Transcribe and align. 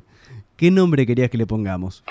¿Qué 0.56 0.70
nombre 0.70 1.04
querías 1.04 1.28
que 1.28 1.38
le 1.38 1.46
pongamos? 1.46 2.04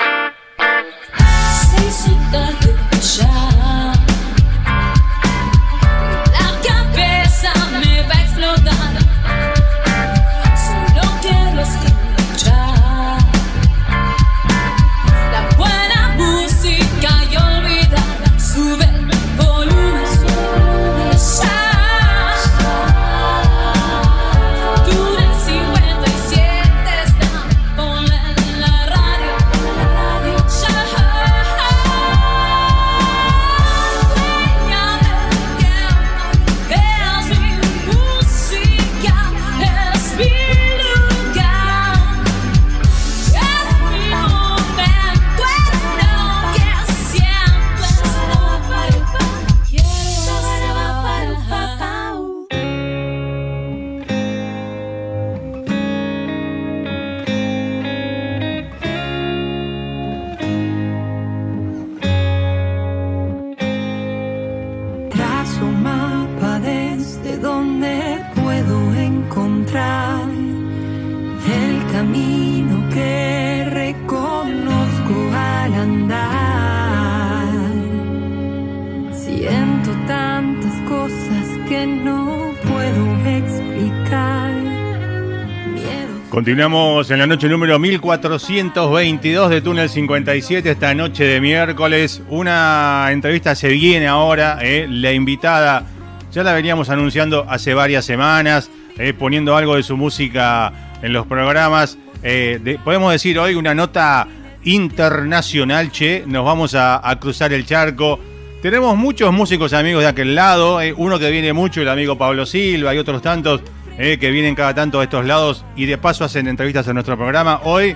Continuamos 86.36 87.10
en 87.12 87.20
la 87.20 87.28
noche 87.28 87.48
número 87.48 87.80
1422 87.80 89.50
de 89.50 89.62
Túnel 89.62 89.88
57, 89.88 90.70
esta 90.70 90.94
noche 90.94 91.24
de 91.24 91.40
miércoles. 91.40 92.22
Una 92.28 93.08
entrevista 93.12 93.56
se 93.56 93.70
viene 93.70 94.08
ahora, 94.08 94.60
eh, 94.62 94.86
la 94.90 95.14
invitada, 95.14 95.86
ya 96.34 96.44
la 96.44 96.52
veníamos 96.52 96.90
anunciando 96.90 97.46
hace 97.48 97.74
varias 97.74 98.04
semanas, 98.04 98.70
eh, 98.98 99.14
poniendo 99.14 99.56
algo 99.56 99.78
de 99.78 99.84
su 99.84 99.96
música 99.96 100.74
en 101.02 101.14
los 101.14 101.26
programas. 101.26 101.98
Eh, 102.22 102.80
podemos 102.84 103.14
decir 103.14 103.40
hoy 103.40 103.56
una 103.56 103.74
nota 103.74 104.28
internacional, 104.66 105.90
che, 105.90 106.26
nos 106.28 106.44
vamos 106.44 106.76
a, 106.76 107.10
a, 107.10 107.18
cruzar 107.18 107.54
el 107.54 107.66
charco. 107.66 108.20
Tenemos 108.62 108.98
muchos 108.98 109.32
músicos 109.32 109.72
amigos 109.72 110.02
de 110.02 110.10
aquel 110.10 110.36
lado, 110.36 110.80
uno 110.98 111.18
que 111.18 111.32
viene 111.32 111.54
mucho, 111.54 111.82
el 111.82 111.88
amigo 111.88 112.18
Pablo 112.18 112.46
Silva 112.46 112.94
y 112.94 112.98
otros 112.98 113.22
tantos 113.22 113.62
eh, 113.98 114.18
que 114.20 114.30
vienen 114.30 114.56
cada 114.56 114.74
tanto 114.74 115.00
a 115.00 115.04
estos 115.04 115.26
lados 115.26 115.64
y 115.76 115.86
de 115.86 115.98
paso 115.98 116.26
hacen 116.26 116.48
entrevistas 116.48 116.88
en 116.88 116.96
nuestro 116.96 117.16
programa. 117.16 117.62
Hoy 117.64 117.96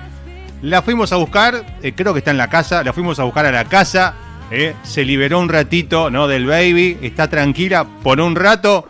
la 0.61 0.81
fuimos 0.81 1.11
a 1.11 1.17
buscar, 1.17 1.65
eh, 1.81 1.91
creo 1.93 2.13
que 2.13 2.19
está 2.19 2.31
en 2.31 2.37
la 2.37 2.49
casa, 2.49 2.83
la 2.83 2.93
fuimos 2.93 3.19
a 3.19 3.23
buscar 3.23 3.45
a 3.45 3.51
la 3.51 3.65
casa, 3.65 4.13
eh, 4.49 4.75
se 4.83 5.03
liberó 5.03 5.39
un 5.39 5.49
ratito 5.49 6.09
¿no? 6.09 6.27
del 6.27 6.45
baby, 6.45 6.97
está 7.01 7.29
tranquila 7.29 7.85
por 8.03 8.21
un 8.21 8.35
rato. 8.35 8.89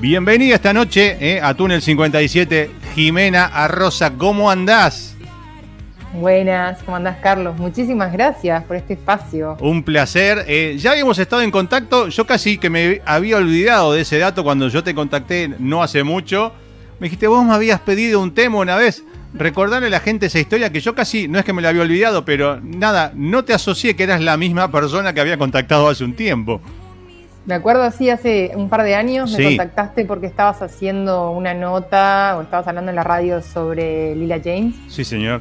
Bienvenida 0.00 0.56
esta 0.56 0.72
noche 0.72 1.40
a 1.40 1.54
Túnel 1.54 1.80
57, 1.80 2.70
Jimena 2.94 3.46
Arrosa, 3.46 4.12
¿cómo 4.18 4.50
andás? 4.50 5.13
Buenas, 6.14 6.80
¿cómo 6.84 6.96
andás, 6.96 7.16
Carlos? 7.20 7.58
Muchísimas 7.58 8.12
gracias 8.12 8.62
por 8.64 8.76
este 8.76 8.92
espacio. 8.94 9.56
Un 9.60 9.82
placer. 9.82 10.44
Eh, 10.46 10.76
ya 10.78 10.92
habíamos 10.92 11.18
estado 11.18 11.42
en 11.42 11.50
contacto. 11.50 12.06
Yo 12.08 12.24
casi 12.24 12.56
que 12.56 12.70
me 12.70 13.02
había 13.04 13.36
olvidado 13.36 13.92
de 13.92 14.02
ese 14.02 14.18
dato 14.18 14.44
cuando 14.44 14.68
yo 14.68 14.84
te 14.84 14.94
contacté 14.94 15.50
no 15.58 15.82
hace 15.82 16.04
mucho. 16.04 16.52
Me 17.00 17.06
dijiste, 17.06 17.26
vos 17.26 17.44
me 17.44 17.52
habías 17.52 17.80
pedido 17.80 18.20
un 18.20 18.32
tema 18.32 18.58
una 18.58 18.76
vez. 18.76 19.02
Recordarle 19.34 19.88
a 19.88 19.90
la 19.90 19.98
gente 19.98 20.26
esa 20.26 20.38
historia 20.38 20.70
que 20.70 20.78
yo 20.78 20.94
casi, 20.94 21.26
no 21.26 21.40
es 21.40 21.44
que 21.44 21.52
me 21.52 21.60
la 21.60 21.70
había 21.70 21.82
olvidado, 21.82 22.24
pero 22.24 22.60
nada, 22.60 23.10
no 23.16 23.44
te 23.44 23.52
asocié 23.52 23.96
que 23.96 24.04
eras 24.04 24.20
la 24.20 24.36
misma 24.36 24.70
persona 24.70 25.12
que 25.12 25.20
había 25.20 25.36
contactado 25.36 25.88
hace 25.88 26.04
un 26.04 26.14
tiempo. 26.14 26.60
Me 27.44 27.54
acuerdo 27.54 27.82
así, 27.82 28.08
hace 28.08 28.52
un 28.54 28.68
par 28.68 28.84
de 28.84 28.94
años 28.94 29.36
me 29.36 29.44
contactaste 29.44 30.04
porque 30.04 30.28
estabas 30.28 30.62
haciendo 30.62 31.32
una 31.32 31.52
nota 31.52 32.36
o 32.38 32.42
estabas 32.42 32.68
hablando 32.68 32.90
en 32.90 32.96
la 32.96 33.02
radio 33.02 33.42
sobre 33.42 34.14
Lila 34.14 34.40
James. 34.42 34.76
Sí, 34.88 35.04
señor. 35.04 35.40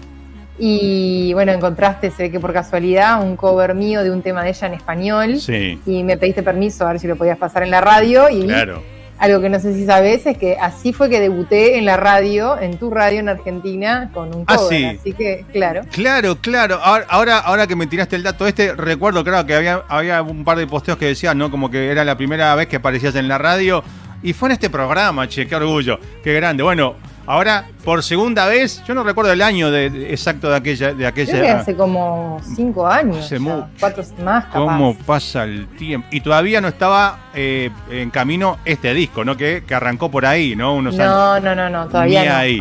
Y 0.60 1.34
bueno, 1.34 1.52
encontraste, 1.52 2.12
se 2.12 2.24
ve 2.24 2.32
que 2.32 2.40
por 2.40 2.54
casualidad, 2.54 3.24
un 3.24 3.36
cover 3.36 3.74
mío 3.74 4.04
de 4.04 4.12
un 4.12 4.22
tema 4.22 4.44
de 4.44 4.50
ella 4.50 4.68
en 4.68 4.74
español. 4.74 5.40
Sí. 5.40 5.80
Y 5.86 6.04
me 6.04 6.18
pediste 6.18 6.44
permiso 6.44 6.86
a 6.86 6.92
ver 6.92 7.00
si 7.00 7.08
lo 7.08 7.16
podías 7.16 7.38
pasar 7.38 7.64
en 7.64 7.72
la 7.72 7.82
radio. 7.82 8.30
Y 8.30 8.44
claro. 8.44 8.84
algo 9.18 9.42
que 9.42 9.50
no 9.50 9.60
sé 9.60 9.74
si 9.74 9.86
sabes 9.86 10.26
es 10.28 10.38
que 10.38 10.58
así 10.62 10.94
fue 10.94 11.10
que 11.10 11.20
debuté 11.20 11.80
en 11.80 11.86
la 11.86 11.98
radio, 11.98 12.60
en 12.60 12.78
tu 12.78 12.92
radio 12.92 13.20
en 13.20 13.30
Argentina, 13.30 14.12
con 14.14 14.34
un 14.36 14.44
ah, 14.46 14.56
cover. 14.56 14.98
Así 15.00 15.14
que, 15.14 15.44
claro. 15.52 15.82
Claro, 15.92 16.38
claro. 16.40 16.80
Ahora, 16.84 17.40
ahora 17.40 17.66
que 17.66 17.76
me 17.76 17.88
tiraste 17.88 18.16
el 18.16 18.24
dato 18.24 18.46
este, 18.46 18.76
recuerdo, 18.76 19.24
claro, 19.24 19.48
que 19.48 19.56
había, 19.56 19.82
había 19.88 20.22
un 20.22 20.44
par 20.44 20.60
de 20.60 20.68
posteos 20.68 21.00
que 21.00 21.08
decían, 21.08 21.38
¿no? 21.38 21.50
Como 21.50 21.72
que 21.72 21.90
era 21.90 22.06
la 22.06 22.16
primera 22.16 22.54
vez 22.54 22.68
que 22.68 22.76
aparecías 22.76 23.16
en 23.16 23.28
la 23.28 23.40
radio. 23.40 23.84
Y 24.22 24.34
fue 24.34 24.50
en 24.50 24.54
este 24.54 24.70
programa, 24.70 25.28
che, 25.28 25.48
qué 25.48 25.56
orgullo, 25.56 26.00
qué 26.24 26.34
grande. 26.34 26.64
Bueno, 26.64 26.96
Ahora, 27.26 27.66
por 27.86 28.04
segunda 28.04 28.46
vez, 28.48 28.84
yo 28.86 28.94
no 28.94 29.04
recuerdo 29.04 29.32
el 29.32 29.42
año 29.42 29.72
de, 29.72 30.12
exacto 30.12 30.50
de 30.50 30.58
aquella. 30.58 30.94
De 30.94 31.08
aquella 31.08 31.32
Creo 31.32 31.44
que 31.44 31.52
hace 31.52 31.76
como 31.76 32.42
cinco 32.56 32.86
años. 32.86 33.18
Hace 33.20 33.40
cuatro 33.80 34.04
más, 34.24 34.46
capaz. 34.46 34.60
¿Cómo 34.60 34.96
pasa 35.06 35.44
el 35.46 35.68
tiempo? 35.78 36.08
Y 36.12 36.20
todavía 36.20 36.60
no 36.60 36.68
estaba 36.68 37.30
eh, 37.34 37.70
en 37.90 38.10
camino 38.10 38.60
este 38.66 38.94
disco, 38.94 39.24
¿no? 39.24 39.38
Que, 39.38 39.64
arrancó 39.74 40.12
por 40.12 40.26
ahí, 40.26 40.56
¿no? 40.56 40.76
Unos 40.76 40.96
no, 40.96 41.40
no, 41.40 41.56
no, 41.56 41.70
no, 41.70 41.88
todavía 41.88 42.26
no. 42.26 42.36
Ahí. 42.36 42.60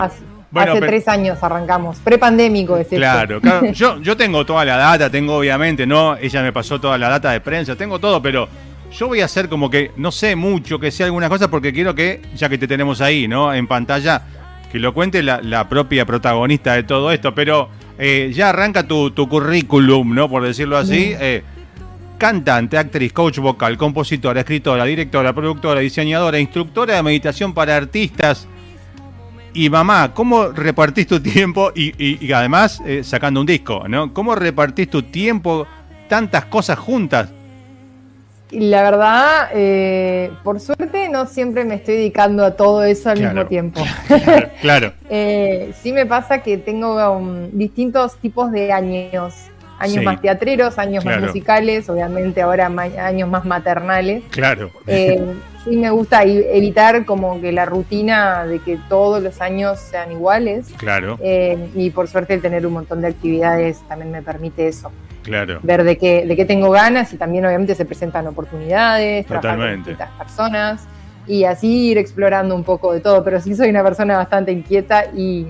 Hace, 0.55 0.81
tres 0.81 1.09
años 1.09 1.43
arrancamos, 1.43 1.99
prepandémico 1.99 2.77
es 2.77 2.87
Claro, 2.89 3.41
claro. 3.41 3.67
Yo, 3.73 4.01
yo 4.01 4.17
tengo 4.17 4.45
toda 4.45 4.65
la 4.65 4.77
data, 4.77 5.11
tengo 5.11 5.39
obviamente, 5.39 5.87
¿no? 5.87 6.17
Ella 6.17 6.43
me 6.43 6.53
pasó 6.53 6.79
toda 6.81 6.99
la 6.99 7.09
data 7.09 7.33
de 7.33 7.41
prensa, 7.41 7.75
tengo 7.75 7.99
todo, 7.99 8.21
pero 8.21 8.49
yo 8.93 9.09
voy 9.09 9.21
a 9.21 9.25
hacer 9.25 9.49
como 9.49 9.71
que 9.71 9.91
no 9.97 10.13
sé 10.13 10.37
mucho, 10.37 10.79
que 10.79 10.91
sea 10.91 11.07
alguna 11.07 11.29
cosa, 11.29 11.49
porque 11.49 11.73
quiero 11.73 11.95
que, 11.95 12.21
ya 12.35 12.49
que 12.49 12.59
te 12.59 12.69
tenemos 12.69 13.01
ahí, 13.01 13.27
¿no? 13.27 13.53
En 13.55 13.67
pantalla, 13.67 14.23
que 14.73 14.79
lo 14.79 14.95
cuente 14.95 15.23
la, 15.23 15.69
propia 15.69 16.07
protagonista 16.07 16.73
de 16.73 16.83
todo 16.83 17.13
esto, 17.13 17.35
pero 17.35 17.69
eh, 17.99 18.33
ya 18.35 18.49
arranca 18.49 18.89
tu, 18.89 19.13
currículum, 19.29 20.15
¿no? 20.15 20.31
Por 20.31 20.45
decirlo 20.45 20.79
así. 20.79 21.15
Eh, 21.21 21.43
cantante, 22.17 22.79
actriz, 22.79 23.13
coach 23.13 23.39
vocal, 23.39 23.77
compositora, 23.77 24.41
escritora, 24.41 24.87
directora, 24.87 25.35
productora, 25.35 25.81
diseñadora, 25.81 26.39
instructora 26.39 26.97
de 26.97 27.03
meditación 27.03 27.53
para 27.53 27.77
artistas. 27.77 28.49
Y 29.53 29.69
mamá, 29.69 30.15
¿cómo 30.15 30.49
repartís 30.49 31.07
tu 31.07 31.21
tiempo? 31.21 31.71
Y, 31.75 32.33
además 32.33 32.81
eh, 32.87 33.05
sacando 33.05 33.41
un 33.41 33.47
disco, 33.47 33.87
¿no? 33.89 34.15
¿Cómo 34.15 34.35
repartís 34.35 34.89
tu 34.89 35.03
tiempo, 35.03 35.67
tantas 36.09 36.47
cosas 36.47 36.79
juntas? 36.79 37.29
La 38.53 38.83
verdad, 38.83 39.49
eh, 39.55 40.31
por 40.43 40.61
suerte 40.61 41.09
no 41.09 41.27
siempre 41.27 41.65
me 41.65 41.77
estoy 41.77 41.95
dedicando 41.95 42.45
a 42.45 42.53
todo 42.55 42.85
eso 42.85 43.11
al 43.11 43.21
mismo 43.21 43.47
tiempo. 43.47 43.81
Claro. 44.61 44.93
Eh, 45.15 45.73
sí 45.83 45.93
me 45.93 46.07
pasa 46.07 46.43
que 46.43 46.57
tengo 46.57 46.97
um, 47.13 47.51
distintos 47.53 48.17
tipos 48.17 48.51
de 48.51 48.73
años. 48.73 49.35
Años 49.79 50.05
más 50.05 50.23
teatreros, 50.23 50.79
años 50.79 51.05
más 51.05 51.21
musicales, 51.21 51.91
obviamente 51.91 52.41
ahora 52.41 52.67
años 52.67 53.29
más 53.29 53.45
maternales. 53.45 54.23
Claro. 54.31 54.71
Eh, 54.87 55.23
sí 55.65 55.77
me 55.77 55.91
gusta 55.91 56.23
evitar 56.23 57.05
como 57.05 57.41
que 57.43 57.53
la 57.53 57.67
rutina 57.67 58.47
de 58.47 58.61
que 58.61 58.79
todos 58.89 59.23
los 59.23 59.43
años 59.43 59.81
sean 59.81 60.13
iguales. 60.13 60.73
Claro. 60.79 61.19
y 61.21 61.91
por 61.91 62.09
suerte 62.09 62.35
el 62.35 62.41
tener 62.41 62.67
un 62.67 62.73
montón 62.73 63.03
de 63.03 63.09
actividades 63.09 63.81
también 63.87 64.13
me 64.13 64.23
permite 64.23 64.69
eso. 64.69 64.91
Claro. 65.23 65.61
Ver 65.63 65.85
de 65.85 65.99
qué, 65.99 66.27
de 66.27 66.37
qué 66.37 66.45
tengo 66.45 66.71
ganas 66.71 67.13
y 67.13 67.17
también 67.17 67.47
obviamente 67.47 67.75
se 67.75 67.85
presentan 67.85 68.27
oportunidades, 68.27 69.27
trabajar 69.27 69.59
con 69.59 69.77
distintas 69.77 70.11
personas 70.11 70.87
y 71.27 71.45
así 71.45 71.91
ir 71.91 71.99
explorando 71.99 72.55
un 72.55 72.65
poco 72.65 72.93
de 72.93 73.01
todo. 73.01 73.23
Pero 73.25 73.41
sí 73.41 73.55
soy 73.55 73.71
una 73.71 73.83
persona 73.83 74.17
bastante 74.17 74.53
inquieta 74.53 75.07
y, 75.15 75.47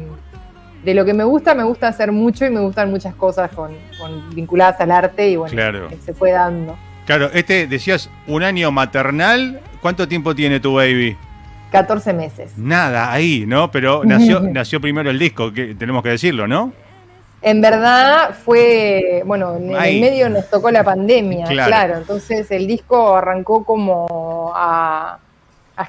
de 0.85 0.95
lo 0.95 1.05
que 1.05 1.15
me 1.15 1.25
gusta, 1.25 1.55
me 1.55 1.65
gusta 1.65 1.89
hacer 1.89 2.13
mucho 2.13 2.45
y 2.45 2.51
me 2.51 2.61
gustan 2.61 2.91
muchas 2.91 3.15
cosas 3.15 3.51
con, 3.53 3.73
vinculadas 4.35 4.81
al 4.81 4.91
arte 4.91 5.31
y 5.31 5.37
bueno, 5.37 5.89
se 6.05 6.15
fue 6.15 6.33
dando. 6.33 6.77
Claro, 7.07 7.31
este 7.33 7.67
decías 7.67 8.11
un 8.27 8.43
año 8.43 8.71
maternal, 8.71 9.61
¿cuánto 9.81 10.07
tiempo 10.07 10.35
tiene 10.35 10.61
tu 10.61 10.75
baby? 10.75 11.17
14 11.71 12.13
meses. 12.13 12.59
Nada, 12.59 13.13
ahí, 13.13 13.45
¿no? 13.47 13.71
Pero 13.71 14.05
nació, 14.05 14.41
nació 14.53 14.81
primero 14.81 15.11
el 15.11 15.19
disco, 15.19 15.53
que 15.53 15.75
tenemos 15.75 16.03
que 16.03 16.11
decirlo, 16.11 16.47
¿no? 16.47 16.73
En 17.43 17.61
verdad 17.61 18.35
fue, 18.35 19.23
bueno, 19.27 19.57
en 19.57 19.75
el 19.75 20.01
medio 20.01 20.31
nos 20.31 20.49
tocó 20.49 20.71
la 20.71 20.85
pandemia, 20.85 21.47
claro. 21.47 21.97
Entonces 21.97 22.49
el 22.53 22.69
disco 22.69 23.17
arrancó 23.17 23.65
como 23.65 24.53
a, 24.55 25.19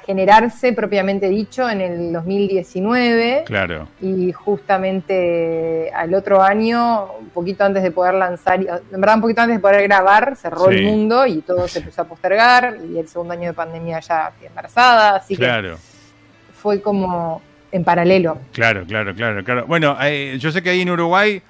generarse 0.04 0.72
propiamente 0.72 1.28
dicho 1.28 1.70
en 1.70 1.80
el 1.80 2.12
2019. 2.12 3.44
Claro. 3.46 3.86
Y 4.00 4.32
justamente 4.32 5.92
al 5.94 6.12
otro 6.14 6.42
año, 6.42 7.12
un 7.20 7.28
poquito 7.28 7.62
antes 7.62 7.84
de 7.84 7.92
poder 7.92 8.14
lanzar, 8.14 8.58
en 8.58 9.00
verdad 9.00 9.14
un 9.14 9.20
poquito 9.20 9.42
antes 9.42 9.58
de 9.58 9.60
poder 9.60 9.84
grabar, 9.84 10.34
cerró 10.34 10.68
el 10.70 10.82
mundo 10.82 11.24
y 11.26 11.42
todo 11.42 11.68
se 11.68 11.78
empezó 11.78 12.02
a 12.02 12.04
postergar. 12.06 12.78
Y 12.92 12.98
el 12.98 13.06
segundo 13.06 13.34
año 13.34 13.50
de 13.50 13.52
pandemia 13.52 14.00
ya 14.00 14.32
fui 14.36 14.48
embarazada, 14.48 15.14
así 15.14 15.36
claro. 15.36 15.76
que 15.76 16.52
fue 16.54 16.82
como 16.82 17.40
en 17.74 17.82
paralelo. 17.82 18.38
Claro, 18.52 18.84
claro, 18.86 19.14
claro, 19.14 19.42
claro. 19.42 19.66
Bueno, 19.66 19.96
eh, 20.00 20.36
yo 20.38 20.52
sé 20.52 20.62
que 20.62 20.70
ahí 20.70 20.82
en 20.82 20.90
Uruguay 20.90 21.42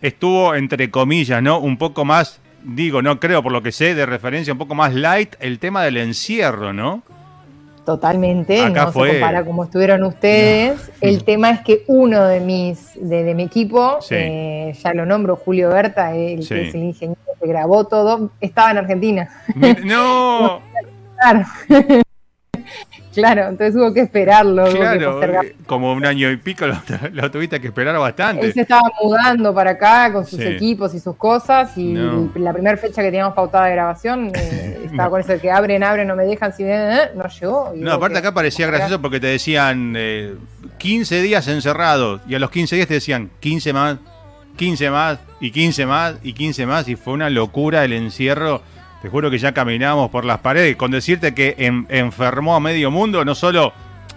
estuvo, 0.00 0.54
entre 0.54 0.90
comillas, 0.90 1.42
¿no? 1.42 1.58
Un 1.58 1.76
poco 1.76 2.04
más, 2.04 2.40
digo, 2.62 3.02
no 3.02 3.18
creo, 3.18 3.42
por 3.42 3.50
lo 3.50 3.62
que 3.62 3.72
sé 3.72 3.96
de 3.96 4.06
referencia, 4.06 4.52
un 4.52 4.60
poco 4.60 4.76
más 4.76 4.94
light 4.94 5.34
el 5.40 5.58
tema 5.58 5.82
del 5.82 5.96
encierro, 5.96 6.72
¿no? 6.72 7.02
Totalmente, 7.84 8.70
no 8.70 8.92
se 8.92 8.98
compara 9.10 9.44
como 9.44 9.64
estuvieron 9.64 10.04
ustedes. 10.04 10.92
El 11.00 11.24
tema 11.24 11.50
es 11.50 11.62
que 11.62 11.82
uno 11.88 12.26
de 12.28 12.38
mis, 12.38 12.92
de, 12.94 13.34
mi 13.34 13.42
equipo, 13.42 13.98
eh, 14.10 14.72
ya 14.80 14.94
lo 14.94 15.04
nombro, 15.04 15.34
Julio 15.34 15.68
Berta, 15.68 16.14
el 16.14 16.46
que 16.46 16.68
es 16.68 16.74
el 16.76 16.84
ingeniero 16.84 17.20
que 17.40 17.48
grabó 17.48 17.88
todo, 17.88 18.30
estaba 18.40 18.70
en 18.70 18.78
Argentina. 18.78 19.28
No. 19.84 20.62
Claro, 23.12 23.48
entonces 23.48 23.76
hubo 23.76 23.92
que 23.92 24.00
esperarlo. 24.00 24.64
Claro, 24.66 25.22
eh, 25.22 25.54
como 25.66 25.92
un 25.92 26.04
año 26.04 26.30
y 26.30 26.36
pico 26.36 26.66
lo, 27.12 27.30
tuviste 27.30 27.60
que 27.60 27.68
esperar 27.68 27.98
bastante. 27.98 28.46
Él 28.46 28.52
se 28.52 28.62
estaba 28.62 28.90
mudando 29.02 29.54
para 29.54 29.72
acá 29.72 30.12
con 30.12 30.26
sus 30.26 30.40
equipos 30.40 30.94
y 30.94 31.00
sus 31.00 31.16
cosas 31.16 31.76
y 31.76 31.94
la 32.34 32.52
primera 32.52 32.76
fecha 32.76 33.02
que 33.02 33.08
teníamos 33.08 33.34
pautada 33.34 33.66
de 33.66 33.72
grabación 33.72 34.32
eh, 34.34 34.80
estaba 34.84 35.10
con 35.10 35.20
eso 35.20 35.32
de 35.32 35.40
que 35.40 35.50
abren, 35.50 35.82
abren, 35.82 36.08
no 36.08 36.16
me 36.16 36.24
dejan, 36.24 36.52
si 36.54 36.64
eh, 36.64 37.10
no 37.14 37.24
llegó. 37.28 37.72
No, 37.76 37.92
aparte 37.92 38.18
acá 38.18 38.32
parecía 38.32 38.66
gracioso 38.66 39.00
porque 39.00 39.20
te 39.20 39.28
decían 39.28 39.96
15 40.78 41.22
días 41.22 41.46
encerrados 41.48 42.20
y 42.26 42.34
a 42.34 42.38
los 42.38 42.50
15 42.50 42.76
días 42.76 42.88
te 42.88 42.94
decían 42.94 43.30
15 43.40 43.72
más, 43.72 43.98
15 44.56 44.90
más 44.90 45.18
y 45.40 45.50
15 45.50 45.86
más 45.86 46.14
y 46.22 46.32
15 46.32 46.66
más 46.66 46.88
y 46.88 46.96
fue 46.96 47.14
una 47.14 47.30
locura 47.30 47.84
el 47.84 47.92
encierro 47.92 48.62
te 49.02 49.08
juro 49.08 49.30
que 49.32 49.38
ya 49.38 49.50
caminamos 49.50 50.10
por 50.10 50.24
las 50.24 50.38
paredes 50.38 50.76
con 50.76 50.92
decirte 50.92 51.34
que 51.34 51.56
enfermó 51.88 52.54
a 52.54 52.60
medio 52.60 52.92
mundo, 52.92 53.24
no 53.24 53.34
solo 53.34 53.72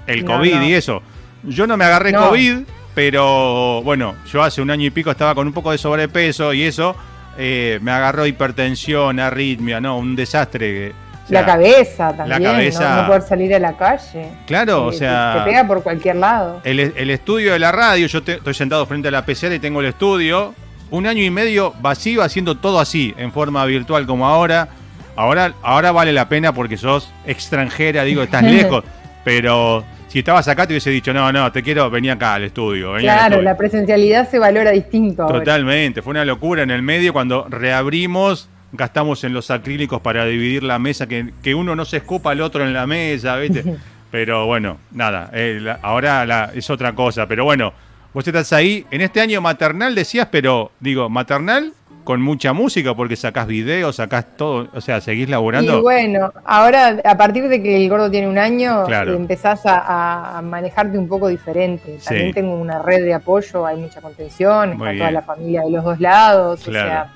el 0.06 0.24
COVID 0.24 0.62
y 0.62 0.74
eso. 0.76 1.02
Yo 1.42 1.66
no 1.66 1.76
me 1.76 1.86
agarré 1.86 2.14
COVID, 2.14 2.60
pero 2.94 3.82
bueno, 3.82 4.14
yo 4.32 4.44
hace 4.44 4.62
un 4.62 4.70
año 4.70 4.86
y 4.86 4.92
pico 4.92 5.10
estaba 5.10 5.34
con 5.34 5.48
un 5.48 5.54
poco 5.54 5.72
de 5.72 5.80
sobrepeso 5.80 6.54
y 6.54 6.62
eso 6.62 6.96
eh, 7.36 7.80
me 7.82 7.90
agarró 7.90 8.28
hipertensión, 8.28 9.20
arritmia, 9.20 9.82
¿no? 9.82 9.98
Un 9.98 10.16
desastre. 10.16 10.94
la 11.30 11.44
cabeza 11.44 12.16
también, 12.16 12.44
la 12.44 12.52
cabeza, 12.52 13.02
¿no? 13.02 13.08
poder 13.08 13.22
salir 13.24 13.56
a 13.56 13.60
la 13.60 13.76
calle. 13.76 14.30
Claro, 14.46 14.86
o 14.86 14.92
sea... 14.92 15.38
Te 15.40 15.50
pega 15.50 15.66
por 15.66 15.82
cualquier 15.82 16.18
lado. 16.18 16.62
El, 16.64 17.10
estudio 17.10 17.54
de 17.54 17.60
la 17.60 17.72
radio, 17.72 18.06
yo 18.06 18.20
estoy 18.20 18.54
sentado 18.54 18.86
frente 18.86 19.08
a 19.08 19.12
la 19.12 19.26
PCR 19.26 19.54
y 19.54 19.60
tengo 19.60 19.82
el 19.82 19.88
estudio, 19.88 20.54
un 20.92 21.08
año 21.08 21.24
y 21.24 21.30
medio 21.30 21.74
vacío 21.82 22.22
haciendo 22.22 22.56
todo 22.56 22.80
así, 22.80 23.14
en 23.18 23.32
forma 23.32 23.66
virtual 23.66 24.06
como 24.06 24.28
ahora. 24.28 24.70
Ahora, 25.16 25.54
ahora 25.62 25.92
vale 25.92 26.12
la 26.12 26.28
pena 26.28 26.54
porque 26.54 26.78
sos 26.78 27.12
extranjera, 27.26 28.04
digo, 28.04 28.22
estás 28.24 28.44
lejos, 28.52 28.84
pero 29.24 29.84
si 30.08 30.20
estabas 30.20 30.48
acá 30.48 30.68
te 30.68 30.74
hubiese 30.74 30.90
dicho, 30.90 31.14
no, 31.14 31.32
no, 31.32 31.52
te 31.52 31.64
quiero, 31.64 31.90
venir 31.90 32.12
acá 32.12 32.36
al 32.36 32.44
estudio. 32.44 32.94
claro, 32.98 33.42
la 33.42 33.58
presencialidad 33.58 34.30
se 34.30 34.40
valora 34.40 34.72
distinto. 34.72 35.26
Totalmente, 35.26 36.02
fue 36.02 36.12
una 36.12 36.26
locura 36.26 36.64
en 36.64 36.72
el 36.72 36.82
medio 36.82 37.14
cuando 37.14 37.46
reabrimos, 37.50 38.50
gastamos 38.72 39.24
en 39.24 39.34
los 39.34 39.52
acrílicos 39.52 40.02
para 40.02 40.26
dividir 40.26 40.64
la 40.64 40.80
mesa, 40.80 41.08
que, 41.08 41.34
que 41.42 41.56
uno 41.56 41.76
no 41.76 41.86
se 41.86 41.98
escupa 41.98 42.32
al 42.32 42.42
otro 42.42 42.64
en 42.66 42.74
la 42.74 42.86
mesa, 42.86 43.38
¿viste? 43.38 43.64
Pero 44.16 44.46
bueno, 44.46 44.78
nada, 44.92 45.30
eh, 45.34 45.76
ahora 45.82 46.52
es 46.54 46.70
otra 46.70 46.94
cosa, 46.94 47.28
pero 47.28 47.44
bueno, 47.44 47.74
Vos 48.16 48.26
estás 48.26 48.54
ahí, 48.54 48.86
en 48.92 49.02
este 49.02 49.20
año 49.20 49.42
maternal 49.42 49.94
decías, 49.94 50.30
pero 50.32 50.72
digo, 50.80 51.10
maternal 51.10 51.74
con 52.06 52.22
mucha 52.22 52.54
música 52.54 52.96
porque 52.96 53.18
sacás 53.18 53.46
videos, 53.46 53.98
sacás 53.98 54.38
todo, 54.38 54.70
o 54.74 54.80
sea, 54.80 55.02
seguís 55.02 55.28
laburando. 55.28 55.80
Y 55.80 55.82
bueno, 55.82 56.32
ahora 56.46 57.02
a 57.04 57.18
partir 57.18 57.50
de 57.50 57.62
que 57.62 57.76
el 57.76 57.90
gordo 57.90 58.10
tiene 58.10 58.30
un 58.30 58.38
año, 58.38 58.88
empezás 58.90 59.64
a, 59.66 60.42
manejarte 60.42 60.98
un 60.98 61.10
poco 61.10 61.28
diferente. 61.28 62.00
También 62.06 62.34
tengo 62.34 62.56
una 62.56 62.82
red 62.82 63.04
de 63.04 63.16
apoyo, 63.16 63.66
hay 63.66 63.76
mucha 63.76 64.00
contención, 64.00 64.72
está 64.72 64.94
toda 64.94 65.12
la 65.12 65.22
familia 65.22 65.64
de 65.64 65.72
los 65.72 65.84
dos 65.84 66.00
lados, 66.00 66.66
o 66.66 66.72
sea 66.72 67.12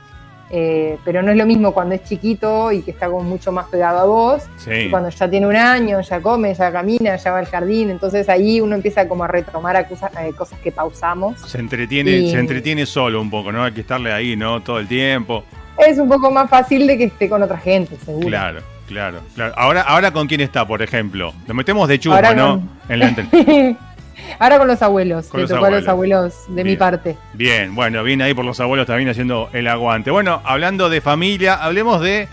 eh, 0.52 0.98
pero 1.06 1.22
no 1.22 1.32
es 1.32 1.38
lo 1.38 1.46
mismo 1.46 1.74
cuando 1.74 1.96
es 1.96 2.04
chiquito 2.04 2.72
y 2.72 2.82
que 2.82 2.92
está 2.92 3.08
como 3.08 3.24
mucho 3.24 3.52
más 3.52 3.68
pegado 3.68 4.00
a 4.00 4.06
vos, 4.06 4.44
cuando 4.90 5.10
ya 5.10 5.30
tiene 5.30 5.48
un 5.48 5.56
año, 5.56 6.02
ya 6.02 6.22
come, 6.22 6.54
ya 6.54 6.72
camina, 6.72 7.16
ya 7.16 7.32
va 7.32 7.40
al 7.40 7.46
jardín, 7.46 7.90
entonces 7.90 8.28
ahí 8.30 8.60
uno 8.60 8.76
empieza 8.76 9.08
como 9.08 9.24
a 9.24 9.28
retomar 9.28 9.76
a 9.76 9.88
cosas, 9.88 10.12
eh, 10.20 10.34
cosas 10.36 10.60
que 10.60 10.72
pausamos. 10.72 11.40
Se 11.42 11.60
entretiene, 11.60 12.30
se 12.30 12.40
entretiene 12.40 12.86
solo 12.86 13.22
un 13.22 13.30
poco, 13.30 13.52
¿no? 13.52 13.64
Hay 13.64 13.74
que 13.74 13.82
estarle 13.82 14.12
ahí, 14.12 14.36
¿no? 14.36 14.62
Todo 14.62 14.80
el 14.80 14.88
tiempo. 14.88 15.44
Es 15.78 15.98
un 15.98 16.10
poco 16.10 16.30
más 16.32 16.50
fácil 16.50 16.88
de 16.88 16.98
que 16.98 17.04
esté 17.06 17.30
con 17.30 17.42
otra 17.44 17.58
gente, 17.58 17.96
seguro. 18.04 18.28
Claro. 18.28 18.60
Claro, 18.90 19.20
claro. 19.36 19.54
Ahora, 19.56 19.82
ahora 19.82 20.10
con 20.12 20.26
quién 20.26 20.42
está, 20.42 20.68
por 20.68 20.82
ejemplo. 20.82 21.32
Lo 21.46 21.54
metemos 21.54 21.88
de 21.88 22.00
chupa, 22.00 22.34
¿no? 22.34 22.60
En 22.90 23.00
la 23.00 23.16
Ahora 24.38 24.58
con 24.58 24.68
los 24.68 24.82
abuelos, 24.82 25.28
con 25.28 25.42
los 25.42 25.52
abuelos. 25.52 25.82
los 25.82 25.90
abuelos 25.90 26.34
de 26.50 26.64
mi 26.64 26.76
parte. 26.76 27.18
Bien, 27.34 27.74
bueno, 27.74 28.04
viene 28.04 28.26
ahí 28.26 28.34
por 28.34 28.46
los 28.46 28.60
abuelos 28.60 28.88
también 28.88 29.10
haciendo 29.10 29.50
el 29.54 29.68
aguante. 29.68 30.12
Bueno, 30.12 30.42
hablando 30.44 30.90
de 30.90 31.02
familia, 31.02 31.56
hablemos 31.56 32.02
de 32.02 32.28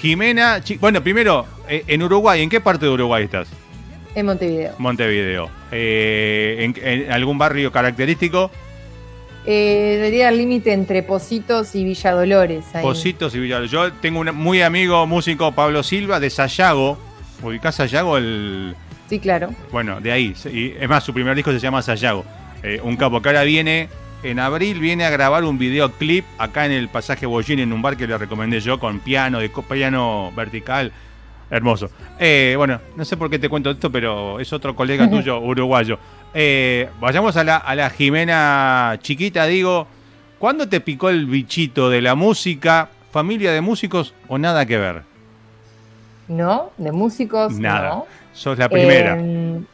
Jimena. 0.00 0.60
Bueno, 0.80 1.02
primero, 1.02 1.46
eh, 1.68 1.84
en 1.86 2.02
Uruguay, 2.02 2.42
¿en 2.42 2.50
qué 2.50 2.60
parte 2.60 2.86
de 2.86 2.92
Uruguay 2.92 3.24
estás? 3.24 3.48
En 4.14 4.26
Montevideo. 4.26 4.74
Montevideo. 4.78 5.50
Eh, 5.70 6.72
¿en, 6.74 7.12
algún 7.12 7.38
barrio 7.38 7.72
característico? 7.72 8.50
Eh, 9.44 9.98
sería 10.00 10.28
el 10.28 10.38
límite 10.38 10.72
entre 10.72 11.02
Positos 11.02 11.74
y 11.74 11.84
Villa 11.84 12.12
Dolores. 12.12 12.64
Positos 12.80 13.34
y 13.34 13.40
Villa 13.40 13.56
Dolores. 13.56 13.70
Yo 13.72 13.92
tengo 13.94 14.20
un 14.20 14.34
muy 14.34 14.62
amigo 14.62 15.06
músico, 15.06 15.52
Pablo 15.52 15.82
Silva, 15.82 16.20
de 16.20 16.30
Sayago. 16.30 16.98
¿Ubicás 17.42 17.76
Sayago? 17.76 18.18
El, 18.18 18.76
Sí, 19.12 19.20
claro. 19.20 19.50
Bueno, 19.70 20.00
de 20.00 20.10
ahí. 20.10 20.34
Y 20.50 20.70
es 20.70 20.88
más, 20.88 21.04
su 21.04 21.12
primer 21.12 21.36
disco 21.36 21.52
se 21.52 21.58
llama 21.58 21.82
Sayago. 21.82 22.24
Eh, 22.62 22.80
un 22.82 22.96
capo 22.96 23.20
que 23.20 23.28
ahora 23.28 23.42
viene, 23.42 23.90
en 24.22 24.38
abril 24.38 24.80
viene 24.80 25.04
a 25.04 25.10
grabar 25.10 25.44
un 25.44 25.58
videoclip 25.58 26.24
acá 26.38 26.64
en 26.64 26.72
el 26.72 26.88
pasaje 26.88 27.26
Bollín, 27.26 27.58
en 27.58 27.74
un 27.74 27.82
bar 27.82 27.98
que 27.98 28.06
le 28.06 28.16
recomendé 28.16 28.60
yo, 28.60 28.80
con 28.80 29.00
piano, 29.00 29.40
de 29.40 29.50
piano 29.50 30.32
vertical. 30.34 30.92
Hermoso. 31.50 31.90
Eh, 32.18 32.54
bueno, 32.56 32.80
no 32.96 33.04
sé 33.04 33.18
por 33.18 33.28
qué 33.28 33.38
te 33.38 33.50
cuento 33.50 33.72
esto, 33.72 33.92
pero 33.92 34.40
es 34.40 34.50
otro 34.50 34.74
colega 34.74 35.10
tuyo, 35.10 35.40
uruguayo. 35.40 35.98
Eh, 36.32 36.88
vayamos 36.98 37.36
a 37.36 37.44
la, 37.44 37.58
a 37.58 37.74
la 37.74 37.90
Jimena 37.90 38.98
chiquita, 39.02 39.44
digo. 39.44 39.86
¿Cuándo 40.38 40.70
te 40.70 40.80
picó 40.80 41.10
el 41.10 41.26
bichito 41.26 41.90
de 41.90 42.00
la 42.00 42.14
música? 42.14 42.88
¿Familia 43.10 43.52
de 43.52 43.60
músicos 43.60 44.14
o 44.26 44.38
nada 44.38 44.64
que 44.64 44.78
ver? 44.78 45.02
No, 46.28 46.70
de 46.78 46.92
músicos 46.92 47.58
nada. 47.58 47.88
no. 47.90 48.06
Sos 48.32 48.58
la 48.58 48.68
primera. 48.68 49.18
Em, 49.18 49.64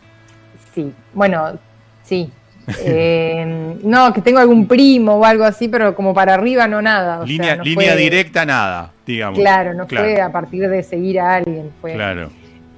sí, 0.74 0.92
bueno, 1.12 1.58
sí. 2.02 2.30
Em, 2.84 3.78
no, 3.82 4.12
que 4.12 4.20
tengo 4.20 4.38
algún 4.38 4.66
primo 4.68 5.14
o 5.14 5.24
algo 5.24 5.44
así, 5.44 5.68
pero 5.68 5.94
como 5.94 6.12
para 6.12 6.34
arriba 6.34 6.68
no 6.68 6.82
nada. 6.82 7.24
línea, 7.24 7.56
línea 7.56 7.96
directa 7.96 8.44
nada, 8.44 8.92
digamos. 9.06 9.38
Claro, 9.38 9.72
no 9.72 9.86
fue 9.86 10.20
a 10.20 10.30
partir 10.30 10.68
de 10.68 10.82
seguir 10.82 11.18
a 11.18 11.36
alguien. 11.36 11.70
Fue, 11.80 11.94
claro. 11.94 12.30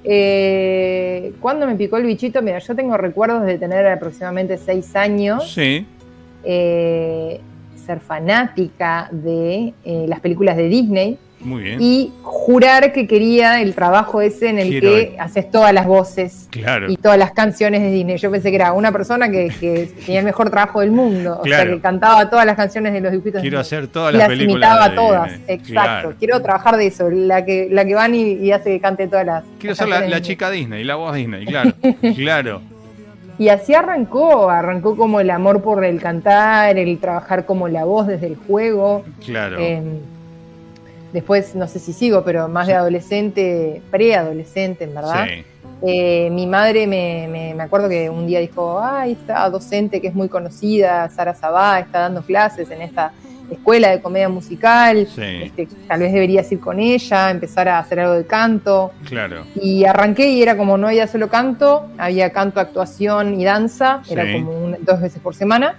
Eh, 0.05 1.33
¿Cuándo 1.41 1.67
me 1.67 1.75
picó 1.75 1.97
el 1.97 2.05
bichito? 2.05 2.41
Mira, 2.41 2.59
yo 2.59 2.75
tengo 2.75 2.97
recuerdos 2.97 3.45
de 3.45 3.59
tener 3.59 3.87
aproximadamente 3.87 4.57
seis 4.59 4.95
años. 4.95 5.53
Sí. 5.53 5.87
Eh, 6.45 7.41
ser 7.85 8.01
fanática 8.01 9.09
de 9.11 9.75
eh, 9.85 10.05
las 10.07 10.21
películas 10.21 10.57
de 10.57 10.69
Disney. 10.69 11.19
Muy 11.41 11.63
bien. 11.63 11.81
Y 11.81 12.13
jurar 12.23 12.93
que 12.93 13.07
quería 13.07 13.61
el 13.63 13.75
trabajo 13.75 14.21
ese 14.21 14.51
en 14.51 14.59
el 14.59 14.81
que 14.81 15.17
haces 15.19 15.51
todas 15.51 15.73
las 15.73 15.87
voces 15.87 16.49
y 16.89 16.97
todas 16.97 17.19
las 17.19 17.33
canciones 17.33 17.83
de 17.83 17.91
Disney. 17.91 18.19
Yo 18.19 18.31
pensé 18.31 18.51
que 18.51 18.57
era 18.57 18.73
una 18.73 18.93
persona 18.93 19.31
que, 19.31 19.51
tenía 20.05 20.21
el 20.21 20.27
mejor 20.27 20.51
trabajo 20.51 20.81
del 20.81 20.91
mundo. 20.91 21.41
O 21.41 21.45
sea, 21.45 21.67
que 21.67 21.81
cantaba 21.81 22.29
todas 22.29 22.47
las 22.47 22.57
canciones 22.57 22.93
de 22.93 23.01
los 23.01 23.13
dibujitos. 23.13 23.41
Quiero 23.41 23.59
hacer 23.59 23.89
todas 23.89 24.15
las, 24.15 24.29
películas. 24.29 24.71
imitaba 24.71 24.95
todas. 24.95 25.33
Exacto. 25.47 26.15
Quiero 26.19 26.41
trabajar 26.41 26.77
de 26.77 26.87
eso. 26.87 27.11
La 27.11 27.45
que, 27.45 27.69
la 27.71 27.85
que 27.85 27.95
van 27.95 28.15
y, 28.15 28.53
hace 28.53 28.71
que 28.71 28.81
cante 28.81 29.09
todas 29.09 29.27
las. 29.27 29.45
Quiero 29.59 29.75
ser 29.75 29.89
la, 29.89 30.21
chica 30.21 30.51
Disney, 30.51 30.85
la 30.85 30.97
voz 30.97 31.15
Disney, 31.15 31.47
claro. 31.47 31.73
claro. 32.17 32.63
Y 33.39 33.49
así 33.49 33.73
arrancó, 33.73 34.51
arrancó 34.51 34.97
como 34.97 35.19
el 35.19 35.31
amor 35.31 35.63
por 35.63 35.83
el 35.83 35.99
cantar, 35.99 36.77
el 36.77 36.99
trabajar 36.99 37.47
como 37.47 37.69
la 37.69 37.85
voz 37.85 38.07
desde 38.07 38.27
el 38.27 38.37
juego. 38.37 39.03
Claro. 39.25 39.59
Em, 39.59 40.01
después, 41.13 41.55
no 41.55 41.67
sé 41.69 41.79
si 41.79 41.93
sigo, 41.93 42.25
pero 42.25 42.49
más 42.49 42.67
de 42.67 42.75
adolescente, 42.75 43.83
preadolescente, 43.91 44.85
en 44.85 44.95
verdad. 44.95 45.27
Eh, 45.83 46.29
mi 46.31 46.47
madre 46.47 46.87
me, 46.87 47.55
me, 47.57 47.63
acuerdo 47.63 47.89
que 47.89 48.11
un 48.11 48.27
día 48.27 48.41
dijo, 48.41 48.81
ay, 48.83 49.13
esta 49.13 49.49
docente 49.49 50.01
que 50.01 50.09
es 50.09 50.15
muy 50.15 50.29
conocida, 50.29 51.09
Sara 51.09 51.35
Sabá, 51.35 51.81
está 51.81 52.01
dando 52.01 52.23
clases 52.23 52.71
en 52.71 52.83
esta 52.83 53.13
escuela 53.51 53.91
de 53.91 54.01
comedia 54.01 54.29
musical, 54.29 54.99
este, 54.99 55.69
tal 55.89 56.01
vez 56.01 56.13
deberías 56.13 56.51
ir 56.53 56.61
con 56.61 56.79
ella, 56.79 57.31
empezar 57.31 57.69
a 57.69 57.79
hacer 57.79 58.01
algo 58.01 58.15
de 58.15 58.27
canto. 58.27 58.93
Claro. 59.05 59.45
Y 59.61 59.85
arranqué 59.85 60.31
y 60.31 60.43
era 60.43 60.57
como 60.57 60.77
no 60.77 60.89
había 60.89 61.07
solo 61.07 61.29
canto, 61.29 61.89
había 61.99 62.31
canto, 62.31 62.61
actuación 62.61 63.41
y 63.41 63.45
danza, 63.45 64.03
era 64.09 64.31
como 64.33 64.77
dos 64.81 65.01
veces 65.01 65.21
por 65.21 65.35
semana. 65.35 65.77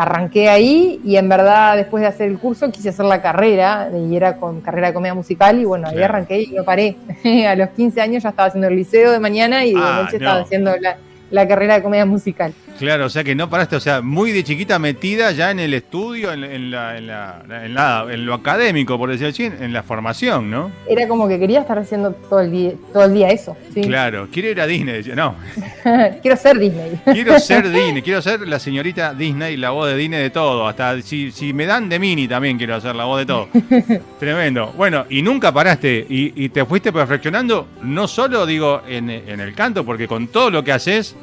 Arranqué 0.00 0.48
ahí 0.48 1.00
y 1.04 1.16
en 1.16 1.28
verdad 1.28 1.76
después 1.76 2.02
de 2.02 2.06
hacer 2.06 2.28
el 2.28 2.38
curso 2.38 2.70
quise 2.70 2.90
hacer 2.90 3.04
la 3.04 3.20
carrera 3.20 3.90
y 3.92 4.14
era 4.14 4.36
con 4.36 4.60
carrera 4.60 4.86
de 4.86 4.94
comedia 4.94 5.12
musical 5.12 5.58
y 5.58 5.64
bueno, 5.64 5.88
ahí 5.88 6.00
arranqué 6.00 6.42
y 6.42 6.52
no 6.52 6.62
paré. 6.62 6.96
a 7.48 7.56
los 7.56 7.70
15 7.70 8.00
años 8.00 8.22
ya 8.22 8.28
estaba 8.28 8.46
haciendo 8.46 8.68
el 8.68 8.76
liceo 8.76 9.10
de 9.10 9.18
mañana 9.18 9.64
y 9.64 9.74
de 9.74 9.80
ah, 9.82 10.02
noche 10.04 10.18
estaba 10.18 10.42
haciendo 10.42 10.76
la, 10.76 10.98
la 11.32 11.48
carrera 11.48 11.74
de 11.74 11.82
comedia 11.82 12.06
musical. 12.06 12.54
Claro, 12.78 13.06
o 13.06 13.08
sea 13.08 13.24
que 13.24 13.34
no 13.34 13.50
paraste, 13.50 13.74
o 13.74 13.80
sea, 13.80 14.02
muy 14.02 14.30
de 14.30 14.44
chiquita 14.44 14.78
metida 14.78 15.32
ya 15.32 15.50
en 15.50 15.58
el 15.58 15.74
estudio, 15.74 16.32
en, 16.32 16.70
la, 16.70 16.96
en, 16.96 17.06
la, 17.08 18.06
en, 18.08 18.24
lo 18.24 18.34
académico, 18.34 18.96
por 18.96 19.10
decirlo 19.10 19.30
así, 19.30 19.44
en 19.44 19.72
la 19.72 19.82
formación, 19.82 20.48
¿no? 20.48 20.70
Era 20.88 21.08
como 21.08 21.26
que 21.26 21.40
quería 21.40 21.60
estar 21.60 21.76
haciendo 21.78 22.12
todo 22.12 22.40
el 22.40 22.52
día, 22.52 22.72
todo 22.92 23.04
el 23.04 23.14
día 23.14 23.30
eso. 23.30 23.56
Claro, 23.74 24.28
quiero 24.32 24.50
ir 24.50 24.60
a 24.60 24.66
Disney, 24.66 25.02
no. 25.16 25.34
quiero 26.22 26.36
ser 26.36 26.58
Disney. 26.58 27.00
quiero 27.04 27.38
ser 27.40 27.68
Disney, 27.72 28.02
quiero 28.02 28.22
ser 28.22 28.46
la 28.46 28.60
señorita 28.60 29.12
Disney, 29.12 29.56
la 29.56 29.70
voz 29.70 29.88
de 29.88 29.96
Disney 29.96 30.22
de 30.22 30.30
todo, 30.30 30.68
hasta 30.68 31.02
si, 31.02 31.32
si 31.32 31.52
me 31.52 31.66
dan 31.66 31.88
de 31.88 31.98
Mini 31.98 32.28
también 32.28 32.58
quiero 32.58 32.76
hacer 32.76 32.94
la 32.94 33.04
voz 33.04 33.18
de 33.18 33.26
todo. 33.26 33.48
Tremendo. 34.20 34.72
Bueno, 34.76 35.04
y 35.10 35.22
nunca 35.22 35.52
paraste 35.52 36.06
y, 36.08 36.44
y, 36.44 36.48
te 36.50 36.64
fuiste 36.64 36.92
perfeccionando, 36.92 37.66
no 37.82 38.06
solo 38.06 38.46
digo 38.46 38.82
en, 38.86 39.10
en 39.10 39.40
el 39.40 39.54
canto, 39.54 39.84
porque 39.84 40.06
con 40.06 40.28
todo 40.28 40.50
lo 40.50 40.62
que 40.62 40.72
haces 40.72 41.16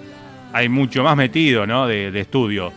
hay 0.55 0.69
mucho 0.69 1.03
más 1.03 1.17
metido, 1.17 1.67
¿no? 1.67 1.85
De, 1.85 2.17
estudio. 2.17 2.71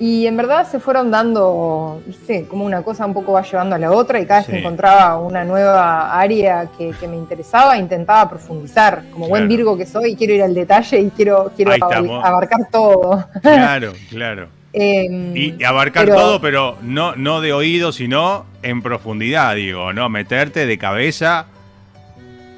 Y 0.00 0.26
en 0.26 0.38
verdad 0.38 0.66
se 0.66 0.80
fueron 0.80 1.10
dando, 1.10 2.00
¿viste? 2.06 2.46
Como 2.46 2.64
una 2.64 2.82
cosa 2.82 3.04
un 3.04 3.12
poco 3.12 3.32
va 3.32 3.42
llevando 3.42 3.74
a 3.74 3.78
la 3.78 3.92
otra 3.92 4.18
y 4.18 4.24
cada 4.24 4.40
vez 4.40 4.48
que 4.48 4.58
encontraba 4.60 5.18
una 5.18 5.44
nueva 5.44 6.18
área 6.18 6.66
que, 6.78 6.94
me 7.06 7.16
interesaba, 7.16 7.76
intentaba 7.76 8.30
profundizar. 8.30 9.02
Como 9.12 9.28
buen 9.28 9.46
Virgo 9.48 9.76
que 9.76 9.84
soy, 9.84 10.16
quiero 10.16 10.32
ir 10.32 10.42
al 10.42 10.54
detalle 10.54 10.98
y 10.98 11.10
quiero, 11.10 11.52
quiero 11.54 11.72
abarcar 11.72 12.70
todo. 12.72 13.28
Claro, 13.42 13.92
claro. 14.08 14.48
Em, 14.78 15.34
y, 15.34 15.64
abarcar 15.64 16.06
todo, 16.06 16.38
pero 16.38 16.76
no, 16.82 17.16
no 17.16 17.40
de 17.40 17.54
oído, 17.54 17.92
sino 17.92 18.44
en 18.62 18.82
profundidad, 18.82 19.54
digo, 19.54 19.94
¿no? 19.94 20.10
Meterte 20.10 20.66
de 20.66 20.76
cabeza 20.76 21.46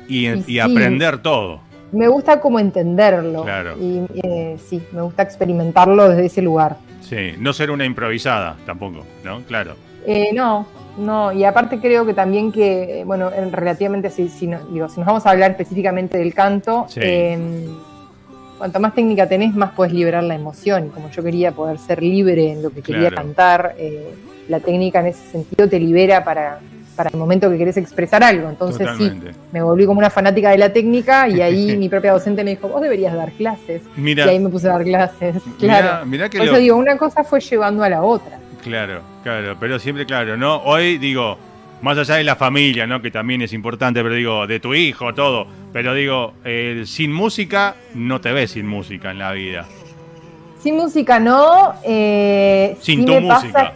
y, 0.08 0.58
aprender 0.58 1.18
todo 1.18 1.67
me 1.92 2.08
gusta 2.08 2.40
como 2.40 2.58
entenderlo. 2.58 3.44
Claro. 3.44 3.76
Y 3.80 4.02
eh, 4.22 4.56
sí, 4.64 4.82
me 4.92 5.02
gusta 5.02 5.22
experimentarlo 5.22 6.08
desde 6.08 6.26
ese 6.26 6.42
lugar. 6.42 6.76
Sí, 7.00 7.32
no 7.38 7.52
ser 7.52 7.70
una 7.70 7.84
improvisada 7.84 8.56
tampoco, 8.66 9.04
¿no? 9.24 9.42
Claro. 9.42 9.74
Eh, 10.06 10.30
no, 10.32 10.66
no, 10.98 11.32
y 11.32 11.44
aparte 11.44 11.78
creo 11.80 12.04
que 12.04 12.14
también 12.14 12.50
que, 12.52 13.02
bueno, 13.06 13.30
relativamente, 13.50 14.10
si, 14.10 14.28
si, 14.28 14.46
digo, 14.70 14.88
si 14.88 15.00
nos 15.00 15.06
vamos 15.06 15.26
a 15.26 15.30
hablar 15.30 15.52
específicamente 15.52 16.18
del 16.18 16.34
canto, 16.34 16.86
em, 16.96 17.66
cuanto 18.58 18.80
más 18.80 18.94
técnica 18.94 19.28
tenés, 19.28 19.54
más 19.54 19.72
puedes 19.72 19.92
liberar 19.92 20.24
la 20.24 20.34
emoción. 20.34 20.86
Y 20.86 20.88
como 20.90 21.10
yo 21.10 21.22
quería 21.22 21.52
poder 21.52 21.78
ser 21.78 22.02
libre 22.02 22.52
en 22.52 22.62
lo 22.62 22.70
que 22.70 22.82
quería 22.82 23.10
cantar, 23.10 23.74
eh, 23.78 24.14
la 24.48 24.60
técnica 24.60 25.00
en 25.00 25.06
ese 25.06 25.30
sentido 25.30 25.68
te 25.68 25.78
libera 25.78 26.24
para, 26.24 26.58
para 26.98 27.10
el 27.10 27.16
momento 27.16 27.48
que 27.48 27.56
querés 27.56 27.76
expresar 27.76 28.24
algo. 28.24 28.48
Entonces 28.48 28.88
sí, 28.98 29.08
me 29.52 29.62
volví 29.62 29.86
como 29.86 30.00
una 30.00 30.10
fanática 30.10 30.50
de 30.50 30.58
la 30.58 30.72
técnica 30.72 31.28
y 31.28 31.40
ahí 31.40 31.76
mi 31.78 31.88
propia 31.88 32.12
docente 32.12 32.42
me 32.42 32.50
dijo, 32.50 32.66
vos 32.66 32.82
deberías 32.82 33.14
dar 33.14 33.30
clases. 33.32 33.82
y 33.96 34.20
ahí 34.20 34.40
me 34.40 34.48
puse 34.48 34.68
a 34.68 34.72
dar 34.72 34.82
clases. 34.82 35.36
Claro. 35.60 36.04
Mirá, 36.06 36.28
que 36.28 36.38
Por 36.38 36.48
eso 36.48 36.56
digo, 36.56 36.76
una 36.76 36.98
cosa 36.98 37.22
fue 37.22 37.38
llevando 37.40 37.84
a 37.84 37.88
la 37.88 38.02
otra. 38.02 38.40
Claro, 38.64 39.02
claro, 39.22 39.56
pero 39.60 39.78
siempre 39.78 40.06
claro, 40.06 40.36
¿no? 40.36 40.56
Hoy 40.64 40.98
digo, 40.98 41.38
más 41.82 41.96
allá 41.96 42.16
de 42.16 42.24
la 42.24 42.34
familia, 42.34 42.84
¿no? 42.88 43.00
Que 43.00 43.12
también 43.12 43.42
es 43.42 43.52
importante, 43.52 44.02
pero 44.02 44.16
digo, 44.16 44.46
de 44.48 44.58
tu 44.58 44.74
hijo, 44.74 45.14
todo. 45.14 45.46
Pero 45.72 45.94
digo, 45.94 46.34
eh, 46.44 46.82
sin 46.84 47.12
música 47.12 47.76
no 47.94 48.20
te 48.20 48.32
ves 48.32 48.50
sin 48.50 48.66
música 48.66 49.12
en 49.12 49.20
la 49.20 49.30
vida. 49.30 49.66
Sin 50.60 50.74
música 50.74 51.20
no. 51.20 51.74
Eh, 51.84 52.76
sin 52.80 53.04
tu 53.04 53.20
música. 53.20 53.72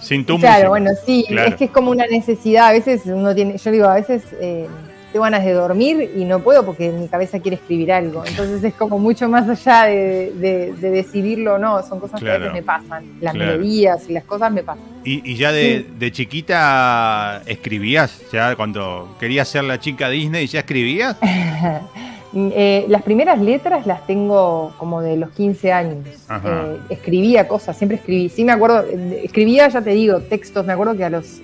Sin 0.00 0.24
tu 0.24 0.38
Claro, 0.38 0.70
bueno, 0.70 0.90
sí, 1.04 1.24
es 1.28 1.54
que 1.54 1.64
es 1.66 1.70
como 1.70 1.90
una 1.90 2.06
necesidad. 2.06 2.68
A 2.68 2.72
veces 2.72 3.02
uno 3.06 3.34
tiene, 3.34 3.58
yo 3.58 3.70
digo, 3.70 3.86
a 3.86 3.94
veces 3.94 4.22
eh, 4.40 4.66
tengo 5.12 5.24
ganas 5.24 5.44
de 5.44 5.52
dormir 5.52 6.10
y 6.16 6.24
no 6.24 6.40
puedo 6.40 6.64
porque 6.64 6.90
mi 6.90 7.08
cabeza 7.08 7.40
quiere 7.40 7.56
escribir 7.56 7.92
algo. 7.92 8.24
Entonces 8.26 8.62
es 8.62 8.74
como 8.74 8.98
mucho 8.98 9.28
más 9.28 9.48
allá 9.48 9.84
de, 9.84 10.74
decidirlo 10.78 11.54
o 11.54 11.58
no, 11.58 11.82
son 11.82 12.00
cosas 12.00 12.20
que 12.20 12.30
a 12.30 12.38
veces 12.38 12.52
me 12.52 12.62
pasan. 12.62 13.04
Las 13.20 13.34
melodías 13.34 14.04
y 14.08 14.12
las 14.12 14.24
cosas 14.24 14.52
me 14.52 14.62
pasan. 14.62 14.84
¿Y, 15.04 15.34
ya 15.36 15.52
de, 15.52 16.10
chiquita 16.12 17.42
escribías? 17.46 18.20
¿Ya 18.32 18.54
cuando 18.56 19.16
querías 19.18 19.48
ser 19.48 19.64
la 19.64 19.80
chica 19.80 20.08
Disney 20.10 20.46
ya 20.46 20.60
escribías? 20.60 21.16
Eh, 22.38 22.84
las 22.88 23.02
primeras 23.02 23.40
letras 23.40 23.86
las 23.86 24.06
tengo 24.06 24.74
como 24.76 25.00
de 25.00 25.16
los 25.16 25.30
15 25.30 25.72
años. 25.72 26.06
Eh, 26.44 26.76
escribía 26.90 27.48
cosas, 27.48 27.78
siempre 27.78 27.96
escribí. 27.96 28.28
Sí, 28.28 28.44
me 28.44 28.52
acuerdo, 28.52 28.84
escribía, 29.22 29.68
ya 29.68 29.80
te 29.80 29.90
digo, 29.90 30.20
textos. 30.20 30.66
Me 30.66 30.74
acuerdo 30.74 30.94
que 30.96 31.04
a 31.04 31.10
los 31.10 31.40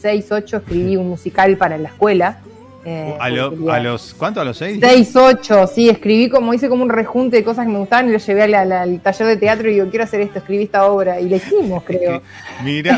6, 0.00 0.32
8 0.32 0.58
escribí 0.58 0.96
un 0.96 1.08
musical 1.08 1.56
para 1.56 1.78
la 1.78 1.88
escuela. 1.88 2.40
Eh, 2.84 3.16
¿A, 3.18 3.30
los 3.30 4.14
cuánto? 4.14 4.40
¿A 4.40 4.44
los 4.44 4.58
6? 4.58 4.78
6, 4.80 5.16
8, 5.16 5.66
sí, 5.66 5.88
escribí 5.88 6.28
como, 6.28 6.54
hice 6.54 6.68
como 6.68 6.84
un 6.84 6.90
rejunte 6.90 7.38
de 7.38 7.42
cosas 7.42 7.66
que 7.66 7.72
me 7.72 7.78
gustaban 7.78 8.08
y 8.08 8.12
lo 8.12 8.18
llevé 8.18 8.42
al 8.54 9.00
taller 9.00 9.26
de 9.26 9.36
teatro 9.38 9.68
y 9.68 9.74
digo, 9.74 9.88
quiero 9.88 10.04
hacer 10.04 10.20
esto, 10.20 10.38
escribí 10.38 10.64
esta 10.64 10.86
obra 10.86 11.18
y 11.18 11.28
le 11.28 11.36
hicimos, 11.36 11.82
creo. 11.86 12.22
Mira, 12.62 12.96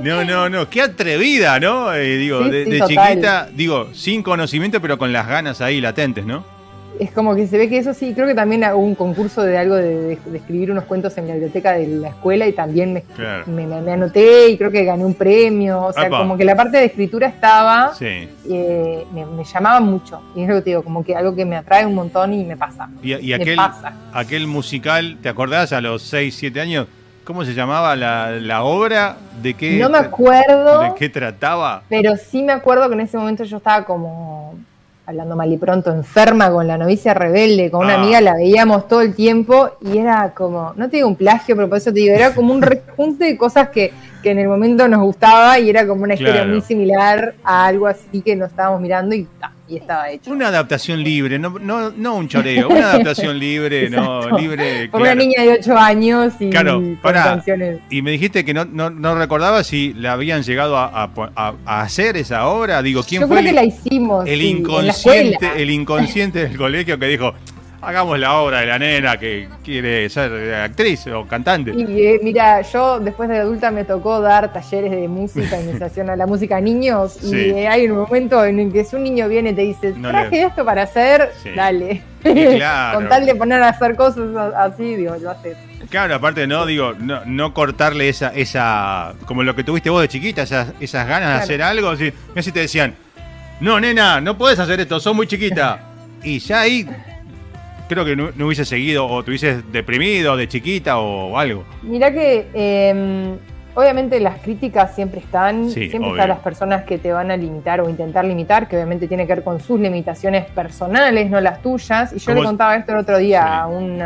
no, 0.00 0.24
no, 0.24 0.48
no, 0.48 0.68
qué 0.68 0.82
atrevida, 0.82 1.60
¿no? 1.60 1.92
digo, 1.92 2.40
de 2.40 2.82
chiquita, 2.88 3.48
digo, 3.54 3.90
sin 3.92 4.24
conocimiento, 4.24 4.80
pero 4.80 4.98
con 4.98 5.12
las 5.12 5.28
ganas 5.28 5.60
ahí 5.60 5.80
latentes, 5.80 6.26
¿no? 6.26 6.59
Es 7.00 7.10
como 7.12 7.34
que 7.34 7.46
se 7.46 7.56
ve 7.56 7.68
que 7.68 7.78
eso 7.78 7.94
sí, 7.94 8.12
creo 8.14 8.26
que 8.26 8.34
también 8.34 8.62
hubo 8.74 8.84
un 8.84 8.94
concurso 8.94 9.42
de 9.42 9.56
algo 9.56 9.74
de, 9.74 10.18
escribir 10.34 10.70
unos 10.70 10.84
cuentos 10.84 11.16
en 11.16 11.26
la 11.26 11.32
biblioteca 11.32 11.72
de 11.72 11.86
la 11.86 12.08
escuela 12.08 12.46
y 12.46 12.52
también 12.52 13.02
me, 13.46 13.92
anoté 13.92 14.50
y 14.50 14.58
creo 14.58 14.70
que 14.70 14.84
gané 14.84 15.04
un 15.04 15.14
premio, 15.14 15.82
o 15.86 15.92
sea, 15.92 16.10
como 16.10 16.36
que 16.36 16.44
la 16.44 16.54
parte 16.54 16.76
de 16.76 16.84
escritura 16.84 17.26
estaba, 17.26 17.92
eh, 18.00 19.06
me, 19.12 19.44
llamaba 19.44 19.80
mucho, 19.80 20.20
y 20.36 20.42
es 20.42 20.48
lo 20.48 20.56
que 20.56 20.60
te 20.60 20.70
digo, 20.70 20.82
como 20.82 21.02
que 21.02 21.16
algo 21.16 21.34
que 21.34 21.46
me 21.46 21.56
atrae 21.56 21.86
un 21.86 21.94
montón 21.94 22.34
y 22.34 22.44
me 22.44 22.56
pasa. 22.56 22.90
Y, 23.02 23.32
aquel, 23.32 23.58
aquel 24.12 24.46
musical, 24.46 25.16
¿te 25.22 25.30
acordás 25.30 25.72
a 25.72 25.80
los 25.80 26.02
6, 26.02 26.34
7 26.36 26.60
años? 26.60 26.86
¿Cómo 27.24 27.44
se 27.44 27.54
llamaba 27.54 27.96
la, 27.96 28.62
obra? 28.62 29.16
¿De 29.40 29.54
qué? 29.54 29.78
No 29.78 29.88
me 29.88 29.98
acuerdo. 29.98 30.80
¿De 30.80 30.94
qué 30.98 31.08
trataba? 31.08 31.82
Pero 31.88 32.16
sí 32.16 32.42
me 32.42 32.52
acuerdo 32.52 32.88
que 32.88 32.94
en 32.94 33.00
ese 33.00 33.16
momento 33.16 33.44
yo 33.44 33.58
estaba 33.58 33.84
como 33.84 34.58
hablando 35.10 35.34
mal 35.34 35.52
y 35.52 35.56
pronto, 35.56 35.90
enferma 35.90 36.50
con 36.50 36.66
la 36.66 36.78
novicia 36.78 37.14
rebelde, 37.14 37.70
con 37.70 37.84
una 37.84 37.94
ah. 37.94 38.00
amiga, 38.00 38.20
la 38.20 38.34
veíamos 38.34 38.86
todo 38.86 39.02
el 39.02 39.14
tiempo 39.14 39.70
y 39.80 39.98
era 39.98 40.32
como, 40.34 40.72
no 40.76 40.88
te 40.88 40.98
digo 40.98 41.08
un 41.08 41.16
plagio, 41.16 41.56
pero 41.56 41.68
por 41.68 41.78
eso 41.78 41.92
te 41.92 42.00
digo, 42.00 42.14
era 42.14 42.34
como 42.34 42.54
un 42.54 42.62
rejunte 42.62 43.24
de 43.24 43.36
cosas 43.36 43.70
que, 43.70 43.92
en 44.24 44.38
el 44.38 44.48
momento 44.48 44.86
nos 44.88 45.00
gustaba 45.00 45.58
y 45.58 45.70
era 45.70 45.86
como 45.86 46.02
una 46.02 46.14
historia 46.14 46.44
muy 46.44 46.60
similar 46.60 47.34
a 47.42 47.66
algo 47.66 47.86
así 47.86 48.20
que 48.20 48.36
nos 48.36 48.50
estábamos 48.50 48.80
mirando 48.80 49.14
y 49.14 49.26
y 49.70 49.76
estaba 49.76 50.10
hecho. 50.10 50.30
Una 50.32 50.48
adaptación 50.48 51.02
libre, 51.02 51.38
no, 51.38 51.50
no, 51.60 51.90
no 51.90 52.16
un 52.16 52.28
choreo, 52.28 52.68
una 52.68 52.90
adaptación 52.90 53.38
libre, 53.38 53.88
no, 53.88 54.36
libre. 54.38 54.88
Por 54.88 55.00
una 55.00 55.14
niña 55.14 55.42
de 55.42 55.52
8 55.60 55.76
años 55.76 56.32
y 56.40 56.50
claro, 56.50 56.82
canciones. 57.02 57.78
Y 57.88 58.02
me 58.02 58.10
dijiste 58.10 58.44
que 58.44 58.52
no, 58.52 58.64
no, 58.64 58.90
no 58.90 59.14
recordaba 59.14 59.62
si 59.62 59.94
la 59.94 60.12
habían 60.12 60.42
llegado 60.42 60.76
a, 60.76 61.10
a, 61.14 61.82
hacer 61.82 62.16
esa 62.16 62.48
obra. 62.48 62.82
Digo, 62.82 63.02
¿quién 63.04 63.26
fue? 63.28 63.38
Creo 63.38 63.50
que 63.50 63.52
la 63.52 63.64
hicimos. 63.64 64.26
El 64.26 64.42
inconsciente, 64.42 65.50
el 65.56 65.70
inconsciente 65.70 66.48
del 66.48 66.56
colegio 66.56 66.98
que 66.98 67.06
dijo, 67.06 67.34
hagamos 67.82 68.18
la 68.18 68.38
obra 68.40 68.60
de 68.60 68.66
la 68.66 68.78
nena 68.78 69.18
que 69.18 69.48
quiere 69.64 70.08
ser 70.08 70.54
actriz 70.54 71.06
o 71.06 71.26
cantante. 71.26 71.72
Y 71.76 72.06
eh, 72.06 72.20
mira, 72.22 72.62
yo 72.62 73.00
después 73.00 73.28
de 73.28 73.38
adulta 73.38 73.70
me 73.70 73.84
tocó 73.84 74.20
dar 74.20 74.52
talleres 74.52 74.90
de 74.90 75.08
música, 75.08 75.60
iniciación 75.62 76.10
a 76.10 76.16
la 76.16 76.26
música 76.26 76.56
a 76.56 76.60
niños, 76.60 77.22
y 77.22 77.50
hay 77.66 77.88
un 77.88 77.98
momento 77.98 78.44
en 78.44 78.60
el 78.60 78.72
que 78.72 78.84
si 78.84 78.96
un 78.96 79.04
niño 79.04 79.28
viene 79.28 79.50
y 79.50 79.54
te 79.54 79.62
dice, 79.62 79.92
traje 79.92 80.42
esto 80.42 80.64
para 80.64 80.82
hacer, 80.82 81.30
dale. 81.56 82.02
Con 82.22 83.08
tal 83.08 83.24
de 83.24 83.34
poner 83.34 83.62
a 83.62 83.70
hacer 83.70 83.96
cosas 83.96 84.28
así, 84.54 84.94
digo, 84.96 85.16
lo 85.16 85.30
haces. 85.30 85.56
Claro, 85.88 86.14
aparte, 86.14 86.46
no, 86.46 86.66
digo, 86.66 86.92
no, 86.98 87.24
no, 87.24 87.54
cortarle 87.54 88.10
esa, 88.10 88.28
esa, 88.28 89.14
como 89.24 89.42
lo 89.42 89.56
que 89.56 89.64
tuviste 89.64 89.88
vos 89.88 90.02
de 90.02 90.08
chiquita, 90.08 90.42
esas, 90.42 90.68
esas 90.80 91.08
ganas 91.08 91.30
de 91.30 91.42
hacer 91.42 91.62
algo. 91.62 91.88
Así, 91.88 92.12
si 92.40 92.52
te 92.52 92.60
decían, 92.60 92.94
no, 93.60 93.80
nena, 93.80 94.20
no 94.20 94.36
puedes 94.36 94.58
hacer 94.58 94.80
esto, 94.80 95.00
sos 95.00 95.14
muy 95.14 95.26
chiquita. 95.26 95.86
Y 96.22 96.38
ya 96.38 96.60
ahí 96.60 96.86
creo 97.90 98.04
que 98.04 98.14
no, 98.14 98.46
hubiese 98.46 98.64
seguido 98.64 99.06
o 99.06 99.24
te 99.24 99.32
hubieses 99.32 99.72
deprimido 99.72 100.36
de 100.36 100.46
chiquita 100.46 100.98
o, 101.00 101.36
algo. 101.36 101.64
Mira 101.82 102.12
que 102.12 102.46
em, 102.54 103.36
obviamente 103.74 104.20
las 104.20 104.40
críticas 104.40 104.94
siempre 104.94 105.18
están, 105.18 105.68
siempre 105.68 106.10
están 106.10 106.28
las 106.28 106.38
personas 106.38 106.84
que 106.84 106.98
te 106.98 107.12
van 107.12 107.32
a 107.32 107.36
limitar 107.36 107.80
o 107.80 107.90
intentar 107.90 108.24
limitar, 108.24 108.68
que 108.68 108.76
obviamente 108.76 109.08
tiene 109.08 109.26
que 109.26 109.34
ver 109.34 109.44
con 109.44 109.58
sus 109.58 109.80
limitaciones 109.80 110.46
personales, 110.46 111.28
no 111.28 111.40
las 111.40 111.60
tuyas. 111.62 112.12
Y 112.12 112.20
yo 112.20 112.32
le 112.32 112.44
contaba 112.44 112.76
esto 112.76 112.92
el 112.92 112.98
otro 112.98 113.18
día 113.18 113.62
a 113.62 113.66
un, 113.66 114.00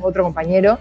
otro 0.00 0.22
compañero 0.22 0.78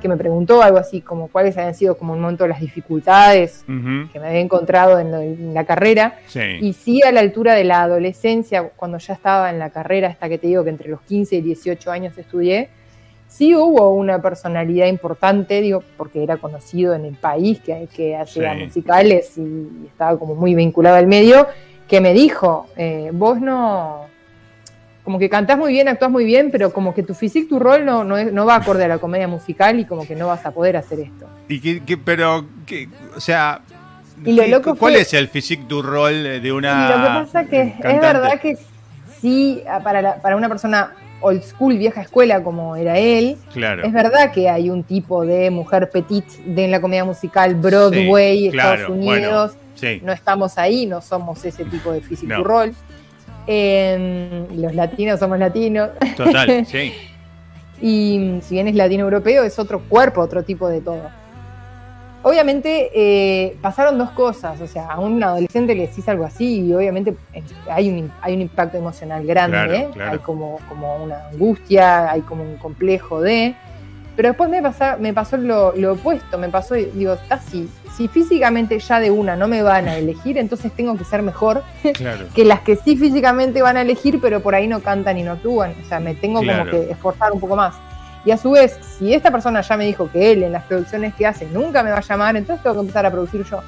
que 0.00 0.08
me 0.08 0.16
preguntó 0.16 0.62
algo 0.62 0.78
así 0.78 1.00
como 1.00 1.28
cuáles 1.28 1.56
habían 1.56 1.74
sido 1.74 1.96
como 1.96 2.12
un 2.12 2.20
momento 2.20 2.44
de 2.44 2.50
las 2.50 2.60
dificultades 2.60 3.64
que 3.66 4.20
me 4.20 4.26
había 4.26 4.40
encontrado 4.40 4.98
en, 4.98 5.54
la 5.54 5.64
carrera. 5.64 6.18
Y 6.60 6.72
sí 6.72 7.02
a 7.02 7.12
la 7.12 7.20
altura 7.20 7.54
de 7.54 7.64
la 7.64 7.82
adolescencia, 7.82 8.70
cuando 8.76 8.98
ya 8.98 9.14
estaba 9.14 9.50
en 9.50 9.58
la 9.58 9.70
carrera, 9.70 10.08
hasta 10.08 10.28
que 10.28 10.38
te 10.38 10.46
digo 10.46 10.64
que 10.64 10.70
entre 10.70 10.88
los 10.88 11.00
15 11.02 11.36
y 11.36 11.40
18 11.40 11.90
años 11.90 12.16
estudié, 12.18 12.68
sí 13.28 13.54
hubo 13.54 13.90
una 13.90 14.20
personalidad 14.20 14.86
importante, 14.86 15.60
digo, 15.60 15.82
porque 15.96 16.22
era 16.22 16.38
conocido 16.38 16.94
en 16.94 17.04
el 17.04 17.14
país, 17.14 17.60
que, 17.60 17.88
que 17.94 18.16
hacía 18.16 18.54
musicales 18.54 19.36
y 19.38 19.86
estaba 19.86 20.18
como 20.18 20.34
muy 20.34 20.54
vinculado 20.54 20.96
al 20.96 21.06
medio, 21.06 21.46
que 21.86 22.00
me 22.00 22.12
dijo, 22.12 22.66
eh, 22.76 23.10
vos 23.12 23.40
no, 23.40 24.07
como 25.08 25.18
que 25.18 25.30
cantás 25.30 25.56
muy 25.56 25.72
bien, 25.72 25.88
actuás 25.88 26.10
muy 26.10 26.26
bien, 26.26 26.50
pero 26.50 26.70
como 26.70 26.92
que 26.92 27.02
tu 27.02 27.14
físico, 27.14 27.48
tu 27.48 27.58
rol 27.58 27.82
no, 27.82 28.04
no, 28.04 28.44
va 28.44 28.56
acorde 28.56 28.84
a 28.84 28.88
la 28.88 28.98
comedia 28.98 29.26
musical 29.26 29.80
y 29.80 29.86
como 29.86 30.06
que 30.06 30.14
no 30.14 30.26
vas 30.26 30.44
a 30.44 30.50
poder 30.50 30.76
hacer 30.76 31.00
esto. 31.00 31.26
Y 31.48 31.80
que, 31.80 31.96
pero, 31.96 32.44
que, 32.66 32.90
o 33.16 33.18
sea, 33.18 33.62
¿cuál 34.78 34.96
es 34.96 35.14
el 35.14 35.28
físico, 35.28 35.64
tu 35.66 35.80
rol 35.80 36.42
de 36.42 36.52
una... 36.52 36.90
lo 36.90 36.96
que 36.96 37.24
pasa 37.24 37.44
que 37.46 37.74
es 37.82 38.00
verdad 38.02 38.38
que 38.38 38.58
sí, 39.18 39.62
para, 39.82 40.20
para 40.20 40.36
una 40.36 40.46
persona 40.46 40.92
old 41.22 41.42
school, 41.42 41.78
vieja 41.78 42.02
escuela 42.02 42.42
como 42.42 42.76
era 42.76 42.98
él. 42.98 43.38
Claro. 43.54 43.84
Es 43.84 43.92
verdad 43.94 44.30
que 44.30 44.50
hay 44.50 44.68
un 44.68 44.84
tipo 44.84 45.24
de 45.24 45.50
mujer 45.50 45.88
petit 45.88 46.26
de 46.44 46.66
en 46.66 46.70
la 46.70 46.82
comedia 46.82 47.06
musical 47.06 47.54
Broadway, 47.54 48.48
Estados 48.48 48.90
Unidos. 48.90 49.56
No 50.02 50.12
estamos 50.12 50.58
ahí, 50.58 50.84
no 50.84 51.00
somos 51.00 51.42
ese 51.46 51.64
tipo 51.64 51.92
de 51.92 52.02
físico 52.02 52.44
rol. 52.44 52.74
Los 53.48 54.74
latinos 54.74 55.18
somos 55.18 55.38
latinos. 55.38 55.90
Total, 56.16 56.66
sí. 56.66 56.92
y 57.80 58.38
si 58.42 58.54
bien 58.54 58.68
es 58.68 58.74
latino 58.74 59.04
europeo, 59.04 59.44
es 59.44 59.58
otro 59.58 59.80
cuerpo, 59.88 60.20
otro 60.20 60.42
tipo 60.42 60.68
de 60.68 60.80
todo. 60.80 61.10
Obviamente 62.22 62.90
eh, 62.94 63.56
pasaron 63.62 63.96
dos 63.96 64.10
cosas, 64.10 64.60
o 64.60 64.66
sea, 64.66 64.88
a 64.88 64.98
un 64.98 65.22
adolescente 65.22 65.74
le 65.74 65.86
decís 65.86 66.08
algo 66.08 66.24
así 66.24 66.66
y 66.66 66.74
obviamente 66.74 67.14
eh, 67.32 67.42
hay 67.70 67.88
un, 67.88 68.12
hay 68.20 68.34
un 68.34 68.42
impacto 68.42 68.76
emocional 68.76 69.24
grande, 69.24 69.88
hay 69.98 70.18
como, 70.18 70.58
como 70.68 70.96
una 70.96 71.28
angustia, 71.28 72.10
hay 72.10 72.22
como 72.22 72.42
un 72.42 72.56
complejo 72.56 73.20
de... 73.20 73.54
Pero 74.18 74.30
después 74.30 74.50
me, 74.50 74.60
pasa, 74.60 74.96
me 74.98 75.14
pasó 75.14 75.36
lo, 75.36 75.68
opuesto, 75.92 76.38
me 76.38 76.48
pasó, 76.48 76.74
digo, 76.74 77.12
está 77.12 77.38
si, 77.38 77.68
si 77.96 78.08
físicamente 78.08 78.76
ya 78.80 78.98
de 78.98 79.12
una 79.12 79.36
no 79.36 79.46
me 79.46 79.62
van 79.62 79.86
a 79.86 79.96
elegir, 79.96 80.38
entonces 80.38 80.72
tengo 80.72 80.98
que 80.98 81.04
ser 81.04 81.22
mejor 81.22 81.62
que 82.34 82.44
las 82.44 82.62
que 82.62 82.74
sí 82.74 82.96
físicamente 82.96 83.62
van 83.62 83.76
a 83.76 83.82
elegir, 83.82 84.20
pero 84.20 84.40
por 84.40 84.56
ahí 84.56 84.66
no 84.66 84.80
cantan 84.80 85.18
y 85.18 85.22
no 85.22 85.30
actúan. 85.30 85.72
O 85.80 85.88
sea, 85.88 86.00
me 86.00 86.16
tengo 86.16 86.40
como 86.40 86.64
que 86.64 86.90
esforzar 86.90 87.30
un 87.30 87.38
poco 87.38 87.54
más. 87.54 87.76
Y 88.24 88.32
a 88.32 88.36
su 88.36 88.50
vez, 88.50 88.80
si 88.98 89.14
esta 89.14 89.30
persona 89.30 89.60
ya 89.60 89.76
me 89.76 89.86
dijo 89.86 90.10
que 90.10 90.32
él 90.32 90.42
en 90.42 90.50
las 90.50 90.64
producciones 90.64 91.14
que 91.14 91.24
hace 91.24 91.46
nunca 91.46 91.84
me 91.84 91.92
va 91.92 91.98
a 91.98 92.02
llamar, 92.02 92.36
entonces 92.36 92.60
tengo 92.60 92.74
que 92.74 92.80
empezar 92.80 93.06
a 93.06 93.12
producir 93.12 93.44
yo. 93.44 93.60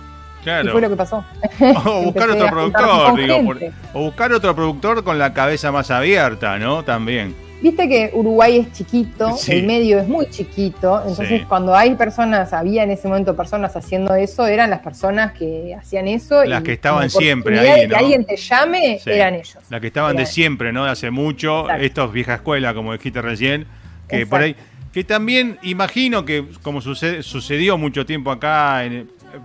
Claro. 0.43 0.69
Y 0.69 0.73
fue 0.73 0.81
lo 0.81 0.89
que 0.89 0.97
pasó. 0.97 1.25
O 1.85 2.03
buscar 2.07 2.29
otro 2.31 2.49
productor, 2.49 3.17
digo, 3.17 3.71
o 3.93 4.01
buscar 4.01 4.33
otro 4.33 4.57
productor 4.57 5.05
con 5.05 5.17
la 5.17 5.33
cabeza 5.33 5.71
más 5.71 5.93
abierta, 5.93 6.59
¿no? 6.59 6.83
También. 6.83 7.37
Viste 7.63 7.89
que 7.89 8.11
Uruguay 8.15 8.57
es 8.57 8.73
chiquito, 8.73 9.37
el 9.49 9.67
medio 9.67 9.99
es 9.99 10.09
muy 10.09 10.31
chiquito, 10.31 11.03
entonces 11.07 11.45
cuando 11.47 11.75
hay 11.75 11.95
personas, 11.95 12.55
había 12.55 12.85
en 12.85 12.91
ese 12.91 13.07
momento 13.07 13.37
personas 13.37 13.77
haciendo 13.77 14.15
eso, 14.15 14.47
eran 14.47 14.71
las 14.71 14.81
personas 14.81 15.33
que 15.33 15.75
hacían 15.79 16.09
eso. 16.09 16.43
Las 16.45 16.63
que 16.63 16.73
estaban 16.73 17.11
siempre 17.11 17.59
ahí, 17.59 17.83
¿no? 17.83 17.91
Que 17.91 17.97
alguien 17.97 18.25
te 18.25 18.37
llame, 18.37 18.99
eran 19.05 19.35
ellos. 19.35 19.59
Las 19.69 19.81
que 19.81 19.89
estaban 19.89 20.17
de 20.17 20.25
siempre, 20.25 20.73
¿no? 20.73 20.85
De 20.85 20.91
hace 20.91 21.11
mucho, 21.11 21.69
estos 21.71 22.13
vieja 22.13 22.35
escuela, 22.37 22.73
como 22.73 22.95
dijiste 22.95 23.21
recién, 23.21 23.67
que 24.09 24.27
por 24.27 24.41
ahí, 24.41 24.57
que 24.93 25.05
también 25.05 25.59
imagino 25.63 26.25
que 26.25 26.47
como 26.63 26.81
sucedió 26.81 27.77
mucho 27.77 28.07
tiempo 28.07 28.31
acá, 28.31 28.83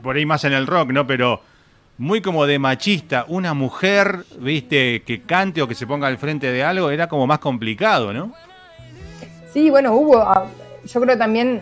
por 0.02 0.16
ahí 0.16 0.26
más 0.26 0.46
en 0.46 0.54
el 0.54 0.68
rock, 0.68 0.92
¿no? 0.92 1.06
Pero 1.06 1.42
muy 1.98 2.22
como 2.22 2.46
de 2.46 2.60
machista, 2.60 3.26
una 3.28 3.54
mujer, 3.54 4.26
viste, 4.40 5.04
que 5.04 5.22
cante 5.22 5.62
o 5.62 5.68
que 5.68 5.76
se 5.76 5.88
ponga 5.88 6.08
al 6.08 6.18
frente 6.18 6.52
de 6.52 6.64
algo, 6.64 6.92
era 6.92 7.08
como 7.08 7.26
más 7.26 7.40
complicado, 7.40 8.14
¿no? 8.14 8.34
Sí, 9.52 9.70
bueno, 9.70 9.94
hubo, 9.94 10.18
ah, 10.18 10.48
yo 10.86 11.02
creo 11.02 11.18
también, 11.18 11.62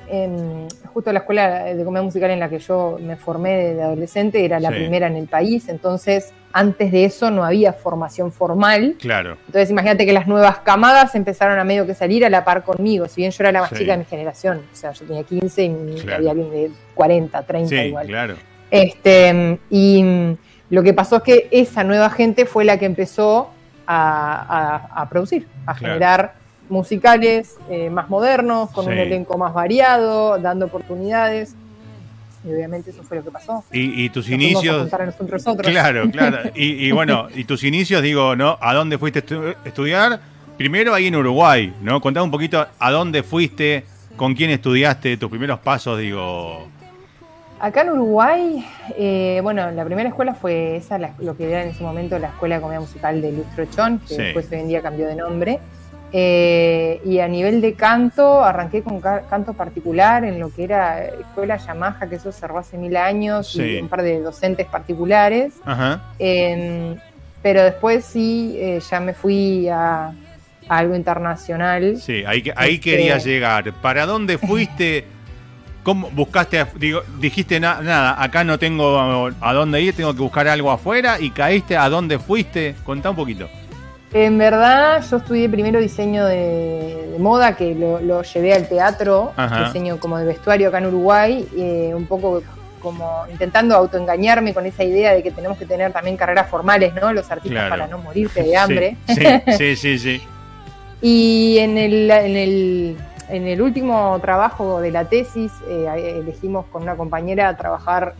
justo 0.91 1.13
la 1.13 1.19
escuela 1.19 1.65
de 1.65 1.83
comedia 1.83 2.03
musical 2.03 2.31
en 2.31 2.39
la 2.39 2.49
que 2.49 2.59
yo 2.59 2.97
me 2.99 3.15
formé 3.15 3.75
de 3.75 3.83
adolescente 3.83 4.43
era 4.43 4.59
la 4.59 4.69
primera 4.69 5.07
en 5.07 5.15
el 5.15 5.27
país, 5.27 5.69
entonces 5.69 6.33
antes 6.51 6.91
de 6.91 7.05
eso 7.05 7.31
no 7.31 7.43
había 7.43 7.73
formación 7.73 8.31
formal. 8.31 8.95
Claro. 8.99 9.37
Entonces 9.45 9.69
imagínate 9.69 10.05
que 10.05 10.13
las 10.13 10.27
nuevas 10.27 10.59
camadas 10.59 11.15
empezaron 11.15 11.57
a 11.57 11.63
medio 11.63 11.85
que 11.85 11.93
salir 11.93 12.25
a 12.25 12.29
la 12.29 12.43
par 12.43 12.63
conmigo, 12.63 13.07
si 13.07 13.21
bien 13.21 13.31
yo 13.31 13.43
era 13.43 13.51
la 13.51 13.61
más 13.61 13.73
chica 13.73 13.93
de 13.93 13.99
mi 13.99 14.05
generación, 14.05 14.61
o 14.71 14.75
sea, 14.75 14.91
yo 14.91 15.05
tenía 15.05 15.23
15 15.23 15.63
y 15.63 16.09
había 16.09 16.31
alguien 16.31 16.51
de 16.51 16.71
40, 16.95 17.43
30 17.43 17.69
sí, 17.69 17.75
igual. 17.75 18.07
Claro. 18.07 18.35
Este, 18.73 19.59
y 19.69 20.03
lo 20.71 20.81
que 20.81 20.95
pasó 20.95 21.17
es 21.17 21.21
que 21.21 21.47
esa 21.51 21.83
nueva 21.83 22.09
gente 22.09 22.47
fue 22.47 22.65
la 22.65 22.79
que 22.79 22.87
empezó 22.87 23.51
a, 23.85 25.05
producir, 25.11 25.45
a 25.67 25.75
generar 25.75 26.33
musicales 26.69 27.57
eh, 27.69 27.91
más 27.91 28.09
modernos, 28.09 28.71
con 28.71 28.87
un 28.87 28.93
elenco 28.93 29.37
más 29.37 29.53
variado, 29.53 30.39
dando 30.39 30.65
oportunidades. 30.65 31.53
Y 32.43 32.51
obviamente 32.51 32.89
eso 32.89 33.03
fue 33.03 33.17
lo 33.17 33.23
que 33.23 33.29
pasó. 33.29 33.63
Y, 33.71 34.09
tus 34.09 34.27
inicios. 34.27 34.89
Claro, 35.69 36.09
claro. 36.09 36.39
Y, 36.55 36.91
bueno, 36.91 37.27
y 37.31 37.43
tus 37.43 37.63
inicios, 37.63 38.01
digo, 38.01 38.35
¿no? 38.35 38.57
¿A 38.59 38.73
dónde 38.73 38.97
fuiste 38.97 39.19
a 39.19 39.67
estudiar? 39.67 40.19
Primero 40.57 40.95
ahí 40.95 41.05
en 41.05 41.15
Uruguay, 41.15 41.71
¿no? 41.83 42.01
Contame 42.01 42.23
un 42.23 42.31
poquito 42.31 42.65
a 42.79 42.91
dónde 42.91 43.21
fuiste, 43.21 43.85
con 44.15 44.33
quién 44.33 44.49
estudiaste, 44.49 45.17
tus 45.17 45.29
primeros 45.29 45.59
pasos, 45.59 45.99
digo. 45.99 46.72
Acá 47.63 47.83
en 47.83 47.91
Uruguay, 47.91 48.65
eh, 48.97 49.39
bueno, 49.41 49.71
la 49.71 49.85
primera 49.85 50.09
escuela 50.09 50.33
fue 50.33 50.75
esa, 50.75 50.97
lo 50.97 51.37
que 51.37 51.49
era 51.49 51.63
en 51.63 51.69
ese 51.69 51.81
momento 51.81 52.19
la 52.19 52.27
Escuela 52.27 52.55
de 52.55 52.61
Comedia 52.61 52.81
Musical 52.81 53.21
de 53.21 53.31
Lustro 53.31 53.65
Chon, 53.67 54.01
que 54.05 54.17
después 54.17 54.51
hoy 54.51 54.59
en 54.59 54.67
día 54.67 54.81
cambió 54.81 55.07
de 55.07 55.15
nombre. 55.15 55.61
Eh, 56.11 56.99
y 57.05 57.19
a 57.19 57.27
nivel 57.29 57.61
de 57.61 57.73
canto, 57.75 58.43
arranqué 58.43 58.81
con 58.81 58.99
canto 58.99 59.53
particular 59.53 60.25
en 60.25 60.41
lo 60.41 60.53
que 60.53 60.65
era 60.65 61.05
Escuela 61.05 61.55
Yamaha, 61.55 62.09
que 62.09 62.15
eso 62.15 62.33
cerró 62.33 62.57
hace 62.57 62.77
mil 62.77 62.97
años, 62.97 63.55
y 63.55 63.77
un 63.77 63.87
par 63.87 64.01
de 64.01 64.19
docentes 64.19 64.67
particulares. 64.67 65.53
Em, 66.19 66.97
pero 67.41 67.63
después 67.63 68.03
sí, 68.03 68.57
eh, 68.57 68.81
ya 68.91 68.99
me 68.99 69.13
fui 69.13 69.69
a, 69.69 70.11
algo 70.67 70.97
internacional. 70.97 71.95
Sí, 71.95 72.25
ahí, 72.27 72.43
ahí 72.57 72.73
este, 72.73 72.89
quería 72.89 73.19
llegar. 73.19 73.71
¿Para 73.81 74.05
dónde 74.05 74.37
fuiste? 74.37 75.05
¿Cómo 75.83 76.09
buscaste? 76.11 76.65
Digo, 76.77 77.01
dijiste 77.19 77.59
nada, 77.59 78.21
acá 78.21 78.43
no 78.43 78.57
tengo 78.57 79.29
a 79.39 79.53
dónde 79.53 79.81
ir, 79.81 79.93
tengo 79.95 80.13
que 80.13 80.21
buscar 80.21 80.47
algo 80.47 80.71
afuera 80.71 81.19
y 81.19 81.29
caíste 81.29 81.75
a 81.75 81.89
dónde 81.89 82.19
fuiste. 82.19 82.75
Contá 82.85 83.09
un 83.09 83.15
poquito. 83.17 83.49
En 84.13 84.37
verdad, 84.37 85.03
yo 85.09 85.17
estudié 85.17 85.49
primero 85.49 85.79
diseño 85.79 86.25
de, 86.25 87.15
moda, 87.19 87.55
que 87.55 87.73
lo, 87.73 88.21
llevé 88.21 88.53
al 88.53 88.67
teatro, 88.67 89.33
diseño 89.65 89.99
como 89.99 90.17
de 90.17 90.25
vestuario 90.25 90.69
acá 90.69 90.77
en 90.77 90.85
Uruguay, 90.85 91.47
eh, 91.57 91.91
un 91.95 92.05
poco 92.05 92.43
como 92.79 93.25
intentando 93.31 93.75
autoengañarme 93.75 94.53
con 94.53 94.65
esa 94.65 94.83
idea 94.83 95.13
de 95.13 95.23
que 95.23 95.31
tenemos 95.31 95.57
que 95.57 95.65
tener 95.65 95.91
también 95.91 96.15
carreras 96.15 96.49
formales, 96.49 96.93
¿no? 96.93 97.11
Los 97.11 97.31
artistas 97.31 97.69
para 97.69 97.87
no 97.87 97.97
morirte 97.97 98.43
de 98.43 98.55
hambre. 98.55 98.97
Sí, 99.57 99.75
sí, 99.75 99.97
sí. 99.97 100.21
y 101.01 101.57
en 101.59 101.77
el, 101.77 102.11
en, 102.11 102.35
el, 102.37 102.97
en 103.35 103.47
el 103.47 103.61
último 103.61 104.17
trabajo 104.21 104.79
de 104.79 104.91
la 104.91 105.09
tesis 105.09 105.51
eh, 105.67 106.21
elegimos 106.21 106.65
con 106.67 106.83
una 106.83 106.95
compañera 106.95 107.55
trabajar, 107.57 108.15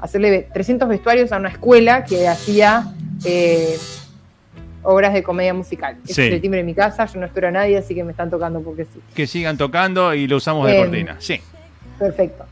hacerle 0.00 0.48
300 0.52 0.88
vestuarios 0.88 1.32
a 1.32 1.36
una 1.38 1.50
escuela 1.50 2.04
que 2.04 2.28
hacía... 2.28 2.92
Eh, 3.24 3.76
obras 4.84 5.14
de 5.14 5.22
comedia 5.22 5.54
musical. 5.54 5.96
es 6.06 6.16
el 6.18 6.40
timbre 6.40 6.58
de 6.58 6.64
mi 6.64 6.74
casa, 6.74 7.06
yo 7.06 7.18
no 7.18 7.26
espero 7.26 7.48
a 7.48 7.50
nadie, 7.50 7.78
así 7.78 7.94
que 7.94 8.04
me 8.04 8.12
están 8.12 8.30
tocando 8.30 8.60
porque 8.60 8.84
sí. 8.84 9.00
Que 9.14 9.26
sigan 9.26 9.56
tocando 9.56 10.14
y 10.14 10.26
lo 10.26 10.36
usamos 10.36 10.66
de 10.66 10.76
em, 10.76 10.82
cortina, 10.82 11.16
sí. 11.18 11.40
Perfecto. 11.98 12.44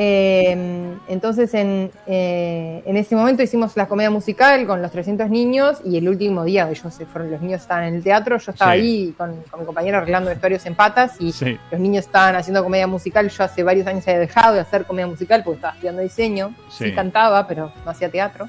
Em, 0.00 0.96
entonces, 1.08 1.52
en, 1.54 1.90
eh, 2.06 2.84
en, 2.86 2.96
ese 2.96 3.16
momento 3.16 3.42
hicimos 3.42 3.76
la 3.76 3.88
comedia 3.88 4.10
musical 4.12 4.64
con 4.64 4.80
los 4.80 4.92
300 4.92 5.28
niños 5.28 5.78
y 5.84 5.96
el 5.96 6.08
último 6.08 6.44
día, 6.44 6.70
ellos 6.70 6.94
se 6.94 7.04
fueron, 7.04 7.32
los 7.32 7.40
niños 7.40 7.62
estaban 7.62 7.82
en 7.82 7.96
el 7.96 8.04
teatro, 8.04 8.38
yo 8.38 8.52
estaba 8.52 8.70
ahí 8.70 9.12
con, 9.18 9.30
mi 9.58 9.64
compañero 9.66 9.98
arreglando 9.98 10.30
vestuarios 10.30 10.64
en 10.66 10.76
patas 10.76 11.16
y 11.18 11.34
los 11.72 11.80
niños 11.80 12.06
estaban 12.06 12.36
haciendo 12.36 12.62
comedia 12.62 12.86
musical. 12.86 13.28
Yo 13.28 13.42
hace 13.42 13.64
varios 13.64 13.88
años 13.88 14.06
había 14.06 14.20
dejado 14.20 14.54
de 14.54 14.60
hacer 14.60 14.84
comedia 14.84 15.08
musical 15.08 15.42
porque 15.42 15.56
estaba 15.56 15.74
estudiando 15.74 16.00
diseño, 16.00 16.54
sí, 16.70 16.92
cantaba, 16.94 17.48
pero 17.48 17.72
no 17.84 17.90
hacía 17.90 18.08
teatro. 18.08 18.48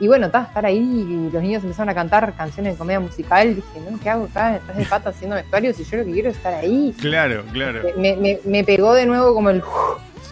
Y 0.00 0.06
bueno, 0.06 0.26
estaba 0.26 0.44
estar 0.44 0.64
ahí 0.64 0.78
y 0.78 1.30
los 1.30 1.42
niños 1.42 1.62
empezaron 1.64 1.88
a 1.88 1.94
cantar 1.94 2.32
canciones 2.34 2.74
de 2.74 2.78
comedia 2.78 3.00
musical. 3.00 3.56
Dije, 3.56 3.80
no, 3.90 3.98
¿qué 3.98 4.08
hago 4.08 4.26
acá 4.26 4.52
detrás 4.52 4.76
de 4.76 4.84
pata 4.84 5.10
haciendo 5.10 5.36
vestuario 5.36 5.74
si 5.74 5.84
yo 5.84 5.98
lo 5.98 6.04
que 6.04 6.12
quiero 6.12 6.30
es 6.30 6.36
estar 6.36 6.54
ahí? 6.54 6.94
Claro, 7.00 7.44
claro. 7.52 7.82
Me, 7.96 8.64
pegó 8.64 8.94
de 8.94 9.06
nuevo 9.06 9.34
como 9.34 9.50
el... 9.50 9.62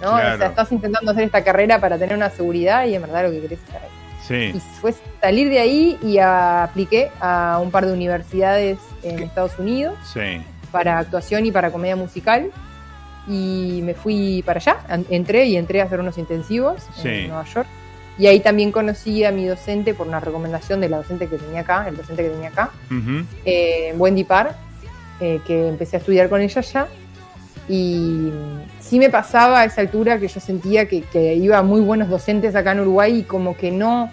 ¿no? 0.01 0.15
O 0.15 0.19
sea, 0.19 0.47
estás 0.47 0.73
intentando 0.73 1.11
hacer 1.11 1.25
esta 1.25 1.43
carrera 1.43 1.81
para 1.81 1.99
tener 1.99 2.17
una 2.17 2.31
seguridad 2.31 2.87
y 2.87 2.95
en 2.95 3.03
verdad 3.03 3.25
lo 3.25 3.31
que 3.31 3.41
querés 3.41 3.59
es 3.59 3.65
estar 3.65 3.83
ahí. 3.83 3.89
Sí. 4.27 4.57
Y 4.57 4.61
fue 4.81 4.95
salir 5.21 5.49
de 5.49 5.61
ahí 5.61 5.99
y 6.03 6.19
apliqué 6.19 7.11
a 7.21 7.61
un 7.63 7.71
par 7.71 7.87
de 7.87 7.93
universidades 7.93 8.79
en 9.03 9.21
Estados 9.21 9.59
Unidos 9.59 9.97
sí. 10.13 10.43
para 10.73 10.99
actuación 10.99 11.47
y 11.47 11.53
para 11.53 11.71
comedia 11.71 11.97
musical. 11.97 12.51
Y 13.29 13.81
me 13.83 13.95
fui 13.95 14.43
para 14.47 14.59
allá, 14.59 14.79
entré 15.11 15.47
y 15.47 15.57
entré 15.57 15.81
a 15.81 15.85
hacer 15.85 15.99
unos 15.99 16.17
intensivos 16.17 16.83
en 17.03 17.29
Nueva 17.29 17.45
York. 17.45 17.67
Y 18.19 18.27
ahí 18.29 18.41
también 18.41 18.73
conocí 18.73 19.25
a 19.25 19.33
mi 19.33 19.45
docente 19.47 19.95
por 19.95 20.07
una 20.07 20.21
recomendación 20.21 20.81
de 20.81 20.89
la 20.89 20.99
docente 20.99 21.29
que 21.29 21.37
tenía 21.37 21.61
acá, 21.61 21.87
el 21.89 21.97
docente 21.97 22.23
que 22.23 22.31
tenía 22.31 22.49
acá, 22.49 22.71
eh, 23.45 23.95
Wendy 23.97 24.25
Parr, 24.25 24.55
eh, 25.21 25.41
que 25.47 25.69
empecé 25.69 25.97
a 25.97 25.99
estudiar 25.99 26.29
con 26.29 26.41
ella 26.41 26.61
ya. 26.61 26.89
Y 27.69 28.31
sí 28.81 28.99
me 28.99 29.11
pasaba 29.11 29.61
a 29.61 29.65
esa 29.65 29.81
altura 29.81 30.19
que 30.19 30.29
yo 30.29 30.41
sentía 30.41 30.87
que, 30.87 31.03
que 31.03 31.35
iba 31.35 31.63
muy 31.63 31.81
buenos 31.81 32.09
docentes 32.09 32.55
acá 32.55 32.73
en 32.73 32.81
Uruguay 32.81 33.19
y 33.19 33.23
como 33.25 33.57
que 33.57 33.71
no, 33.71 34.11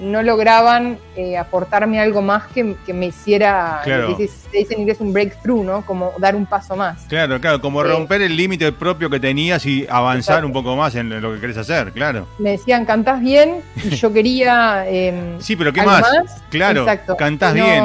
no 0.00 0.22
lograban 0.22 0.98
eh, 1.14 1.36
aportarme 1.36 2.00
algo 2.00 2.22
más 2.22 2.44
que, 2.48 2.74
me 2.92 3.06
hiciera, 3.06 3.80
claro. 3.84 4.16
se 4.16 4.22
dice 4.58 4.74
en 4.74 4.80
inglés 4.80 4.98
un 5.00 5.12
breakthrough, 5.12 5.64
¿no? 5.64 5.82
Como 5.84 6.12
dar 6.18 6.34
un 6.34 6.46
paso 6.46 6.74
más. 6.74 7.04
Claro, 7.08 7.40
claro, 7.40 7.60
como 7.60 7.82
romper 7.82 8.22
el 8.22 8.36
límite 8.36 8.72
propio 8.72 9.10
que 9.10 9.20
tenías 9.20 9.64
y 9.66 9.86
avanzar 9.88 10.44
un 10.44 10.52
poco 10.52 10.74
más 10.74 10.94
en 10.94 11.20
lo 11.20 11.34
que 11.34 11.40
querés 11.40 11.58
hacer, 11.58 11.92
claro. 11.92 12.26
Me 12.38 12.52
decían, 12.52 12.84
cantás 12.84 13.20
bien, 13.20 13.60
y 13.76 13.90
yo 13.90 14.12
quería... 14.12 14.86
Em, 14.90 15.40
sí, 15.40 15.56
pero 15.56 15.72
¿qué 15.72 15.82
más? 15.82 16.04
Claro, 16.50 16.86
cantás 17.16 17.54
bien. 17.54 17.84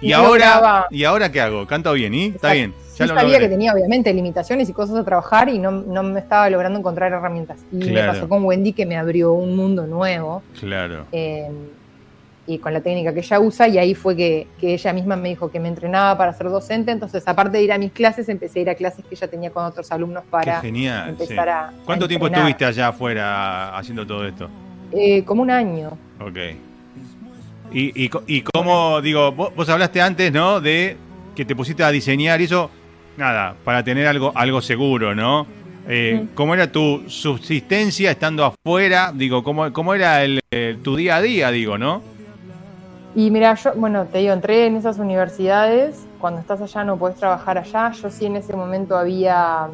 Y 0.00 0.12
ahora, 0.12 0.86
¿Y 0.90 1.04
ahora 1.04 1.32
qué 1.32 1.40
hago? 1.40 1.66
Canto 1.66 1.92
bien, 1.94 2.14
¿y? 2.14 2.26
Está 2.26 2.52
bien. 2.52 2.74
Yo 2.98 3.06
sabía 3.08 3.38
que 3.38 3.48
tenía 3.48 3.72
obviamente 3.72 4.12
limitaciones 4.12 4.68
y 4.68 4.72
cosas 4.72 4.96
a 4.96 5.04
trabajar 5.04 5.48
y 5.48 5.58
no, 5.58 5.72
me 5.72 6.20
estaba 6.20 6.48
logrando 6.50 6.78
encontrar 6.78 7.12
herramientas. 7.12 7.60
Y 7.72 7.90
me 7.90 8.04
pasó 8.04 8.28
con 8.28 8.44
Wendy 8.44 8.72
que 8.72 8.86
me 8.86 8.96
abrió 8.96 9.32
un 9.32 9.56
mundo 9.56 9.86
nuevo. 9.86 10.42
Claro. 10.58 11.06
Eh, 11.12 11.48
y 12.46 12.58
con 12.58 12.74
la 12.74 12.80
técnica 12.80 13.14
que 13.14 13.20
ella 13.20 13.40
usa, 13.40 13.68
y 13.68 13.78
ahí 13.78 13.94
fue 13.94 14.14
que, 14.16 14.46
ella 14.60 14.92
misma 14.92 15.16
me 15.16 15.30
dijo 15.30 15.50
que 15.50 15.58
me 15.60 15.68
entrenaba 15.68 16.16
para 16.18 16.32
ser 16.34 16.50
docente, 16.50 16.90
entonces 16.90 17.26
aparte 17.26 17.56
de 17.56 17.64
ir 17.64 17.72
a 17.72 17.78
mis 17.78 17.92
clases, 17.92 18.28
empecé 18.28 18.58
a 18.58 18.62
ir 18.62 18.70
a 18.70 18.74
clases 18.74 19.04
que 19.04 19.14
ella 19.14 19.28
tenía 19.28 19.50
con 19.50 19.64
otros 19.64 19.90
alumnos 19.90 20.24
para 20.28 20.60
empezar 20.62 21.48
a... 21.48 21.72
¿Cuánto 21.84 22.06
tiempo 22.06 22.26
estuviste 22.26 22.64
allá 22.64 22.88
afuera 22.88 23.76
haciendo 23.76 24.06
todo 24.06 24.26
esto? 24.26 24.48
Eh, 24.92 25.24
como 25.24 25.42
un 25.42 25.50
año. 25.50 25.96
Ok. 26.20 26.36
Y, 27.72 28.04
y, 28.04 28.42
cómo, 28.42 29.00
digo, 29.00 29.32
vos, 29.32 29.68
hablaste 29.68 30.00
antes, 30.00 30.30
¿no? 30.32 30.60
De 30.60 30.96
que 31.34 31.44
te 31.44 31.56
pusiste 31.56 31.82
a 31.82 31.90
diseñar 31.90 32.40
y 32.40 32.44
eso, 32.44 32.70
nada, 33.16 33.54
para 33.64 33.82
tener 33.82 34.06
algo, 34.06 34.32
algo 34.34 34.60
seguro, 34.60 35.14
¿no? 35.14 35.46
Eh, 35.86 36.26
¿Cómo 36.34 36.54
era 36.54 36.72
tu 36.72 37.04
subsistencia 37.08 38.10
estando 38.10 38.44
afuera? 38.44 39.12
Digo, 39.14 39.44
¿cómo, 39.44 39.72
cómo 39.72 39.94
era 39.94 40.24
el, 40.24 40.40
tu 40.82 40.96
día 40.96 41.16
a 41.16 41.22
día, 41.22 41.50
digo, 41.50 41.76
no? 41.76 42.02
Y 43.14 43.30
mira, 43.30 43.54
yo, 43.54 43.74
bueno, 43.74 44.06
te 44.06 44.18
digo, 44.18 44.32
entré 44.32 44.66
en 44.66 44.76
esas 44.76 44.98
universidades, 44.98 46.06
cuando 46.18 46.40
estás 46.40 46.60
allá 46.62 46.84
no 46.84 46.96
puedes 46.96 47.18
trabajar 47.18 47.58
allá, 47.58 47.92
yo 47.92 48.10
sí 48.10 48.26
en 48.26 48.36
ese 48.36 48.56
momento 48.56 48.96
había 48.96 49.68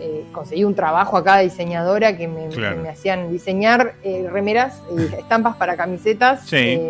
eh, 0.00 0.24
conseguí 0.32 0.64
un 0.64 0.74
trabajo 0.74 1.16
acá 1.16 1.36
de 1.36 1.44
diseñadora 1.44 2.16
que 2.16 2.26
me, 2.26 2.48
hacían 2.88 3.30
diseñar 3.30 3.94
eh, 4.02 4.28
remeras, 4.32 4.82
y 4.96 5.02
estampas 5.20 5.56
para 5.56 5.76
camisetas. 5.76 6.46
Sí 6.46 6.80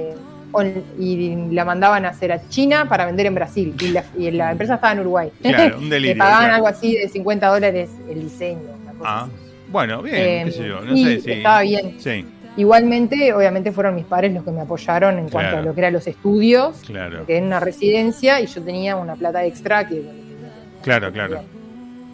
y 0.98 1.36
la 1.50 1.64
mandaban 1.64 2.04
a 2.04 2.10
hacer 2.10 2.32
a 2.32 2.48
China 2.48 2.88
para 2.88 3.06
vender 3.06 3.26
en 3.26 3.34
Brasil. 3.34 3.74
Y 4.16 4.30
la, 4.30 4.50
empresa 4.50 4.74
estaba 4.74 4.92
en 4.92 5.00
Uruguay. 5.00 5.30
Claro, 5.40 5.78
un 5.78 5.88
delirio. 5.88 6.14
Le 6.14 6.18
pagaban 6.18 6.50
algo 6.50 6.68
así 6.68 6.96
de 6.96 7.08
50 7.08 7.46
dólares 7.46 7.90
el 8.08 8.22
diseño. 8.22 8.60
ah, 9.04 9.28
bueno, 9.68 10.02
bien, 10.02 10.46
qué 10.46 10.52
sé 10.52 10.68
yo. 10.68 10.82
No 10.82 10.96
sé, 10.96 11.20
sí. 11.20 11.32
Estaba 11.32 11.62
bien. 11.62 11.96
Sí. 11.98 12.26
Igualmente, 12.56 13.32
obviamente 13.32 13.72
fueron 13.72 13.94
mis 13.94 14.04
padres 14.04 14.32
los 14.34 14.44
que 14.44 14.50
me 14.50 14.60
apoyaron 14.60 15.18
en 15.18 15.28
cuanto 15.30 15.56
a 15.56 15.62
lo 15.62 15.74
que 15.74 15.80
eran 15.80 15.94
los 15.94 16.06
estudios, 16.06 16.82
claro. 16.86 17.24
que 17.24 17.38
en 17.38 17.44
una 17.44 17.60
residencia 17.60 18.40
y 18.40 18.46
yo 18.46 18.62
tenía 18.62 18.96
una 18.96 19.16
plata 19.16 19.44
extra 19.44 19.88
que... 19.88 20.02
Claro, 20.82 21.10
claro. 21.12 21.40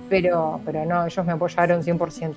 Pero, 0.08 0.60
pero 0.64 0.84
no, 0.84 1.06
ellos 1.06 1.26
me 1.26 1.32
apoyaron 1.32 1.82
100%. 1.82 2.34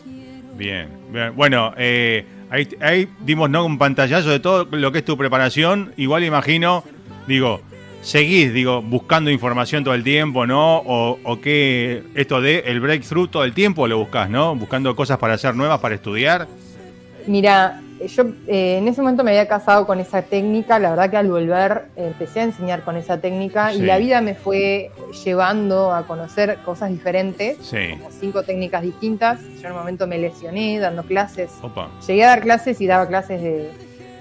Bien, 0.58 0.90
bien. 1.12 1.36
Bueno, 1.36 1.74
eh, 1.78 2.26
Ahí, 2.52 3.08
dimos 3.22 3.50
¿no? 3.50 3.66
un 3.66 3.78
pantallazo 3.78 4.30
de 4.30 4.42
todo 4.42 4.68
lo 4.72 4.92
que 4.92 5.00
es 5.00 5.06
tu 5.06 5.18
preparación. 5.18 5.94
Igual 5.96 6.26
imagino, 6.26 6.84
digo, 7.26 7.62
seguís, 8.02 8.54
digo, 8.54 8.82
buscando 8.82 9.32
información 9.32 9.86
todo 9.86 9.94
el 9.94 10.04
tiempo, 10.04 10.46
¿no? 10.46 10.78
O, 10.80 11.18
o 11.24 11.40
que 11.40 12.04
esto 12.14 12.42
de 12.42 12.60
el 12.66 12.82
breakthrough 12.82 13.30
todo 13.30 13.46
el 13.46 13.54
tiempo 13.54 13.88
lo 13.88 14.00
buscas, 14.00 14.30
¿no? 14.30 14.54
Buscando 14.54 14.94
cosas 14.98 15.18
para 15.18 15.36
hacer 15.36 15.56
nuevas, 15.56 15.80
para 15.80 15.96
estudiar. 15.96 16.48
Mira, 17.26 17.82
yo 18.08 18.24
eh, 18.48 18.78
en 18.78 18.88
ese 18.88 19.02
momento 19.02 19.24
me 19.24 19.32
había 19.32 19.48
casado 19.48 19.86
con 19.86 20.00
esa 20.00 20.22
técnica, 20.22 20.80
la 20.80 20.92
verdad 20.92 21.10
que 21.10 21.18
al 21.18 21.28
volver 21.30 21.86
eh, 21.96 22.08
empecé 22.08 22.42
a 22.42 22.44
enseñar 22.44 22.84
con 22.84 22.98
esa 22.98 23.20
técnica 23.20 23.74
y 23.74 23.82
la 23.82 23.98
vida 23.98 24.22
me 24.22 24.36
fue 24.36 24.92
llevando 25.24 25.94
a 25.94 26.06
conocer 26.08 26.60
cosas 26.66 26.90
diferentes, 26.90 27.58
como 27.58 28.12
cinco 28.12 28.44
técnicas 28.44 28.82
distintas. 28.82 29.40
Yo 29.62 29.68
en 29.68 29.74
un 29.74 29.80
momento 29.80 30.08
me 30.08 30.18
lesioné 30.18 30.80
dando 30.80 31.04
clases. 31.04 31.52
Llegué 32.08 32.24
a 32.24 32.28
dar 32.28 32.42
clases 32.42 32.80
y 32.82 32.88
daba 32.88 33.08
clases 33.08 33.42
de, 33.42 33.70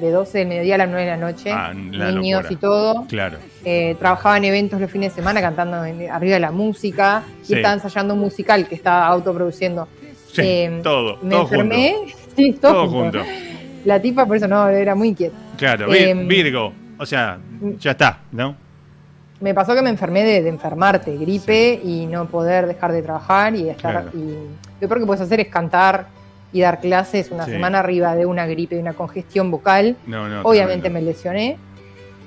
de 0.00 0.10
12 0.10 0.38
del 0.38 0.48
mediodía 0.48 0.74
a 0.74 0.78
las 0.78 0.88
9 0.88 1.04
de 1.04 1.10
la 1.10 1.16
noche, 1.16 1.50
ah, 1.52 1.72
niños 1.74 2.46
y 2.50 2.56
todo. 2.56 3.06
Claro. 3.08 3.38
Eh, 3.64 3.96
trabajaba 3.98 4.36
en 4.38 4.44
eventos 4.44 4.80
los 4.80 4.90
fines 4.90 5.12
de 5.12 5.16
semana 5.16 5.40
cantando 5.40 5.76
arriba 5.76 6.34
de 6.34 6.40
la 6.40 6.50
música 6.50 7.22
y 7.48 7.54
estaba 7.54 7.74
ensayando 7.74 8.14
un 8.14 8.20
musical 8.20 8.66
que 8.66 8.74
estaba 8.74 9.06
autoproduciendo. 9.06 9.88
todo. 10.82 11.18
Me 11.22 11.36
enfermé. 11.36 11.96
Sí, 12.36 12.52
todo, 12.52 12.88
junto. 12.88 13.20
La 13.84 14.00
tipa, 14.00 14.26
por 14.26 14.36
eso 14.36 14.46
no, 14.48 14.68
era 14.68 14.94
muy 14.94 15.08
inquieta. 15.08 15.36
Claro, 15.56 15.92
em, 15.94 16.26
Virgo, 16.28 16.72
o 16.98 17.06
sea, 17.06 17.38
ya 17.78 17.92
está, 17.92 18.20
¿no? 18.32 18.54
Me 19.40 19.54
pasó 19.54 19.74
que 19.74 19.80
me 19.80 19.90
enfermé 19.90 20.22
de, 20.22 20.48
enfermarte, 20.48 21.16
gripe 21.16 21.80
y 21.82 22.06
no 22.06 22.26
poder 22.26 22.66
dejar 22.66 22.92
de 22.92 23.02
trabajar 23.02 23.54
y 23.54 23.70
estar. 23.70 24.10
Y 24.12 24.34
lo 24.80 24.88
peor 24.88 25.00
que 25.00 25.06
puedes 25.06 25.22
hacer 25.22 25.40
es 25.40 25.48
cantar 25.48 26.08
y 26.52 26.60
dar 26.60 26.80
clases 26.80 27.30
una 27.30 27.46
semana 27.46 27.78
arriba 27.78 28.14
de 28.14 28.26
una 28.26 28.46
gripe, 28.46 28.74
de 28.74 28.82
una 28.82 28.92
congestión 28.92 29.50
vocal. 29.50 29.96
No, 30.06 30.28
no, 30.28 30.42
Obviamente 30.42 30.90
me 30.90 31.00
lesioné. 31.00 31.56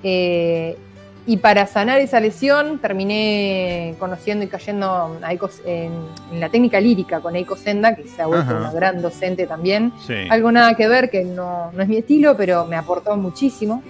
Eh, 0.02 0.76
y 1.25 1.38
para 1.38 1.67
sanar 1.67 1.99
esa 1.99 2.19
lesión 2.19 2.79
terminé 2.79 3.95
conociendo 3.97 4.43
y 4.43 4.47
cayendo 4.47 5.17
en, 5.65 5.91
la 6.39 6.49
técnica 6.49 6.81
lírica 6.81 7.21
con 7.21 7.36
Eiko 7.36 7.55
Senda, 7.55 7.95
que 7.95 8.07
se 8.07 8.21
ha 8.21 8.25
vuelto 8.25 8.55
una 8.55 8.71
gran 8.73 9.01
docente 9.01 9.47
también. 9.47 9.93
Algo 10.29 10.51
nada 10.51 10.75
que 10.75 10.88
ver, 10.88 11.09
que 11.09 11.23
no, 11.23 11.71
es 11.79 11.88
mi 11.88 11.97
estilo, 11.97 12.36
pero 12.36 12.65
me 12.65 12.75
aportó 12.75 13.15
muchísimo. 13.15 13.81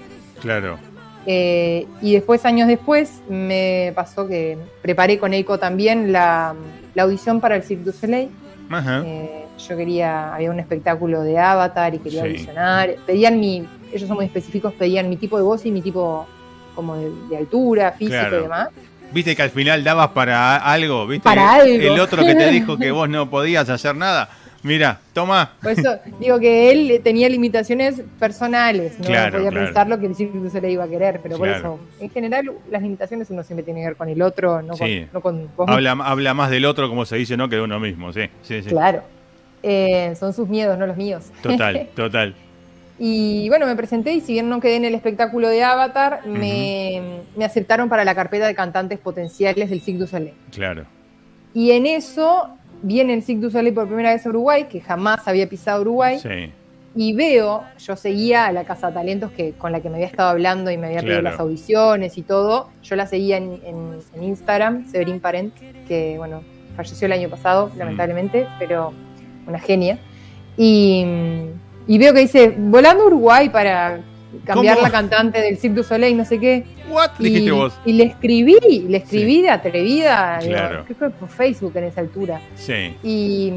Claro. 0.41 0.77
Eh, 1.25 1.87
y 2.01 2.13
después, 2.13 2.45
años 2.45 2.67
después, 2.67 3.21
me 3.29 3.93
pasó 3.95 4.27
que 4.27 4.57
preparé 4.81 5.17
con 5.17 5.33
Eiko 5.33 5.57
también 5.57 6.11
la, 6.11 6.53
audición 6.97 7.41
para 7.41 7.55
el 7.55 7.63
Cirque 7.63 7.85
du 7.85 7.91
Soleil. 7.93 8.29
Eh, 9.05 9.45
yo 9.57 9.75
quería, 9.75 10.35
había 10.35 10.51
un 10.51 10.59
espectáculo 10.59 11.21
de 11.21 11.39
Avatar 11.39 11.95
y 11.95 11.99
quería 11.99 12.23
audicionar. 12.23 12.95
Pedían 13.07 13.39
mi, 13.39 13.67
ellos 13.91 14.07
son 14.07 14.17
muy 14.17 14.25
específicos, 14.25 14.73
pedían 14.73 15.09
mi 15.09 15.17
tipo 15.17 15.37
de 15.37 15.43
voz 15.43 15.65
y 15.65 15.71
mi 15.71 15.81
tipo 15.81 16.27
como 16.75 16.95
de, 16.97 17.37
altura, 17.37 17.91
físico 17.91 18.27
y 18.31 18.41
demás. 18.41 18.69
Viste 19.13 19.35
que 19.35 19.43
al 19.43 19.51
final 19.51 19.83
dabas 19.83 20.09
para 20.09 20.57
algo, 20.57 21.05
¿viste? 21.05 21.23
Para 21.23 21.53
algo. 21.53 21.67
El 21.67 21.99
otro 21.99 22.25
que 22.25 22.35
te 22.35 22.49
dijo 22.49 22.77
que 22.79 22.91
vos 22.91 23.07
no 23.07 23.29
podías 23.29 23.69
hacer 23.69 23.95
nada. 23.95 24.29
Mira, 24.63 24.97
toma. 25.11 25.51
Por 25.61 25.71
eso 25.71 25.99
digo 26.19 26.39
que 26.39 26.71
él 26.71 27.01
tenía 27.03 27.27
limitaciones 27.27 28.01
personales, 28.17 28.97
no 28.97 29.05
podía 29.05 29.51
pensar 29.51 29.87
lo 29.87 29.99
que 29.99 30.05
el 30.05 30.15
círculo 30.15 30.49
se 30.49 30.61
le 30.61 30.71
iba 30.71 30.85
a 30.85 30.87
querer, 30.87 31.19
pero 31.21 31.37
por 31.37 31.49
eso, 31.49 31.79
en 31.99 32.09
general, 32.09 32.49
las 32.71 32.81
limitaciones 32.81 33.29
uno 33.29 33.43
siempre 33.43 33.63
tiene 33.63 33.81
que 33.81 33.87
ver 33.87 33.95
con 33.97 34.07
el 34.07 34.21
otro, 34.21 34.61
no 34.61 34.73
con, 35.21 35.49
Habla, 35.67 35.91
habla, 35.91 36.33
más 36.33 36.49
del 36.49 36.63
otro, 36.63 36.87
como 36.87 37.05
se 37.05 37.17
dice, 37.17 37.35
¿no? 37.35 37.49
Que 37.49 37.57
de 37.57 37.61
uno 37.61 37.77
mismo, 37.79 38.13
sí. 38.13 38.29
sí, 38.41 38.63
sí. 38.63 38.69
Claro. 38.69 39.03
Eh, 39.61 40.13
son 40.17 40.33
sus 40.33 40.47
miedos, 40.47 40.77
no 40.77 40.87
los 40.87 40.95
míos. 40.95 41.25
Total, 41.41 41.89
total. 41.95 42.33
Y 42.99 43.49
bueno, 43.49 43.65
me 43.65 43.75
presenté 43.75 44.13
y 44.13 44.21
si 44.21 44.33
bien 44.33 44.49
no 44.49 44.59
quedé 44.59 44.75
en 44.75 44.85
el 44.85 44.93
espectáculo 44.93 45.49
de 45.49 45.63
Avatar, 45.63 46.25
me, 46.27 47.21
aceptaron 47.43 47.89
para 47.89 48.05
la 48.05 48.13
carpeta 48.13 48.45
de 48.45 48.53
cantantes 48.53 48.99
potenciales 48.99 49.69
del 49.69 49.81
Cirque 49.81 49.99
du 49.99 50.07
Soleil. 50.07 50.33
Claro. 50.51 50.85
Y 51.53 51.71
en 51.71 51.85
eso 51.85 52.49
viene 52.83 53.13
el 53.13 53.23
Cirque 53.23 53.41
du 53.41 53.51
Soleil 53.51 53.73
por 53.73 53.87
primera 53.87 54.13
vez 54.13 54.25
a 54.25 54.29
Uruguay, 54.29 54.65
que 54.69 54.79
jamás 54.79 55.27
había 55.27 55.49
pisado 55.49 55.81
Uruguay. 55.81 56.19
Sí. 56.19 56.51
Y 56.95 57.13
veo, 57.13 57.63
yo 57.79 57.95
seguía 57.95 58.45
a 58.45 58.51
la 58.51 58.65
Casa 58.65 58.87
de 58.89 58.93
Talentos 58.93 59.31
que, 59.31 59.53
con 59.53 59.71
la 59.71 59.81
que 59.81 59.89
me 59.89 59.95
había 59.95 60.05
estado 60.05 60.29
hablando 60.29 60.69
y 60.69 60.77
me 60.77 60.87
había 60.87 61.01
pedido 61.01 61.23
las 61.23 61.39
audiciones 61.39 62.19
y 62.19 62.21
todo. 62.21 62.69
Yo 62.83 62.95
la 62.95 63.07
seguía 63.07 63.37
en, 63.37 63.99
Instagram, 64.21 64.85
Severin 64.85 65.19
Parent, 65.19 65.55
que 65.87 66.15
bueno, 66.19 66.43
falleció 66.75 67.07
el 67.07 67.13
año 67.13 67.29
pasado, 67.29 67.71
lamentablemente, 67.75 68.47
pero 68.59 68.93
una 69.47 69.59
genia. 69.59 69.97
Y 70.55 71.03
y 71.87 71.97
veo 71.97 72.13
que 72.13 72.21
dice, 72.21 72.53
volando 72.57 73.05
Uruguay 73.05 73.49
para 73.49 73.99
cambiar 74.45 74.81
la 74.81 74.89
cantante 74.89 75.39
del 75.41 75.57
Cirque 75.57 75.75
du 75.75 75.83
Soleil, 75.83 76.17
no 76.17 76.25
sé 76.25 76.39
qué. 76.39 76.63
What? 76.89 77.11
Y, 77.19 77.23
dijiste 77.23 77.51
vos. 77.51 77.73
Y 77.85 77.93
le 77.93 78.05
escribí, 78.05 78.85
le 78.87 78.97
escribí 78.97 79.41
de 79.41 79.49
atrevida, 79.49 80.39
claro. 80.39 80.85
que 80.85 80.95
fue 80.95 81.09
por 81.09 81.29
Facebook 81.29 81.73
en 81.75 81.85
esa 81.85 82.01
altura. 82.01 82.41
Sí. 82.55 82.95
Y, 83.03 83.53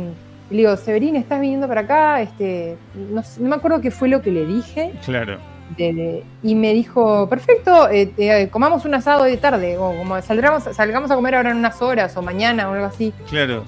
le 0.50 0.56
digo, 0.58 0.76
Severín, 0.76 1.16
¿estás 1.16 1.40
viniendo 1.40 1.66
para 1.66 1.82
acá? 1.82 2.22
Este, 2.22 2.76
no, 2.94 3.22
me 3.40 3.56
acuerdo 3.56 3.80
qué 3.80 3.90
fue 3.90 4.08
lo 4.08 4.22
que 4.22 4.30
le 4.30 4.46
dije. 4.46 4.92
Claro. 5.04 5.38
y 5.76 6.54
me 6.54 6.72
dijo, 6.72 7.28
perfecto, 7.28 7.88
eh, 7.90 8.48
comamos 8.50 8.84
un 8.84 8.94
asado 8.94 9.24
de 9.24 9.36
tarde, 9.36 9.76
o 9.76 9.96
como 9.96 10.20
saldremos, 10.22 10.62
salgamos 10.64 11.10
a 11.10 11.16
comer 11.16 11.34
ahora 11.34 11.50
en 11.50 11.56
unas 11.56 11.82
horas, 11.82 12.16
o 12.16 12.22
mañana, 12.22 12.70
o 12.70 12.74
algo 12.74 12.86
así. 12.86 13.12
Claro. 13.28 13.64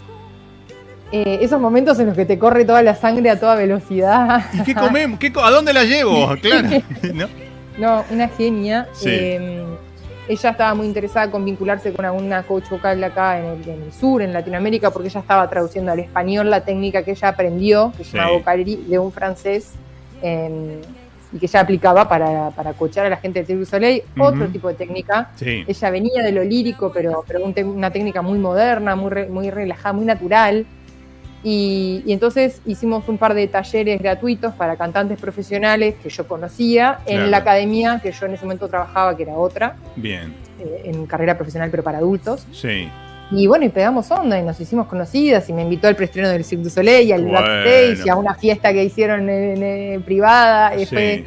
Eh, 1.11 1.39
esos 1.41 1.59
momentos 1.59 1.99
en 1.99 2.07
los 2.07 2.17
que 2.17 2.27
te 2.27 2.39
corre 2.39 2.65
toda 2.65 2.83
la 2.83 2.95
sangre 2.95 3.31
a 3.31 3.41
toda 3.41 3.55
velocidad. 3.55 4.45
¿Y 4.53 4.63
qué 4.63 4.75
comemos? 4.75 5.19
¿A 5.43 5.51
dónde 5.51 5.73
la 5.73 5.85
llevo? 5.85 6.35
Claro. 6.41 6.69
¿No? 7.79 8.05
una 8.11 8.29
genia. 8.29 8.89
Em, 9.05 9.65
ella 10.29 10.51
estaba 10.51 10.75
muy 10.75 10.87
interesada 10.87 11.31
con 11.31 11.45
vincularse 11.45 11.93
con 11.93 12.05
alguna 12.05 12.43
coach 12.43 12.69
vocal 12.69 13.03
acá 13.03 13.39
en 13.39 13.63
el, 13.67 13.93
sur, 13.93 14.21
en 14.21 14.33
Latinoamérica, 14.33 14.91
porque 14.91 15.09
ella 15.09 15.21
estaba 15.21 15.49
traduciendo 15.49 15.93
al 15.93 16.01
español 16.01 16.51
la 16.51 16.65
técnica 16.65 17.03
que 17.03 17.13
ella 17.13 17.29
aprendió, 17.29 17.93
que 17.97 18.05
se 18.05 18.17
llama 18.19 18.33
vocalerie, 18.33 18.79
de 18.87 18.99
un 18.99 19.11
francés, 19.13 19.73
em, 20.21 20.81
y 21.33 21.39
que 21.39 21.47
ella 21.47 21.61
aplicaba 21.61 22.09
para, 22.09 22.51
para 22.51 22.73
coachar 22.75 23.07
a 23.07 23.11
la 23.11 23.17
gente 23.17 23.41
de 23.41 23.47
Cirque 23.47 23.61
du 23.61 23.67
Soleil, 23.67 24.03
otro 24.19 24.47
tipo 24.49 24.69
de 24.69 24.75
técnica. 24.75 25.31
Ella 25.41 25.91
venía 25.91 26.23
de 26.23 26.33
lo 26.33 26.45
lírico, 26.45 26.91
pero, 26.93 27.25
pero 27.27 27.41
una 27.45 27.91
técnica 27.91 28.21
muy 28.21 28.39
moderna, 28.39 28.97
muy, 28.97 29.27
muy 29.29 29.51
relajada, 29.51 29.93
muy 29.95 30.05
natural. 30.05 30.67
Y, 31.45 32.03
entonces 32.09 32.61
hicimos 32.67 33.09
un 33.09 33.17
par 33.19 33.35
de 33.35 33.47
talleres 33.47 34.01
gratuitos 34.01 34.55
para 34.55 34.77
cantantes 34.77 35.21
profesionales 35.21 35.95
que 36.03 36.09
yo 36.09 36.27
conocía 36.27 36.99
en 37.07 37.31
la 37.31 37.39
academia 37.39 38.01
que 38.03 38.11
yo 38.11 38.27
en 38.27 38.35
ese 38.35 38.45
momento 38.45 38.69
trabajaba, 38.69 39.17
que 39.17 39.23
era 39.23 39.35
otra. 39.35 39.77
Bien. 39.97 40.35
Eh, 40.61 40.83
en 40.87 41.07
carrera 41.07 41.37
profesional, 41.37 41.71
pero 41.71 41.83
para 41.83 41.99
adultos. 41.99 42.47
Sí. 42.53 42.89
Y 43.31 43.47
bueno, 43.47 43.67
y 43.67 43.69
pegamos 43.69 44.11
onda 44.11 44.39
y 44.39 44.43
nos 44.43 44.59
hicimos 44.59 44.87
conocidas 44.87 45.49
y 45.49 45.53
me 45.53 45.63
invitó 45.63 45.87
al 45.87 45.95
preestreno 45.95 46.29
del 46.31 46.45
Cirque 46.45 46.65
du 46.65 46.71
Soleil, 46.71 47.13
al 47.13 47.27
backstage 47.27 48.07
y 48.07 48.09
a 48.09 48.17
una 48.17 48.35
fiesta 48.35 48.73
que 48.73 48.83
hicieron 48.83 49.29
en, 49.29 50.03
privada. 50.03 50.75
Y 50.77 50.87
sí. 50.87 51.27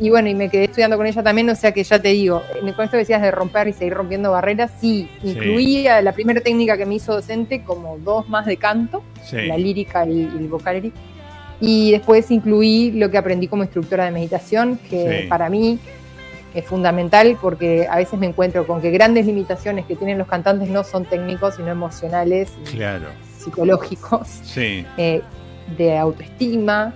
Y 0.00 0.10
bueno, 0.10 0.28
y 0.28 0.34
me 0.34 0.48
quedé 0.48 0.64
estudiando 0.64 0.96
con 0.96 1.06
ella 1.06 1.22
también, 1.24 1.50
o 1.50 1.56
sea 1.56 1.72
que 1.72 1.82
ya 1.82 2.00
te 2.00 2.08
digo, 2.08 2.40
con 2.60 2.68
esto 2.68 2.92
que 2.92 2.98
decías 2.98 3.20
de 3.20 3.32
romper 3.32 3.66
y 3.66 3.72
seguir 3.72 3.94
rompiendo 3.94 4.30
barreras, 4.30 4.70
sí, 4.80 5.10
incluía 5.24 6.00
la 6.02 6.12
primera 6.12 6.40
técnica 6.40 6.76
que 6.76 6.86
me 6.86 6.94
hizo 6.94 7.14
docente 7.14 7.64
como 7.64 7.98
dos 7.98 8.28
más 8.28 8.46
de 8.46 8.56
canto, 8.58 9.02
la 9.32 9.56
lírica 9.56 10.06
y, 10.06 10.22
el 10.22 10.48
vocabulario. 10.48 10.92
Y 11.60 11.90
después 11.92 12.30
incluí 12.30 12.92
lo 12.92 13.10
que 13.10 13.18
aprendí 13.18 13.48
como 13.48 13.64
instructora 13.64 14.04
de 14.04 14.12
meditación, 14.12 14.78
que 14.88 15.26
para 15.28 15.48
mí 15.48 15.78
es 16.54 16.64
fundamental 16.64 17.36
porque 17.40 17.86
a 17.90 17.96
veces 17.96 18.18
me 18.18 18.26
encuentro 18.26 18.66
con 18.66 18.80
que 18.80 18.90
grandes 18.90 19.26
limitaciones 19.26 19.86
que 19.86 19.96
tienen 19.96 20.18
los 20.18 20.28
cantantes 20.28 20.68
no 20.68 20.84
son 20.84 21.04
técnicos, 21.04 21.56
sino 21.56 21.68
emocionales, 21.68 22.50
claro. 22.70 23.06
psicológicos, 23.38 24.28
sí. 24.42 24.84
Eh, 24.96 25.22
de 25.76 25.98
autoestima, 25.98 26.94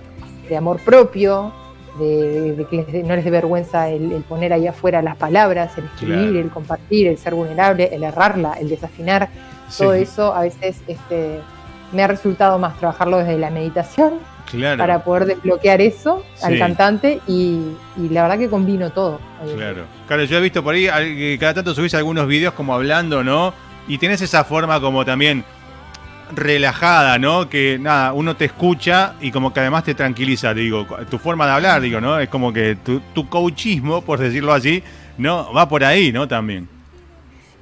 de 0.49 0.57
amor 0.57 0.79
propio, 0.79 1.53
de, 1.99 2.65
que 2.69 3.03
no 3.03 3.15
les 3.15 3.23
dé 3.23 3.29
vergüenza 3.29 3.89
el, 3.89 4.23
poner 4.27 4.51
ahí 4.51 4.65
afuera 4.65 5.01
las 5.01 5.15
palabras, 5.15 5.77
el 5.77 5.85
escribir, 5.85 6.37
el 6.37 6.49
compartir, 6.49 7.07
el 7.07 7.17
ser 7.17 7.35
vulnerable, 7.35 7.89
el 7.93 8.03
errarla, 8.03 8.53
el 8.53 8.69
desafinar, 8.69 9.29
todo 9.77 9.93
eso 9.93 10.33
a 10.33 10.41
veces 10.41 10.81
este, 10.87 11.39
me 11.93 12.03
ha 12.03 12.07
resultado 12.07 12.59
más 12.59 12.77
trabajarlo 12.77 13.19
desde 13.19 13.37
la 13.37 13.49
meditación 13.49 14.13
para 14.77 15.03
poder 15.03 15.25
desbloquear 15.25 15.81
eso 15.81 16.23
al 16.41 16.59
cantante 16.59 17.21
y, 17.27 17.59
la 18.09 18.23
verdad 18.23 18.37
que 18.37 18.49
combino 18.49 18.91
todo. 18.91 19.19
Claro. 19.55 19.85
Claro, 20.07 20.23
yo 20.23 20.37
he 20.37 20.41
visto 20.41 20.63
por 20.63 20.75
ahí 20.75 20.85
que 20.85 21.37
cada 21.39 21.55
tanto 21.55 21.73
subís 21.73 21.93
algunos 21.95 22.27
videos 22.27 22.53
como 22.53 22.73
hablando, 22.73 23.23
¿no? 23.23 23.53
Y 23.87 23.97
tienes 23.97 24.21
esa 24.21 24.43
forma 24.43 24.79
como 24.79 25.03
también 25.05 25.43
relajada, 26.35 27.17
¿no? 27.17 27.49
Que 27.49 27.77
nada, 27.79 28.13
uno 28.13 28.35
te 28.35 28.45
escucha 28.45 29.15
y 29.21 29.31
como 29.31 29.53
que 29.53 29.59
además 29.59 29.83
te 29.83 29.95
tranquiliza, 29.95 30.53
digo, 30.53 30.85
tu 31.09 31.17
forma 31.17 31.45
de 31.45 31.51
hablar, 31.53 31.81
digo, 31.81 31.99
¿no? 31.99 32.19
Es 32.19 32.29
como 32.29 32.53
que 32.53 32.75
tu, 32.75 32.99
tu 33.13 33.27
coachismo, 33.27 34.01
por 34.01 34.19
decirlo 34.19 34.53
así, 34.53 34.83
¿no? 35.17 35.51
Va 35.53 35.67
por 35.67 35.83
ahí, 35.83 36.11
¿no? 36.11 36.27
También. 36.27 36.67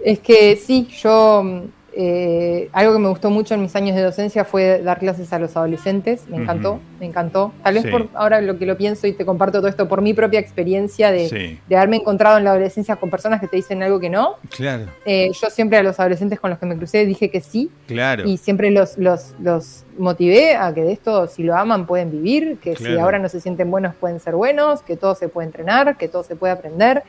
Es 0.04 0.20
que 0.20 0.56
sí, 0.56 0.88
yo 1.02 1.64
eh, 1.94 2.70
algo 2.72 2.94
que 2.94 3.00
me 3.00 3.10
gustó 3.10 3.30
mucho 3.30 3.54
en 3.54 3.62
mis 3.62 3.76
años 3.76 3.96
de 3.96 4.02
docencia 4.02 4.46
fue 4.46 4.82
dar 4.82 5.00
clases 5.00 5.32
a 5.34 5.40
los 5.40 5.58
adolescentes, 5.58 6.28
me 6.30 6.38
encantó, 6.38 6.80
me 7.00 7.06
encantó. 7.06 7.52
Tal 7.64 7.74
vez 7.74 7.86
por 7.88 8.08
ahora 8.14 8.40
lo 8.42 8.58
que 8.58 8.66
lo 8.66 8.78
pienso 8.78 9.08
y 9.08 9.14
te 9.14 9.26
comparto 9.26 9.60
todo 9.60 9.68
esto 9.68 9.88
por 9.88 10.02
mi 10.02 10.14
propia 10.14 10.40
experiencia 10.40 11.12
de, 11.12 11.60
haberme 11.70 11.98
encontrado 11.98 12.38
en 12.38 12.46
la 12.46 12.52
adolescencia 12.52 12.96
con 12.96 13.10
personas 13.10 13.42
que 13.42 13.48
te 13.48 13.58
dicen 13.58 13.84
algo 13.84 14.00
que 14.00 14.10
no. 14.10 14.36
Claro. 14.56 14.86
Eh, 15.06 15.32
yo 15.40 15.50
siempre 15.50 15.78
a 15.78 15.84
los 15.84 16.00
adolescentes 16.00 16.40
con 16.40 16.50
los 16.50 16.60
que 16.60 16.66
me 16.66 16.78
crucé 16.78 17.06
dije 17.06 17.30
que 17.30 17.42
sí. 17.42 17.70
Claro. 17.88 18.28
Y 18.28 18.38
siempre 18.38 18.72
los, 18.72 18.98
los, 18.98 19.34
los 19.42 19.84
motivé 19.98 20.56
a 20.56 20.74
que 20.74 20.84
de 20.84 20.94
esto, 20.94 21.28
si 21.28 21.44
lo 21.44 21.56
aman, 21.56 21.86
pueden 21.88 22.12
vivir, 22.12 22.58
que 22.62 22.76
si 22.76 22.98
ahora 22.98 23.20
no 23.20 23.28
se 23.28 23.42
sienten 23.42 23.70
buenos, 23.70 23.96
pueden 23.96 24.20
ser 24.20 24.36
buenos, 24.36 24.82
que 24.82 24.96
todo 24.96 25.16
se 25.16 25.28
puede 25.28 25.48
entrenar, 25.48 25.98
que 25.98 26.08
todo 26.08 26.24
se 26.24 26.36
puede 26.36 26.54
aprender 26.54 27.04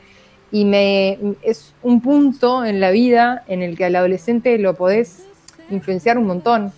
y 0.53 0.65
me, 0.65 1.17
es 1.41 1.73
un 1.81 1.99
punto 1.99 2.63
en 2.63 2.79
la 2.79 2.91
vida 2.91 3.43
en 3.47 3.63
el 3.63 3.75
que 3.75 3.85
al 3.85 3.95
adolescente 3.95 4.59
lo 4.59 4.75
podés 4.75 5.25
influenciar 5.71 6.19
un 6.19 6.27
montón. 6.27 6.71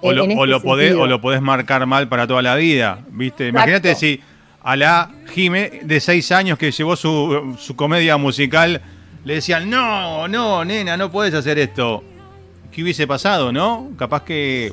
O 0.00 0.10
lo, 0.12 0.24
este 0.24 0.46
lo 0.46 0.62
podés, 0.62 0.94
o 0.94 1.06
lo 1.06 1.20
podés 1.20 1.42
marcar 1.42 1.84
mal 1.84 2.08
para 2.08 2.26
toda 2.26 2.40
la 2.40 2.54
vida, 2.54 3.00
¿viste? 3.10 3.48
Imagínate 3.48 3.94
si 3.94 4.22
a 4.62 4.74
la 4.74 5.10
Jime 5.34 5.80
de 5.82 6.00
seis 6.00 6.32
años 6.32 6.56
que 6.56 6.70
llevó 6.70 6.96
su, 6.96 7.56
su 7.58 7.76
comedia 7.76 8.16
musical 8.16 8.80
le 9.26 9.34
decían, 9.34 9.68
no, 9.68 10.26
no, 10.26 10.64
nena, 10.64 10.96
no 10.96 11.10
puedes 11.10 11.34
hacer 11.34 11.58
esto. 11.58 12.02
¿Qué 12.72 12.82
hubiese 12.82 13.06
pasado, 13.06 13.52
no? 13.52 13.90
Capaz 13.98 14.22
que 14.22 14.72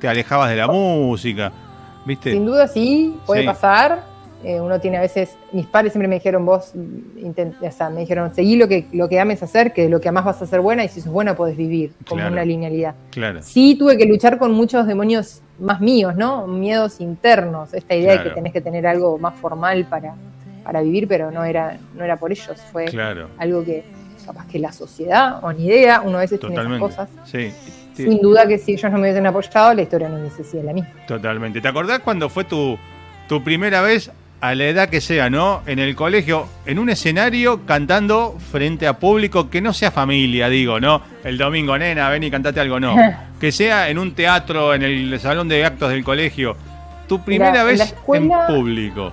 te 0.00 0.06
alejabas 0.06 0.48
de 0.48 0.54
la 0.54 0.68
música, 0.68 1.50
¿viste? 2.06 2.30
Sin 2.30 2.46
duda 2.46 2.68
sí, 2.68 3.16
puede 3.26 3.42
pasar. 3.42 4.09
Eh, 4.42 4.60
uno 4.60 4.80
tiene 4.80 4.96
a 4.96 5.00
veces, 5.00 5.36
mis 5.52 5.66
padres 5.66 5.92
siempre 5.92 6.08
me 6.08 6.14
dijeron, 6.14 6.46
vos, 6.46 6.72
o 6.74 7.70
sea, 7.70 7.90
me 7.90 8.00
dijeron, 8.00 8.34
seguí 8.34 8.56
lo 8.56 8.68
que, 8.68 8.86
lo 8.92 9.08
que 9.08 9.20
ames 9.20 9.42
hacer, 9.42 9.72
que 9.72 9.88
lo 9.88 10.00
que 10.00 10.08
amas 10.08 10.24
vas 10.24 10.40
a 10.40 10.46
ser 10.46 10.60
buena 10.60 10.82
y 10.82 10.88
si 10.88 11.02
sos 11.02 11.12
buena 11.12 11.36
podés 11.36 11.56
vivir, 11.56 11.92
como 12.08 12.26
una 12.26 12.44
linealidad. 12.44 12.94
Claro. 13.10 13.42
Sí 13.42 13.76
tuve 13.78 13.98
que 13.98 14.06
luchar 14.06 14.38
con 14.38 14.52
muchos 14.52 14.86
demonios 14.86 15.42
más 15.58 15.80
míos, 15.80 16.16
¿no? 16.16 16.46
Miedos 16.46 17.00
internos, 17.00 17.74
esta 17.74 17.94
idea 17.94 18.16
de 18.16 18.24
que 18.24 18.30
tenés 18.30 18.52
que 18.52 18.62
tener 18.62 18.86
algo 18.86 19.18
más 19.18 19.34
formal 19.34 19.84
para, 19.84 20.14
para 20.64 20.80
vivir, 20.80 21.06
pero 21.06 21.30
no 21.30 21.44
era, 21.44 21.78
no 21.94 22.02
era 22.02 22.16
por 22.16 22.32
ellos, 22.32 22.58
fue 22.72 22.86
algo 23.38 23.64
que 23.64 23.84
capaz 24.24 24.46
que 24.46 24.58
la 24.58 24.72
sociedad, 24.72 25.42
o 25.42 25.52
ni 25.52 25.66
idea, 25.66 26.00
uno 26.02 26.18
a 26.18 26.20
veces 26.20 26.40
tiene 26.40 26.54
esas 26.54 26.78
cosas. 26.78 27.08
Sí. 27.24 27.52
Sin 27.94 28.20
duda 28.20 28.46
que 28.46 28.56
si 28.56 28.72
ellos 28.72 28.90
no 28.90 28.96
me 28.96 29.02
hubiesen 29.02 29.26
apoyado, 29.26 29.74
la 29.74 29.82
historia 29.82 30.08
no 30.08 30.18
hubiese 30.18 30.44
sido 30.44 30.62
la 30.62 30.72
misma. 30.72 30.90
Totalmente. 31.06 31.60
¿Te 31.60 31.68
acordás 31.68 31.98
cuando 31.98 32.30
fue 32.30 32.44
tu, 32.44 32.78
tu 33.28 33.44
primera 33.44 33.82
vez 33.82 34.10
a 34.40 34.54
la 34.54 34.64
edad 34.64 34.88
que 34.88 35.00
sea, 35.00 35.28
¿no? 35.28 35.62
En 35.66 35.78
el 35.78 35.94
colegio, 35.94 36.46
en 36.64 36.78
un 36.78 36.88
escenario, 36.88 37.66
cantando 37.66 38.36
frente 38.50 38.86
a 38.86 38.98
público 38.98 39.50
que 39.50 39.60
no 39.60 39.72
sea 39.72 39.90
familia, 39.90 40.48
digo, 40.48 40.80
¿no? 40.80 41.02
El 41.24 41.36
domingo, 41.36 41.76
nena, 41.76 42.08
ven 42.08 42.22
y 42.22 42.30
cantate 42.30 42.60
algo, 42.60 42.80
no. 42.80 42.96
Que 43.40 43.52
sea 43.52 43.88
en 43.88 43.98
un 43.98 44.14
teatro, 44.14 44.74
en 44.74 44.82
el 44.82 45.18
salón 45.18 45.48
de 45.48 45.64
actos 45.64 45.90
del 45.90 46.04
colegio. 46.04 46.56
Tu 47.08 47.22
primera 47.24 47.64
vez 47.64 47.94
en, 48.12 48.30
público. 48.46 49.12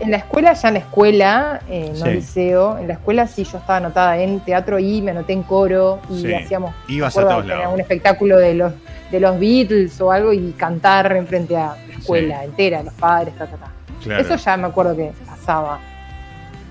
En 0.00 0.10
la 0.10 0.16
escuela, 0.16 0.54
ya 0.54 0.68
en 0.68 0.74
la 0.74 0.80
escuela, 0.80 1.60
eh, 1.68 1.92
no 1.98 2.06
liceo, 2.06 2.78
en 2.78 2.88
la 2.88 2.94
escuela 2.94 3.26
sí 3.26 3.44
yo 3.44 3.58
estaba 3.58 3.76
anotada 3.76 4.18
en 4.18 4.40
teatro 4.40 4.78
y 4.78 5.02
me 5.02 5.10
anoté 5.10 5.34
en 5.34 5.42
coro 5.42 6.00
y 6.10 6.32
hacíamos 6.32 6.74
Ibas 6.88 7.16
a 7.18 7.28
todos 7.28 7.46
lados. 7.46 7.66
un 7.72 7.80
espectáculo 7.80 8.38
de 8.38 8.54
los, 8.54 8.72
de 9.10 9.20
los 9.20 9.38
Beatles 9.38 10.00
o 10.00 10.10
algo 10.10 10.32
y 10.32 10.52
cantar 10.52 11.14
en 11.14 11.26
frente 11.26 11.54
a 11.56 11.76
la 11.88 11.94
escuela 11.98 12.44
entera, 12.44 12.82
los 12.82 12.94
padres, 12.94 13.36
ta, 13.36 13.46
ta, 13.46 13.56
ta. 13.58 13.75
Eso 14.04 14.36
ya 14.36 14.56
me 14.56 14.66
acuerdo 14.66 14.96
que 14.96 15.12
pasaba. 15.26 15.80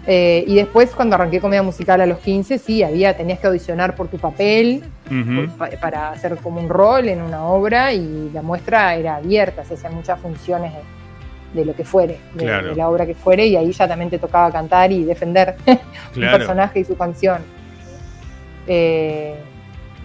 Eh, 0.07 0.43
y 0.47 0.55
después 0.55 0.91
cuando 0.91 1.15
arranqué 1.15 1.41
comedia 1.41 1.63
musical 1.63 1.99
a 1.99 2.05
los 2.05 2.19
15, 2.19 2.59
sí, 2.59 2.83
había, 2.83 3.17
tenías 3.17 3.39
que 3.39 3.47
audicionar 3.47 3.95
por 3.95 4.07
tu 4.07 4.17
papel 4.17 4.83
para 5.81 6.11
hacer 6.11 6.37
como 6.37 6.59
un 6.59 6.69
rol 6.69 7.09
en 7.09 7.21
una 7.21 7.45
obra 7.45 7.91
y 7.91 8.29
la 8.31 8.43
muestra 8.43 8.95
era 8.95 9.15
abierta, 9.15 9.65
se 9.65 9.73
hacían 9.73 9.95
muchas 9.95 10.19
funciones 10.19 10.73
de, 11.53 11.65
lo 11.65 11.75
que 11.75 11.83
fuere, 11.83 12.19
de, 12.35 12.75
la 12.75 12.89
obra 12.89 13.05
que 13.05 13.15
fuere, 13.15 13.47
y 13.47 13.55
ahí 13.55 13.71
ya 13.71 13.87
también 13.87 14.11
te 14.11 14.19
tocaba 14.19 14.51
cantar 14.51 14.91
y 14.91 15.03
defender 15.03 15.55
un 16.15 16.21
personaje 16.21 16.81
y 16.81 16.83
su 16.83 16.95
canción. 16.95 17.39
Eh, 18.67 19.35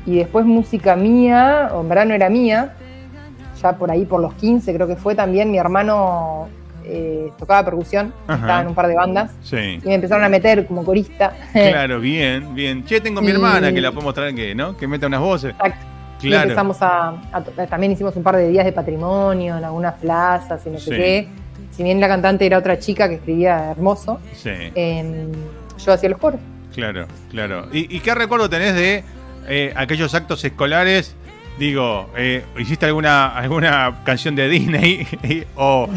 y 0.07 0.17
después 0.17 0.47
música 0.47 0.97
mía, 0.97 1.71
o 1.75 1.83
en 1.83 2.11
era 2.11 2.31
mía, 2.31 2.75
ya 3.61 3.73
por 3.73 3.91
ahí 3.91 4.07
por 4.07 4.21
los 4.21 4.33
15 4.35 4.73
creo 4.75 4.87
que 4.87 4.97
fue 4.97 5.15
también 5.15 5.51
mi 5.51 5.59
hermano 5.59 6.49
eh, 6.85 7.31
tocaba 7.39 7.65
percusión, 7.65 8.13
estaba 8.23 8.61
en 8.63 8.69
un 8.69 8.75
par 8.75 8.89
de 8.89 8.95
bandas. 8.95 9.33
Y 9.53 9.81
me 9.85 9.95
empezaron 9.95 10.25
a 10.25 10.29
meter 10.29 10.67
como 10.67 10.85
corista. 10.85 11.33
Claro, 11.53 12.01
bien, 12.01 12.55
bien. 12.55 12.85
Che, 12.85 13.01
tengo 13.01 13.21
mi 13.21 13.31
hermana 13.31 13.73
que 13.73 13.81
la 13.81 13.93
podemos 13.93 14.15
traer 14.15 14.35
que, 14.35 14.55
¿no? 14.55 14.77
Que 14.77 14.87
meta 14.87 15.07
unas 15.07 15.21
voces. 15.21 15.53
Exacto. 15.53 15.91
Y 16.23 16.35
empezamos 16.35 16.79
a, 16.81 17.15
También 17.69 17.93
hicimos 17.93 18.15
un 18.17 18.23
par 18.23 18.37
de 18.37 18.49
días 18.49 18.65
de 18.65 18.73
patrimonio 18.73 19.57
en 19.57 19.65
algunas 19.65 19.95
plazas 19.95 20.61
y 20.67 20.71
no 20.71 20.79
sé 20.79 20.91
qué. 20.91 21.29
si 21.71 21.83
bien 21.83 22.01
la 22.01 22.09
cantante 22.09 22.45
era 22.45 22.59
otra 22.59 22.79
chica 22.79 23.09
que 23.09 23.15
escribía 23.15 23.71
hermoso, 23.71 24.21
em, 24.45 25.31
yo 25.79 25.93
hacía 25.93 26.11
los 26.11 26.19
coros. 26.19 26.41
Claro, 26.75 27.07
claro. 27.31 27.69
¿Y, 27.73 28.01
qué 28.01 28.15
recuerdo 28.15 28.49
tenés 28.49 28.75
de 28.75 29.03
eh, 29.49 29.73
aquellos 29.77 30.15
actos 30.15 30.45
escolares? 30.45 31.17
Digo, 31.59 32.09
eh, 32.17 32.45
¿hiciste 32.59 32.87
alguna, 32.87 33.37
alguna 33.37 34.01
canción 34.05 34.35
de 34.35 34.49
Disney? 34.49 35.07
o, 35.57 35.89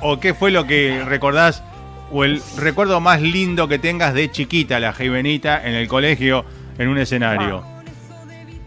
o, 0.00 0.20
qué 0.20 0.34
fue 0.34 0.50
lo 0.50 0.66
que 0.66 1.02
recordás? 1.04 1.62
O 2.10 2.24
el 2.24 2.40
recuerdo 2.56 3.00
más 3.00 3.20
lindo 3.20 3.68
que 3.68 3.78
tengas 3.78 4.14
de 4.14 4.30
chiquita, 4.30 4.80
la 4.80 4.94
Jimenita, 4.94 5.66
en 5.66 5.74
el 5.74 5.88
colegio, 5.88 6.44
en 6.78 6.88
un 6.88 6.98
escenario. 6.98 7.62
Ah. 7.64 7.78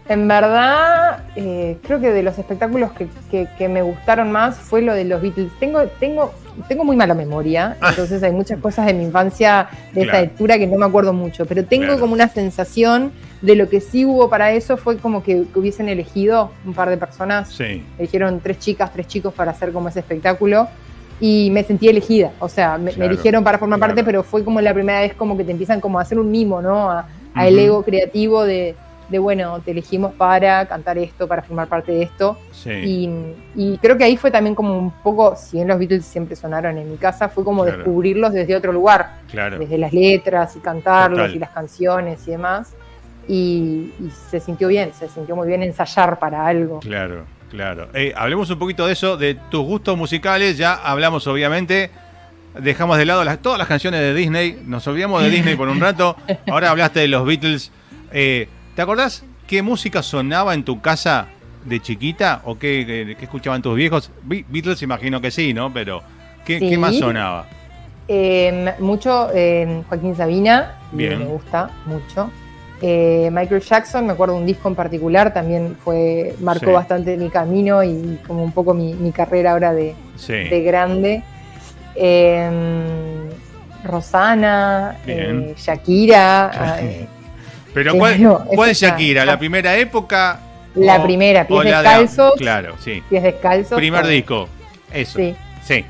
En 0.08 0.28
verdad, 0.28 1.24
eh, 1.36 1.78
creo 1.82 2.00
que 2.00 2.10
de 2.10 2.22
los 2.22 2.38
espectáculos 2.38 2.90
que, 3.30 3.68
me 3.68 3.82
gustaron 3.82 4.30
más 4.32 4.56
fue 4.56 4.82
lo 4.82 4.94
de 4.94 5.04
los 5.04 5.22
Beatles. 5.22 5.50
Tengo, 5.58 5.84
tengo, 6.00 6.34
tengo 6.68 6.84
muy 6.84 6.96
mala 6.96 7.14
memoria, 7.14 7.76
ah. 7.80 7.90
entonces 7.90 8.22
hay 8.22 8.32
muchas 8.32 8.60
cosas 8.60 8.86
de 8.86 8.94
mi 8.94 9.04
infancia 9.04 9.68
de 9.92 10.02
esa 10.02 10.20
lectura 10.20 10.58
que 10.58 10.66
no 10.66 10.76
me 10.76 10.86
acuerdo 10.86 11.12
mucho, 11.12 11.46
pero 11.46 11.64
tengo 11.64 11.98
como 11.98 12.12
una 12.12 12.28
sensación 12.28 13.12
de 13.42 13.56
lo 13.56 13.68
que 13.68 13.80
sí 13.80 14.04
hubo 14.04 14.30
para 14.30 14.52
eso 14.52 14.76
fue 14.76 14.96
como 14.96 15.22
que, 15.22 15.44
hubiesen 15.54 15.88
elegido 15.88 16.52
un 16.64 16.72
par 16.72 16.88
de 16.88 16.96
personas. 16.96 17.50
Sí. 17.52 17.84
Eligieron 17.98 18.40
tres 18.40 18.58
chicas, 18.58 18.92
tres 18.92 19.08
chicos 19.08 19.34
para 19.34 19.50
hacer 19.50 19.72
como 19.72 19.88
ese 19.88 20.00
espectáculo 20.00 20.68
y 21.20 21.50
me 21.50 21.64
sentí 21.64 21.88
elegida. 21.88 22.32
O 22.38 22.48
sea, 22.48 22.78
me, 22.78 22.92
eligieron 22.92 23.44
para 23.44 23.58
formar 23.58 23.80
parte, 23.80 24.02
pero 24.04 24.22
fue 24.22 24.44
como 24.44 24.60
la 24.60 24.72
primera 24.72 25.00
vez 25.00 25.14
como 25.14 25.36
que 25.36 25.44
te 25.44 25.50
empiezan 25.50 25.80
como 25.80 25.98
a 25.98 26.02
hacer 26.02 26.18
un 26.18 26.30
mimo, 26.30 26.62
¿no? 26.62 26.90
A, 26.90 27.06
el 27.46 27.58
ego 27.58 27.82
creativo 27.82 28.44
de 28.44 28.74
de 29.12 29.18
bueno, 29.18 29.60
te 29.60 29.70
elegimos 29.72 30.14
para 30.14 30.66
cantar 30.66 30.96
esto, 30.96 31.28
para 31.28 31.42
formar 31.42 31.68
parte 31.68 31.92
de 31.92 32.02
esto. 32.02 32.38
Y, 32.64 33.78
creo 33.80 33.96
que 33.98 34.04
ahí 34.04 34.16
fue 34.16 34.30
también 34.30 34.54
como 34.54 34.76
un 34.76 34.90
poco, 34.90 35.36
si 35.36 35.58
bien 35.58 35.68
los 35.68 35.78
Beatles 35.78 36.06
siempre 36.06 36.34
sonaron 36.34 36.78
en 36.78 36.90
mi 36.90 36.96
casa, 36.96 37.28
fue 37.28 37.44
como 37.44 37.64
descubrirlos 37.64 38.32
desde 38.32 38.56
otro 38.56 38.72
lugar, 38.72 39.20
desde 39.58 39.78
las 39.78 39.92
letras 39.92 40.56
y 40.56 40.60
cantarlos 40.60 41.34
y 41.34 41.38
las 41.38 41.50
canciones 41.50 42.26
y 42.26 42.32
demás. 42.32 42.74
Y, 43.28 43.92
se 44.30 44.40
sintió 44.40 44.68
bien, 44.68 44.92
se 44.92 45.08
sintió 45.08 45.36
muy 45.36 45.46
bien 45.46 45.62
ensayar 45.62 46.18
para 46.18 46.46
algo. 46.46 46.80
Claro, 46.80 47.24
claro. 47.50 47.88
Eh, 47.94 48.12
hablemos 48.16 48.50
un 48.50 48.58
poquito 48.58 48.86
de 48.86 48.92
eso, 48.92 49.16
de 49.16 49.34
tus 49.34 49.64
gustos 49.64 49.96
musicales, 49.96 50.58
ya 50.58 50.74
hablamos 50.74 51.26
obviamente 51.26 51.90
dejamos 52.58 52.98
de 52.98 53.06
lado 53.06 53.24
todas 53.38 53.58
las 53.58 53.68
canciones 53.68 54.00
de 54.00 54.14
Disney, 54.14 54.62
nos 54.66 54.86
olvidamos 54.86 55.22
de 55.22 55.30
Disney 55.30 55.56
por 55.56 55.68
un 55.68 55.80
rato, 55.80 56.16
ahora 56.50 56.70
hablaste 56.70 57.00
de 57.00 57.08
los 57.08 57.26
Beatles. 57.26 57.72
Eh, 58.12 58.48
¿Te 58.74 58.82
acordás 58.82 59.24
qué 59.46 59.62
música 59.62 60.02
sonaba 60.02 60.54
en 60.54 60.64
tu 60.64 60.80
casa 60.80 61.28
de 61.64 61.80
chiquita 61.80 62.42
o 62.44 62.58
qué, 62.58 63.16
escuchaban 63.20 63.62
tus 63.62 63.76
viejos? 63.76 64.10
Beatles 64.22 64.82
imagino 64.82 65.20
que 65.20 65.30
sí, 65.30 65.54
¿no? 65.54 65.72
Pero 65.72 66.02
¿qué, 66.44 66.76
más 66.78 66.96
sonaba? 66.96 67.46
Em, 68.08 68.66
mucho 68.80 69.30
em, 69.32 69.82
Joaquín 69.84 70.16
Sabina, 70.16 70.74
me 70.92 71.16
gusta 71.16 71.70
mucho. 71.86 72.30
Eh, 72.84 73.30
Michael 73.30 73.60
Jackson, 73.60 74.06
me 74.06 74.12
acuerdo 74.12 74.34
de 74.34 74.40
un 74.40 74.46
disco 74.46 74.68
en 74.68 74.74
particular, 74.74 75.32
también 75.32 75.76
fue 75.84 76.34
marcó 76.40 76.72
bastante 76.72 77.16
mi 77.16 77.30
camino 77.30 77.84
y 77.84 78.18
como 78.26 78.42
un 78.42 78.50
poco 78.50 78.74
mi, 78.74 79.12
carrera 79.12 79.52
ahora 79.52 79.72
de, 79.72 79.94
grande. 80.64 81.22
Em, 81.94 83.30
Rosana, 83.84 84.96
eh, 85.06 85.54
Shakira. 85.56 86.80
Pero 87.72 87.94
¿cuál, 87.94 88.40
¿cuál 88.52 88.70
es 88.70 88.80
Shakira? 88.80 89.24
¿La 89.24 89.38
primera 89.38 89.76
época? 89.76 90.40
La 90.74 91.02
primera, 91.02 91.46
pies 91.46 91.64
descalzos. 91.64 92.32
claro, 92.36 92.74
sí. 92.80 93.00
Pies 93.08 93.22
descalzos. 93.22 93.76
Primer 93.76 94.06
disco. 94.06 94.48
Eso. 94.92 95.18
Sí. 95.18 95.36
Sí. 95.64 95.84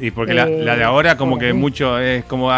Y 0.00 0.10
porque 0.10 0.34
la, 0.34 0.46
de 0.46 0.64
eh, 0.64 0.84
ahora 0.84 1.16
como 1.16 1.38
que 1.38 1.52
mucho 1.52 1.98
es 1.98 2.24
como 2.24 2.50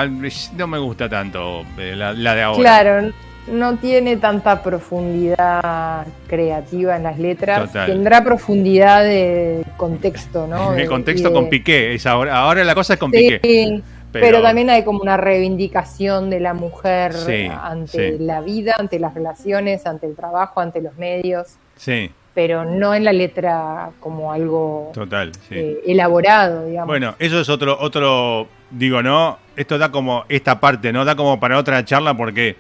no 0.57 0.67
me 0.67 0.79
gusta 0.79 1.09
tanto 1.09 1.65
eh, 1.79 1.95
la, 1.97 2.13
de 2.13 2.43
ahora. 2.43 2.61
Claro, 2.61 3.13
no 3.51 3.77
tiene 3.77 4.17
tanta 4.17 4.63
profundidad 4.63 6.07
creativa 6.27 6.97
en 6.97 7.03
las 7.03 7.19
letras. 7.19 7.73
Tendrá 7.73 8.23
profundidad 8.23 9.05
de 9.05 9.65
contexto, 9.77 10.47
¿no? 10.47 10.75
El 10.77 10.89
contexto 10.89 11.33
con 11.33 11.49
Piqué. 11.49 11.95
Es 11.95 12.07
ahora, 12.07 12.39
ahora 12.39 12.65
la 12.65 12.75
cosa 12.75 12.95
es 12.95 12.99
con 12.99 13.11
sí. 13.11 13.39
Piqué. 13.41 13.83
Pero, 14.11 14.41
también 14.41 14.71
hay 14.71 14.85
como 14.85 15.01
una 15.01 15.19
reivindicación 15.19 16.31
de 16.31 16.41
la 16.41 16.55
mujer 16.55 17.13
ante 17.61 18.19
la 18.19 18.41
vida, 18.41 18.75
ante 18.79 18.99
las 18.99 19.15
relaciones, 19.15 19.85
ante 19.87 20.07
el 20.07 20.17
trabajo, 20.17 20.61
ante 20.61 20.81
los 20.81 20.97
medios. 20.97 21.57
Sí. 21.77 22.11
Pero 22.39 22.65
no 22.65 22.95
en 22.95 23.03
la 23.03 23.13
letra 23.13 23.91
como 23.99 24.33
algo 24.33 24.93
Total, 24.95 25.33
eh, 25.51 25.81
elaborado, 25.85 26.67
digamos. 26.67 26.87
Bueno, 26.87 27.17
eso 27.19 27.41
es 27.41 27.49
otro, 27.49 27.77
otro, 27.81 28.47
digo, 28.71 29.03
¿no? 29.03 29.41
Esto 29.57 29.77
da 29.77 29.91
como 29.91 30.25
esta 30.29 30.61
parte, 30.61 30.93
¿no? 30.93 31.05
Da 31.05 31.17
como 31.17 31.41
para 31.41 31.59
otra 31.59 31.85
charla 31.85 32.17
porque 32.17 32.55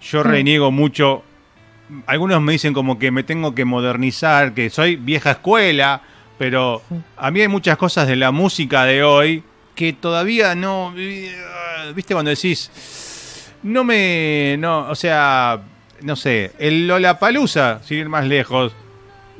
yo 0.00 0.20
mm. 0.20 0.28
reniego 0.28 0.70
mucho. 0.70 1.24
Algunos 2.06 2.40
me 2.40 2.52
dicen 2.52 2.72
como 2.72 3.00
que 3.00 3.10
me 3.10 3.24
tengo 3.24 3.52
que 3.52 3.64
modernizar, 3.64 4.54
que 4.54 4.70
soy 4.70 4.94
vieja 4.94 5.32
escuela, 5.32 6.02
pero 6.38 6.82
a 7.16 7.32
mí 7.32 7.40
hay 7.40 7.48
muchas 7.48 7.76
cosas 7.76 8.06
de 8.06 8.14
la 8.14 8.30
música 8.30 8.84
de 8.84 9.02
hoy 9.02 9.42
que 9.74 9.92
todavía 9.92 10.54
no. 10.54 10.94
¿Viste 11.96 12.14
cuando 12.14 12.30
decís.? 12.30 13.50
No 13.64 13.82
me. 13.82 14.54
No, 14.60 14.88
o 14.88 14.94
sea. 14.94 15.62
No 16.02 16.14
sé. 16.14 16.52
El 16.60 16.86
Lollapalooza, 16.86 17.80
sin 17.82 17.98
ir 17.98 18.08
más 18.08 18.24
lejos. 18.24 18.72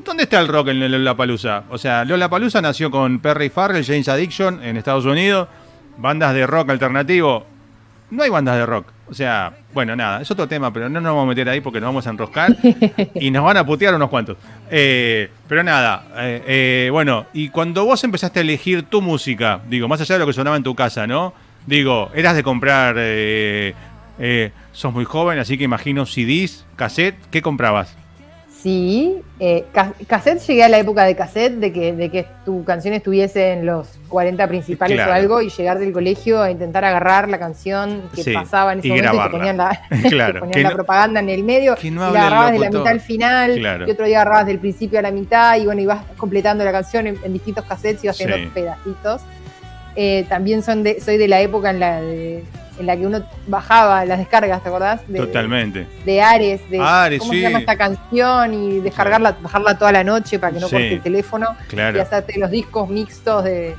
¿Dónde 0.07 0.23
está 0.23 0.39
el 0.39 0.47
rock 0.47 0.69
en 0.69 0.81
el 0.81 0.91
Lollapalooza? 0.93 1.63
O 1.69 1.77
sea, 1.77 2.05
Lollapalooza 2.05 2.61
nació 2.61 2.89
con 2.89 3.19
Perry 3.19 3.49
Farrell, 3.49 3.83
James 3.83 4.07
Addiction 4.07 4.63
en 4.63 4.77
Estados 4.77 5.03
Unidos. 5.03 5.49
Bandas 5.97 6.33
de 6.33 6.47
rock 6.47 6.69
alternativo. 6.69 7.45
No 8.09 8.23
hay 8.23 8.29
bandas 8.29 8.55
de 8.55 8.65
rock. 8.65 8.87
O 9.09 9.13
sea, 9.13 9.51
bueno, 9.73 9.97
nada, 9.97 10.21
es 10.21 10.31
otro 10.31 10.47
tema, 10.47 10.71
pero 10.71 10.87
no 10.87 11.01
nos 11.01 11.11
vamos 11.11 11.25
a 11.25 11.27
meter 11.27 11.49
ahí 11.49 11.59
porque 11.59 11.81
nos 11.81 11.89
vamos 11.89 12.07
a 12.07 12.11
enroscar 12.11 12.55
y 13.15 13.31
nos 13.31 13.43
van 13.43 13.57
a 13.57 13.65
putear 13.65 13.95
unos 13.95 14.09
cuantos. 14.09 14.37
Eh, 14.71 15.29
pero 15.45 15.61
nada, 15.61 16.05
eh, 16.19 16.43
eh, 16.47 16.89
bueno, 16.89 17.25
y 17.33 17.49
cuando 17.49 17.83
vos 17.83 18.01
empezaste 18.05 18.39
a 18.39 18.43
elegir 18.43 18.83
tu 18.83 19.01
música, 19.01 19.59
digo, 19.67 19.89
más 19.89 19.99
allá 19.99 20.15
de 20.15 20.19
lo 20.19 20.25
que 20.25 20.33
sonaba 20.33 20.55
en 20.55 20.63
tu 20.63 20.73
casa, 20.73 21.05
¿no? 21.05 21.33
Digo, 21.65 22.11
eras 22.15 22.35
de 22.37 22.43
comprar, 22.43 22.95
sos 24.71 24.93
muy 24.93 25.03
joven, 25.03 25.37
así 25.37 25.57
que 25.57 25.65
imagino 25.65 26.05
CDs, 26.05 26.65
cassette, 26.77 27.17
¿qué 27.29 27.41
comprabas? 27.41 27.97
Sí, 28.61 29.21
eh, 29.39 29.65
cassette 30.07 30.39
llegué 30.47 30.63
a 30.63 30.69
la 30.69 30.79
época 30.79 31.03
de 31.03 31.15
cassette, 31.15 31.53
de 31.53 31.71
que, 31.71 31.93
de 31.93 32.09
que 32.09 32.25
tu 32.43 32.63
canción 32.63 32.95
estuviese 32.95 33.51
en 33.51 33.67
los 33.67 33.87
40 34.09 34.47
principales 34.47 34.99
o 34.99 35.11
algo 35.11 35.41
y 35.41 35.49
llegar 35.49 35.77
del 35.77 35.93
colegio 35.93 36.41
a 36.41 36.49
intentar 36.49 36.83
agarrar 36.83 37.29
la 37.29 37.37
canción 37.37 38.01
que 38.15 38.33
pasaba 38.33 38.73
en 38.73 38.79
ese 38.79 38.87
momento 38.89 39.13
y 39.13 39.19
te 39.19 39.29
ponían, 39.29 39.57
la, 39.57 39.79
la 40.55 40.71
propaganda 40.71 41.19
en 41.19 41.29
el 41.29 41.43
medio 41.43 41.75
y 41.81 41.91
la 41.91 42.07
agarrabas 42.07 42.51
de 42.53 42.59
la 42.59 42.69
mitad 42.69 42.87
al 42.87 42.99
final 42.99 43.85
y 43.87 43.91
otro 43.91 44.07
día 44.07 44.21
agarrabas 44.21 44.47
del 44.47 44.57
principio 44.57 44.97
a 44.97 45.03
la 45.03 45.11
mitad 45.11 45.55
y 45.57 45.65
bueno, 45.65 45.79
ibas 45.81 46.03
completando 46.17 46.65
la 46.65 46.71
canción 46.71 47.05
en, 47.05 47.33
distintos 47.33 47.63
cassettes 47.63 48.03
y 48.03 48.07
ibas 48.07 48.19
haciendo 48.19 48.53
pedacitos. 48.53 49.21
Eh, 49.95 50.25
también 50.29 50.63
son 50.63 50.81
de, 50.83 50.99
soy 50.99 51.17
de 51.17 51.27
la 51.27 51.41
época 51.41 51.69
en 51.69 51.79
la 51.79 52.01
de 52.01 52.43
en 52.79 52.85
la 52.85 52.95
que 52.95 53.05
uno 53.05 53.23
bajaba 53.47 54.05
las 54.05 54.19
descargas, 54.19 54.61
¿te 54.61 54.69
acordás? 54.69 55.01
Totalmente. 55.15 55.87
De 56.05 56.21
Ares, 56.21 56.61
de 56.69 56.77
cómo 57.19 57.33
se 57.33 57.41
llama 57.41 57.59
esta 57.59 57.77
canción 57.77 58.53
y 58.53 58.79
descargarla, 58.79 59.37
bajarla 59.41 59.77
toda 59.77 59.91
la 59.91 60.03
noche 60.03 60.39
para 60.39 60.53
que 60.53 60.59
no 60.59 60.69
corte 60.69 60.93
el 60.93 61.01
teléfono 61.01 61.47
y 61.71 61.99
hacerte 61.99 62.39
los 62.39 62.51
discos 62.51 62.89
mixtos 62.89 63.43
de, 63.43 63.75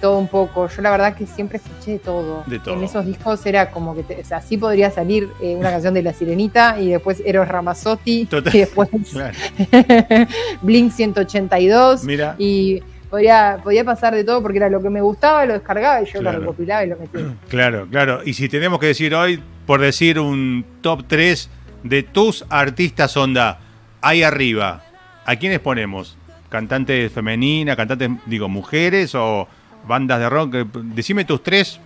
todo 0.00 0.18
un 0.18 0.28
poco. 0.28 0.68
Yo 0.68 0.82
la 0.82 0.90
verdad 0.90 1.14
que 1.14 1.26
siempre 1.26 1.58
escuché 1.58 1.92
de 1.92 1.98
todo. 1.98 2.44
En 2.66 2.82
esos 2.82 3.04
discos 3.06 3.44
era 3.46 3.70
como 3.70 3.94
que 3.94 4.22
así 4.30 4.56
podría 4.56 4.90
salir 4.90 5.28
eh, 5.42 5.56
una 5.56 5.70
canción 5.70 5.94
de 5.94 6.02
La 6.02 6.12
Sirenita 6.12 6.78
y 6.78 6.90
después 6.90 7.22
Eros 7.24 7.48
Ramazzotti 7.48 8.28
y 8.30 8.58
después 8.58 8.88
Blink 10.62 10.92
182 10.92 12.04
Mira. 12.04 12.36
y 12.38 12.82
podía, 13.14 13.60
podía 13.62 13.84
pasar 13.84 14.12
de 14.12 14.24
todo 14.24 14.42
porque 14.42 14.58
era 14.58 14.68
lo 14.68 14.82
que 14.82 14.90
me 14.90 15.00
gustaba, 15.00 15.46
lo 15.46 15.52
descargaba 15.52 16.02
y 16.02 16.06
yo 16.06 16.20
lo 16.20 16.32
recopilaba 16.32 16.84
y 16.84 16.88
lo 16.88 16.96
metía. 16.96 17.34
Claro, 17.48 17.86
claro. 17.88 18.22
Y 18.24 18.34
si 18.34 18.48
tenemos 18.48 18.80
que 18.80 18.86
decir 18.86 19.14
hoy, 19.14 19.40
por 19.66 19.80
decir 19.80 20.18
un 20.18 20.64
top 20.80 21.04
3 21.06 21.48
de 21.84 22.02
tus 22.02 22.44
artistas 22.48 23.16
onda, 23.16 23.60
ahí 24.00 24.24
arriba, 24.24 24.82
¿a 25.24 25.36
quiénes 25.36 25.60
ponemos? 25.60 26.18
¿Cantantes 26.48 27.12
femeninas, 27.12 27.76
cantantes, 27.76 28.10
digo, 28.26 28.48
mujeres 28.48 29.14
o 29.14 29.46
bandas 29.86 30.18
de 30.18 30.28
rock? 30.28 30.54
Decime 30.74 31.24
tus 31.24 31.40
tres, 31.40 31.80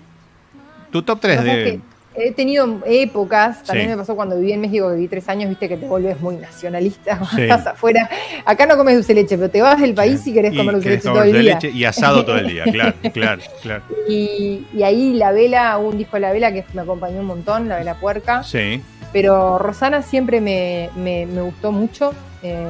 tu 0.90 1.02
top 1.02 1.20
3 1.20 1.44
de 1.44 1.80
he 2.18 2.32
tenido 2.32 2.80
épocas, 2.86 3.62
también 3.62 3.90
me 3.90 3.96
pasó 3.96 4.16
cuando 4.16 4.36
viví 4.36 4.52
en 4.52 4.60
México, 4.60 4.90
viví 4.90 5.08
tres 5.08 5.28
años, 5.28 5.48
viste 5.48 5.68
que 5.68 5.76
te 5.76 5.86
vuelves 5.86 6.20
muy 6.20 6.36
nacionalista, 6.36 7.20
estás 7.38 7.66
afuera. 7.66 8.08
Acá 8.44 8.66
no 8.66 8.76
comes 8.76 8.94
dulce 8.94 9.14
leche, 9.14 9.36
pero 9.36 9.50
te 9.50 9.62
vas 9.62 9.80
del 9.80 9.94
país 9.94 10.26
y 10.26 10.32
querés 10.32 10.56
comer 10.56 10.74
dulce 10.74 10.90
leche 10.90 11.02
todo 11.02 11.22
el 11.22 11.32
día. 11.32 11.54
Leche 11.54 11.70
y 11.70 11.84
asado 11.84 12.24
todo 12.24 12.38
el 12.38 12.48
día, 12.48 12.64
claro, 12.72 12.94
claro, 13.12 13.42
claro. 13.62 13.82
Y, 14.08 14.66
ahí 14.82 15.14
la 15.14 15.32
vela, 15.32 15.78
hubo 15.78 15.88
un 15.88 15.98
disco 15.98 16.16
de 16.16 16.20
la 16.20 16.32
vela 16.32 16.52
que 16.52 16.64
me 16.74 16.82
acompañó 16.82 17.20
un 17.20 17.26
montón, 17.26 17.68
la 17.68 17.76
vela 17.76 17.94
puerca. 17.94 18.42
Sí. 18.42 18.82
Pero 19.12 19.58
Rosana 19.58 20.02
siempre 20.02 20.40
me, 20.40 21.26
gustó 21.42 21.72
mucho. 21.72 22.12
Eh, 22.42 22.64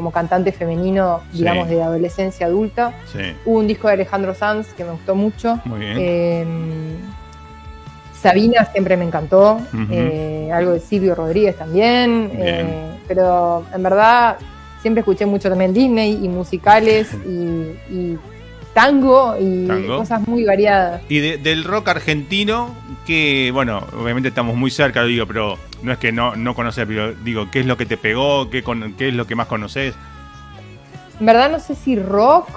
como 0.00 0.12
cantante 0.12 0.50
femenino, 0.50 1.20
digamos, 1.32 1.68
de 1.68 1.82
adolescencia 1.82 2.46
adulta. 2.46 2.94
Hubo 3.44 3.58
un 3.58 3.66
disco 3.66 3.88
de 3.88 3.94
Alejandro 3.94 4.34
Sanz 4.34 4.72
que 4.72 4.82
me 4.82 4.92
gustó 4.92 5.14
mucho. 5.14 5.60
Muy 5.66 5.80
bien. 5.80 5.98
Em, 5.98 6.96
Sabina 8.20 8.64
siempre 8.66 8.96
me 8.96 9.04
encantó. 9.04 9.60
Eh, 9.90 10.50
algo 10.52 10.72
de 10.72 10.80
Silvio 10.80 11.14
Rodríguez 11.14 11.56
también. 11.56 12.30
Eh, 12.34 12.64
pero 13.08 13.64
en 13.74 13.82
verdad 13.82 14.38
siempre 14.82 15.00
escuché 15.00 15.26
mucho 15.26 15.48
también 15.48 15.72
Disney 15.72 16.18
y 16.22 16.28
musicales 16.28 17.12
y, 17.26 18.16
tango 18.72 19.36
y 19.38 19.66
cosas 19.86 20.26
muy 20.28 20.44
variadas. 20.44 21.02
Y 21.08 21.18
del 21.18 21.64
rock 21.64 21.88
argentino, 21.88 22.72
que 23.04 23.50
bueno, 23.52 23.84
obviamente 24.00 24.28
estamos 24.28 24.56
muy 24.56 24.70
cerca, 24.70 25.02
digo, 25.02 25.26
pero 25.26 25.58
no 25.82 25.92
es 25.92 25.98
que 25.98 26.12
no, 26.12 26.36
no 26.36 26.54
conoces, 26.54 26.86
pero 26.86 27.12
digo, 27.12 27.50
¿qué 27.50 27.60
es 27.60 27.66
lo 27.66 27.76
que 27.76 27.84
te 27.84 27.96
pegó? 27.96 28.48
¿Qué, 28.48 28.62
qué 28.96 29.08
es 29.08 29.14
lo 29.14 29.26
que 29.26 29.34
más 29.34 29.48
conoces? 29.48 29.94
En 31.18 31.26
verdad 31.26 31.50
no 31.50 31.58
sé 31.58 31.74
si 31.74 31.96
rock. 31.96 32.48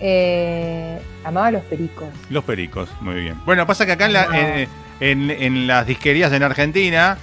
Eh, 0.00 0.98
amaba 1.24 1.50
los 1.50 1.62
pericos. 1.64 2.08
Los 2.30 2.44
pericos, 2.44 2.88
muy 3.00 3.16
bien. 3.16 3.36
Bueno, 3.44 3.66
pasa 3.66 3.84
que 3.84 3.92
acá 3.92 4.06
en, 5.00 5.30
en, 5.30 5.66
las 5.66 5.86
disquerías 5.86 6.32
en 6.32 6.42
Argentina, 6.42 7.18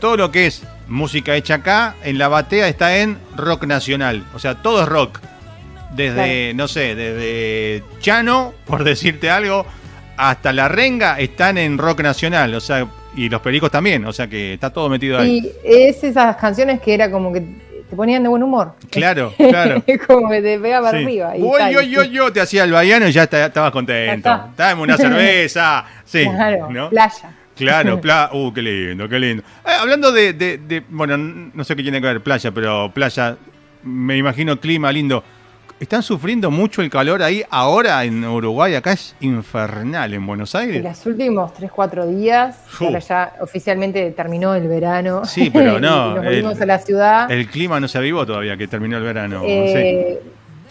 todo 0.00 0.16
lo 0.16 0.30
que 0.30 0.46
es 0.46 0.62
música 0.88 1.34
hecha 1.34 1.54
acá, 1.56 1.96
en 2.04 2.18
la 2.18 2.28
batea 2.28 2.68
está 2.68 2.98
en 2.98 3.18
rock 3.36 3.64
nacional. 3.64 4.24
O 4.34 4.38
sea, 4.38 4.62
todo 4.62 4.82
es 4.82 4.88
rock. 4.88 5.20
Desde, 5.92 6.54
no 6.54 6.68
sé, 6.68 6.94
desde 6.94 7.82
Chano, 7.98 8.54
por 8.64 8.84
decirte 8.84 9.28
algo, 9.28 9.66
hasta 10.16 10.52
la 10.52 10.68
renga 10.68 11.18
están 11.18 11.58
en 11.58 11.78
rock 11.78 12.02
nacional. 12.02 12.54
O 12.54 12.60
sea, 12.60 12.86
y 13.16 13.28
los 13.28 13.40
pericos 13.40 13.70
también. 13.70 14.04
O 14.04 14.12
sea 14.12 14.28
que 14.28 14.54
está 14.54 14.70
todo 14.70 14.88
metido 14.88 15.18
ahí. 15.18 15.38
Y 15.38 15.52
es 15.64 16.04
esas 16.04 16.36
canciones 16.36 16.80
que 16.80 16.94
era 16.94 17.10
como 17.10 17.32
que 17.32 17.42
te 17.90 17.96
ponían 17.96 18.22
de 18.22 18.28
buen 18.28 18.42
humor. 18.42 18.74
Claro, 18.88 19.34
claro. 19.36 19.82
como 20.06 20.30
que 20.30 20.40
te 20.40 20.58
pegaba 20.58 20.90
arriba. 20.90 21.36
Y 21.36 21.40
yo, 21.40 21.82
yo, 21.82 22.04
yo, 22.04 22.32
te 22.32 22.40
hacía 22.40 22.62
el 22.62 22.70
baiano 22.70 23.08
y 23.08 23.12
ya 23.12 23.24
estabas 23.24 23.72
contento. 23.72 24.52
Dame 24.56 24.80
una 24.80 24.96
cerveza. 24.96 25.84
Sí. 26.04 26.24
Claro, 26.24 26.88
playa. 26.88 27.36
Claro, 27.56 28.00
playa. 28.00 28.30
Uh, 28.32 28.52
qué 28.52 28.62
lindo, 28.62 29.08
qué 29.08 29.18
lindo. 29.18 29.42
Eh, 29.66 29.72
hablando 29.78 30.12
de, 30.12 30.32
de, 30.32 30.58
de, 30.58 30.84
bueno, 30.88 31.16
no 31.18 31.64
sé 31.64 31.74
qué 31.74 31.82
tiene 31.82 32.00
que 32.00 32.06
ver 32.06 32.20
playa, 32.20 32.52
pero 32.52 32.92
playa, 32.94 33.36
me 33.82 34.16
imagino 34.16 34.58
clima 34.60 34.92
lindo. 34.92 35.24
¿Están 35.80 36.02
sufriendo 36.02 36.50
mucho 36.50 36.82
el 36.82 36.90
calor 36.90 37.22
ahí 37.22 37.42
ahora 37.48 38.04
en 38.04 38.22
Uruguay? 38.22 38.74
Acá 38.74 38.92
es 38.92 39.16
infernal 39.20 40.12
en 40.12 40.26
Buenos 40.26 40.54
Aires. 40.54 40.76
En 40.76 40.82
los 40.82 41.06
últimos 41.06 41.54
3, 41.54 41.70
4 41.72 42.06
días, 42.06 42.58
ahora 42.78 42.98
ya 42.98 43.32
oficialmente 43.40 44.10
terminó 44.10 44.54
el 44.54 44.68
verano. 44.68 45.24
Sí, 45.24 45.48
pero 45.50 45.80
no. 45.80 46.16
nos 46.16 46.24
volvimos 46.26 46.60
a 46.60 46.66
la 46.66 46.78
ciudad. 46.80 47.30
El 47.30 47.48
clima 47.48 47.80
no 47.80 47.88
se 47.88 47.96
avivó 47.96 48.26
todavía 48.26 48.58
que 48.58 48.68
terminó 48.68 48.98
el 48.98 49.04
verano. 49.04 49.40
Eh, 49.46 50.20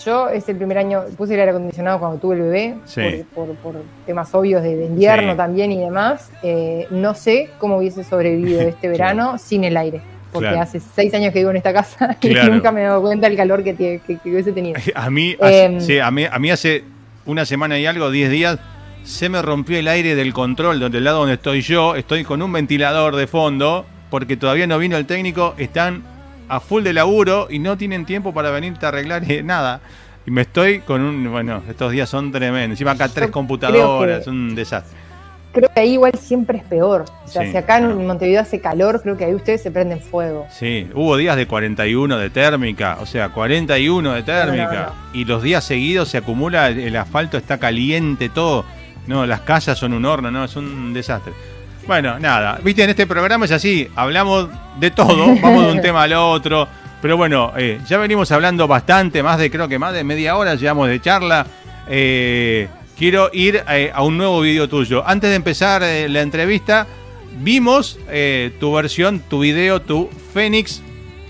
yo 0.05 0.29
es 0.29 0.47
el 0.47 0.57
primer 0.57 0.77
año, 0.77 1.05
puse 1.17 1.33
el 1.33 1.39
aire 1.39 1.53
acondicionado 1.53 1.97
cuando 1.97 2.19
tuve 2.19 2.35
el 2.35 2.41
bebé, 2.43 2.75
por, 3.33 3.47
temas 4.05 4.31
obvios 4.35 4.61
de, 4.61 4.85
invierno 4.85 5.35
también 5.35 5.71
y 5.71 5.79
demás. 5.79 6.29
Eh, 6.43 6.85
no 6.91 7.15
sé 7.15 7.49
cómo 7.57 7.79
hubiese 7.79 8.03
sobrevivido 8.03 8.61
este 8.69 8.87
verano 8.87 9.39
sin 9.39 9.63
el 9.63 9.75
aire 9.75 10.18
porque 10.31 10.49
hace 10.49 10.79
seis 10.79 11.13
años 11.13 11.33
que 11.33 11.39
vivo 11.39 11.51
en 11.51 11.57
esta 11.57 11.73
casa 11.73 12.17
y 12.21 12.33
nunca 12.33 12.71
me 12.71 12.81
he 12.81 12.85
dado 12.85 13.01
cuenta 13.01 13.27
del 13.27 13.37
calor 13.37 13.63
que, 13.63 13.75
que, 13.75 14.17
hubiese 14.25 14.51
tenido. 14.51 14.79
A 14.95 15.09
mí, 15.09 15.35
em, 15.39 15.79
a, 16.01 16.11
mí, 16.11 16.25
a 16.25 16.39
mí 16.39 16.51
hace 16.51 16.83
una 17.25 17.45
semana 17.45 17.77
y 17.79 17.85
algo, 17.85 18.11
diez 18.11 18.29
días, 18.31 18.59
se 19.03 19.29
me 19.29 19.41
rompió 19.41 19.77
el 19.79 19.87
aire 19.87 20.15
del 20.15 20.33
control 20.33 20.79
donde 20.79 20.99
el 20.99 21.03
lado 21.03 21.19
donde 21.19 21.35
estoy 21.35 21.61
yo, 21.61 21.95
estoy 21.95 22.23
con 22.23 22.41
un 22.41 22.51
ventilador 22.51 23.15
de 23.15 23.27
fondo, 23.27 23.85
porque 24.09 24.37
todavía 24.37 24.67
no 24.67 24.77
vino 24.77 24.97
el 24.97 25.05
técnico, 25.05 25.55
están 25.57 26.03
a 26.47 26.59
full 26.59 26.83
de 26.83 26.93
laburo 26.93 27.47
y 27.49 27.59
no 27.59 27.77
tienen 27.77 28.05
tiempo 28.05 28.33
para 28.33 28.51
venirte 28.51 28.85
a 28.85 28.89
arreglar 28.89 29.23
nada. 29.43 29.81
Y 30.25 30.31
me 30.31 30.41
estoy 30.41 30.79
con 30.79 31.01
un, 31.01 31.31
bueno, 31.31 31.63
estos 31.69 31.91
días 31.91 32.09
son 32.09 32.31
tremendos. 32.31 32.71
Encima 32.71 32.91
acá 32.91 33.07
tres 33.09 33.31
computadoras, 33.31 34.27
un 34.27 34.53
desastre 34.53 34.98
creo 35.51 35.69
que 35.73 35.79
ahí 35.79 35.93
igual 35.93 36.13
siempre 36.19 36.57
es 36.57 36.63
peor. 36.63 37.05
O 37.25 37.27
sea, 37.27 37.49
si 37.49 37.55
acá 37.57 37.77
en 37.77 38.05
Montevideo 38.05 38.41
hace 38.41 38.59
calor, 38.59 39.01
creo 39.01 39.17
que 39.17 39.25
ahí 39.25 39.33
ustedes 39.33 39.61
se 39.61 39.71
prenden 39.71 39.99
fuego. 39.99 40.47
Sí, 40.49 40.87
hubo 40.93 41.17
días 41.17 41.35
de 41.35 41.47
41 41.47 42.17
de 42.17 42.29
térmica, 42.29 42.97
o 43.01 43.05
sea, 43.05 43.29
41 43.29 44.13
de 44.13 44.23
térmica. 44.23 44.93
Y 45.13 45.25
los 45.25 45.43
días 45.43 45.63
seguidos 45.63 46.09
se 46.09 46.17
acumula, 46.17 46.69
el 46.69 46.95
asfalto 46.95 47.37
está 47.37 47.57
caliente, 47.57 48.29
todo. 48.29 48.65
No, 49.07 49.25
las 49.25 49.41
casas 49.41 49.77
son 49.77 49.93
un 49.93 50.05
horno, 50.05 50.29
no, 50.29 50.45
es 50.45 50.55
un 50.55 50.93
desastre. 50.93 51.33
Bueno, 51.87 52.19
nada, 52.19 52.59
viste, 52.63 52.83
en 52.83 52.91
este 52.91 53.07
programa 53.07 53.45
es 53.45 53.51
así, 53.51 53.89
hablamos 53.95 54.49
de 54.79 54.91
todo, 54.91 55.35
vamos 55.41 55.65
de 55.65 55.71
un 55.71 55.81
tema 55.81 56.03
al 56.03 56.13
otro. 56.13 56.67
Pero 57.01 57.15
bueno, 57.15 57.53
eh, 57.57 57.79
ya 57.87 57.97
venimos 57.97 58.31
hablando 58.31 58.67
bastante, 58.67 59.23
más 59.23 59.39
de, 59.39 59.49
creo 59.49 59.67
que 59.67 59.79
más 59.79 59.93
de 59.93 60.03
media 60.03 60.35
hora 60.35 60.55
llevamos 60.55 60.89
de 60.89 60.99
charla. 60.99 61.45
Eh, 61.87 62.67
quiero 62.99 63.29
ir 63.31 63.63
eh, 63.69 63.91
a 63.93 64.03
un 64.03 64.17
nuevo 64.17 64.41
video 64.41 64.67
tuyo. 64.67 65.07
Antes 65.07 65.29
de 65.29 65.37
empezar 65.37 65.81
eh, 65.83 66.09
la 66.09 66.21
entrevista, 66.21 66.85
vimos 67.41 67.97
eh, 68.09 68.51
tu 68.59 68.73
versión, 68.73 69.21
tu 69.21 69.39
video, 69.39 69.81
tu 69.81 70.09
Fénix 70.33 70.83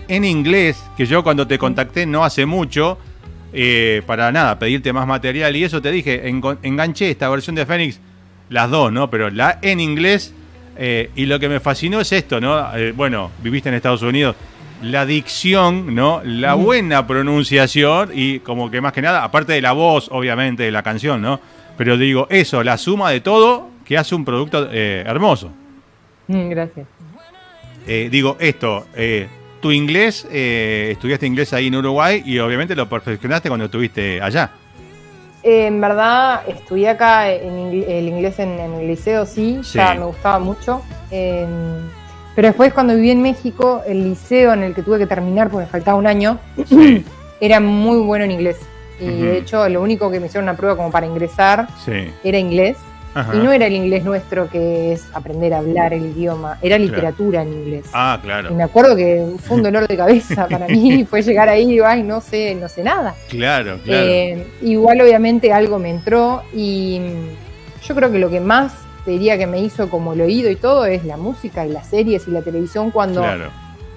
en 0.07 0.25
inglés, 0.25 0.83
que 0.97 1.05
yo 1.05 1.23
cuando 1.23 1.45
te 1.45 1.59
contacté 1.59 2.07
no 2.07 2.25
hace 2.25 2.47
mucho, 2.47 2.97
para 4.05 4.31
nada, 4.31 4.57
pedirte 4.57 4.93
más 4.93 5.07
material 5.07 5.55
y 5.55 5.63
eso 5.63 5.81
te 5.81 5.91
dije, 5.91 6.27
enganché 6.27 7.11
esta 7.11 7.29
versión 7.29 7.55
de 7.55 7.65
Fénix, 7.67 7.99
las 8.49 8.71
dos, 8.71 8.91
¿no? 8.91 9.09
Pero 9.11 9.29
la 9.29 9.59
en 9.61 9.79
inglés, 9.79 10.33
y 11.15 11.25
lo 11.25 11.39
que 11.39 11.49
me 11.49 11.59
fascinó 11.59 11.99
es 11.99 12.11
esto, 12.11 12.39
¿no? 12.41 12.67
bueno, 12.95 13.29
viviste 13.43 13.69
en 13.69 13.75
Estados 13.75 14.01
Unidos, 14.01 14.35
la 14.81 15.05
dicción, 15.05 15.93
¿no? 15.93 16.21
La 16.23 16.55
buena 16.55 17.05
pronunciación 17.05 18.11
y 18.13 18.39
como 18.39 18.71
que 18.71 18.81
más 18.81 18.93
que 18.93 19.01
nada, 19.01 19.23
aparte 19.23 19.53
de 19.53 19.61
la 19.61 19.73
voz, 19.73 20.07
obviamente, 20.11 20.63
de 20.63 20.71
la 20.71 20.81
canción, 20.81 21.21
¿no? 21.21 21.39
Pero 21.79 21.95
digo, 21.97 22.27
eso, 22.29 22.61
la 22.61 22.77
suma 22.77 23.09
de 23.09 23.21
todo 23.21 23.69
que 23.85 23.97
hace 23.97 24.13
un 24.13 24.25
producto 24.25 24.67
eh, 24.69 25.01
hermoso. 25.07 25.49
Mm, 26.27 26.49
gracias. 26.49 26.85
Eh, 27.87 28.09
digo, 28.11 28.35
esto, 28.37 28.87
eh, 28.97 29.29
tu 29.61 29.71
inglés, 29.71 30.27
estudiaste 30.29 31.25
inglés 31.25 31.53
ahí 31.53 31.67
en 31.67 31.77
Uruguay 31.77 32.21
y 32.25 32.37
obviamente 32.39 32.75
lo 32.75 32.89
perfeccionaste 32.89 33.47
cuando 33.47 33.67
estuviste 33.67 34.21
allá. 34.21 34.51
en 35.41 35.79
verdad, 35.79 36.41
estudié 36.49 36.89
acá 36.89 37.31
en 37.31 37.71
el 37.87 38.09
inglés 38.09 38.39
en, 38.39 38.59
el 38.59 38.85
liceo, 38.85 39.25
sí, 39.25 39.61
ya 39.61 39.93
me 39.93 40.03
gustaba 40.03 40.37
mucho. 40.37 40.81
Em, 41.09 41.47
pero 42.35 42.49
después 42.49 42.73
cuando 42.73 42.93
viví 42.93 43.11
en 43.11 43.21
México, 43.21 43.83
el 43.87 44.09
liceo 44.09 44.51
en 44.51 44.63
el 44.63 44.75
que 44.75 44.83
tuve 44.83 44.97
que 44.97 45.07
terminar 45.07 45.49
porque 45.49 45.63
me 45.63 45.71
faltaba 45.71 45.97
un 45.97 46.07
año, 46.07 46.39
era 47.39 47.61
muy 47.61 47.99
bueno 47.99 48.25
en 48.25 48.31
inglés. 48.31 48.57
Y 48.99 49.21
de 49.21 49.37
hecho, 49.37 49.67
lo 49.69 49.81
único 49.81 50.11
que 50.11 50.19
me 50.19 50.27
hicieron 50.27 50.43
una 50.43 50.57
prueba 50.57 50.75
como 50.75 50.91
para 50.91 51.05
ingresar 51.05 51.67
era 52.23 52.37
inglés. 52.37 52.77
Y 53.33 53.37
no 53.37 53.51
era 53.51 53.65
el 53.65 53.73
inglés 53.73 54.05
nuestro 54.05 54.49
que 54.49 54.93
es 54.93 55.07
aprender 55.13 55.53
a 55.53 55.57
hablar 55.57 55.93
el 55.93 56.05
idioma, 56.05 56.57
era 56.61 56.77
literatura 56.77 57.41
en 57.41 57.51
inglés. 57.51 57.87
Ah, 57.91 58.19
claro. 58.21 58.51
Y 58.51 58.53
me 58.53 58.63
acuerdo 58.63 58.95
que 58.95 59.35
fue 59.43 59.57
un 59.57 59.63
dolor 59.69 59.87
de 59.87 59.97
cabeza 59.97 60.47
para 60.47 60.67
mí, 60.67 61.03
fue 61.09 61.21
llegar 61.21 61.49
ahí 61.49 61.63
y 61.63 61.71
digo, 61.71 61.85
ay, 61.85 62.03
no 62.03 62.21
sé, 62.21 62.55
no 62.55 62.69
sé 62.69 62.83
nada. 62.83 63.15
Claro, 63.27 63.79
claro. 63.83 64.07
Eh, 64.07 64.47
igual 64.61 65.01
obviamente 65.01 65.51
algo 65.51 65.79
me 65.79 65.89
entró 65.89 66.43
y 66.53 67.01
yo 67.83 67.95
creo 67.95 68.11
que 68.11 68.19
lo 68.19 68.29
que 68.29 68.39
más 68.39 68.73
te 69.03 69.11
diría 69.11 69.37
que 69.37 69.47
me 69.47 69.59
hizo 69.59 69.89
como 69.89 70.13
el 70.13 70.21
oído 70.21 70.49
y 70.49 70.55
todo 70.55 70.85
es 70.85 71.03
la 71.03 71.17
música 71.17 71.65
y 71.65 71.69
las 71.69 71.87
series 71.87 72.27
y 72.27 72.31
la 72.31 72.41
televisión 72.41 72.91
cuando... 72.91 73.23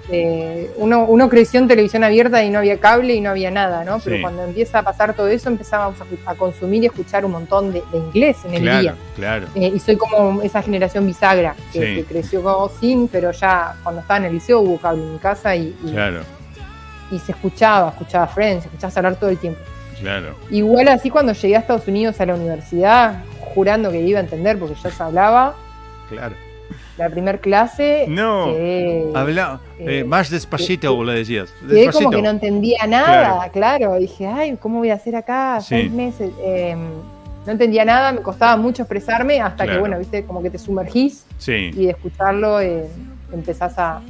Eh, 0.09 0.69
uno, 0.77 1.05
uno, 1.05 1.29
creció 1.29 1.59
en 1.61 1.67
televisión 1.67 2.03
abierta 2.03 2.43
y 2.43 2.49
no 2.49 2.59
había 2.59 2.77
cable 2.79 3.13
y 3.13 3.21
no 3.21 3.29
había 3.29 3.51
nada, 3.51 3.85
¿no? 3.85 3.99
Pero 3.99 4.21
cuando 4.21 4.43
empieza 4.43 4.79
a 4.79 4.83
pasar 4.83 5.15
todo 5.15 5.27
eso, 5.27 5.49
empezábamos 5.49 5.97
a, 6.25 6.35
consumir 6.35 6.83
y 6.83 6.87
escuchar 6.87 7.25
un 7.25 7.31
montón 7.31 7.71
de, 7.71 7.83
inglés 7.93 8.37
en 8.45 8.53
el 8.55 8.81
día. 8.81 8.95
Claro. 9.15 9.47
Eh, 9.55 9.71
y 9.73 9.79
soy 9.79 9.95
como 9.95 10.41
esa 10.41 10.61
generación 10.61 11.05
bisagra 11.05 11.55
que, 11.71 12.03
creció 12.07 12.43
como 12.43 12.69
sin, 12.69 13.07
pero 13.07 13.31
ya 13.31 13.75
cuando 13.81 14.01
estaba 14.01 14.17
en 14.17 14.25
el 14.25 14.33
liceo 14.33 14.59
hubo 14.59 14.77
cable 14.77 15.03
en 15.03 15.13
mi 15.13 15.19
casa 15.19 15.55
y, 15.55 15.73
y, 17.11 17.19
se 17.19 17.31
escuchaba, 17.31 17.89
escuchaba 17.89 18.27
Friends, 18.27 18.65
escuchaba 18.65 18.93
hablar 18.95 19.15
todo 19.15 19.29
el 19.29 19.37
tiempo. 19.37 19.61
Claro. 19.99 20.35
Igual 20.49 20.89
así 20.89 21.09
cuando 21.09 21.31
llegué 21.31 21.55
a 21.55 21.59
Estados 21.59 21.87
Unidos 21.87 22.19
a 22.19 22.25
la 22.25 22.35
universidad, 22.35 23.23
jurando 23.39 23.89
que 23.89 24.01
iba 24.01 24.19
a 24.19 24.23
entender 24.23 24.59
porque 24.59 24.75
ya 24.75 24.91
se 24.91 25.01
hablaba. 25.01 25.55
Claro 26.09 26.35
la 26.97 27.09
primera 27.09 27.37
clase. 27.37 28.05
No, 28.07 28.53
habla 29.15 29.59
eh, 29.79 30.03
más 30.03 30.29
despacito, 30.29 31.03
le 31.03 31.13
decías. 31.13 31.53
Quedé 31.67 31.91
como 31.91 32.09
que 32.11 32.21
no 32.21 32.29
entendía 32.29 32.85
nada, 32.87 33.49
claro. 33.49 33.95
Dije, 33.95 34.27
ay, 34.27 34.57
¿cómo 34.59 34.79
voy 34.79 34.89
a 34.89 34.95
hacer 34.95 35.15
acá? 35.15 35.59
Seis 35.61 35.91
meses. 35.91 36.31
Em, 36.43 36.79
no 37.45 37.51
entendía 37.51 37.83
nada, 37.83 38.13
me 38.13 38.21
costaba 38.21 38.55
mucho 38.55 38.83
expresarme 38.83 39.41
hasta 39.41 39.65
que, 39.65 39.77
bueno, 39.77 39.99
viste, 39.99 40.23
como 40.23 40.41
que 40.41 40.49
te 40.49 40.57
sumergís 40.57 41.25
y 41.47 41.71
de 41.71 41.89
escucharlo 41.89 42.61
eh, 42.61 42.85
empezás 43.33 43.77
a, 43.77 44.01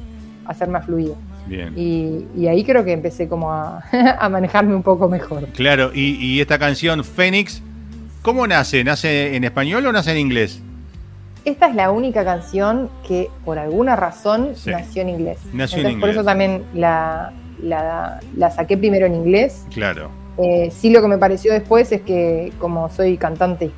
a, 0.45 0.53
ser 0.53 0.67
más 0.67 0.86
fluido. 0.86 1.15
Bien. 1.47 1.73
Y, 1.75 2.47
ahí 2.47 2.63
creo 2.63 2.86
que 2.86 2.91
empecé 2.91 3.27
como 3.27 3.51
a, 3.51 3.84
a 4.19 4.29
manejarme 4.29 4.75
un 4.75 4.84
poco 4.84 5.09
mejor. 5.09 5.47
Claro, 5.47 5.91
y, 5.93 6.15
y 6.23 6.41
esta 6.41 6.59
canción, 6.59 7.03
Fénix, 7.03 7.63
¿cómo 8.21 8.45
nace? 8.45 8.84
¿Nace 8.84 9.36
en 9.36 9.43
español 9.45 9.86
o 9.88 9.91
nace 9.91 10.11
en 10.11 10.17
inglés? 10.17 10.61
Esta 11.45 11.67
es 11.67 11.75
la 11.75 11.91
única 11.91 12.23
canción 12.23 12.89
que 13.05 13.29
por 13.43 13.59
alguna 13.59 13.95
razón 13.95 14.53
nació 14.65 15.01
en 15.01 15.09
inglés. 15.09 15.39
Nació 15.51 15.79
en 15.79 15.91
inglés. 15.91 16.01
Por 16.01 16.09
eso 16.09 16.23
también 16.23 16.63
la, 16.73 17.33
la, 17.61 18.51
saqué 18.55 18.77
primero 18.77 19.05
en 19.05 19.15
inglés. 19.15 19.65
Claro. 19.73 20.09
Eh, 20.37 20.71
sí, 20.71 20.89
lo 20.89 21.01
que 21.01 21.07
me 21.07 21.17
pareció 21.17 21.51
después 21.53 21.91
es 21.91 22.01
que, 22.01 22.51
como 22.59 22.89
soy 22.89 23.17
cantante 23.17 23.71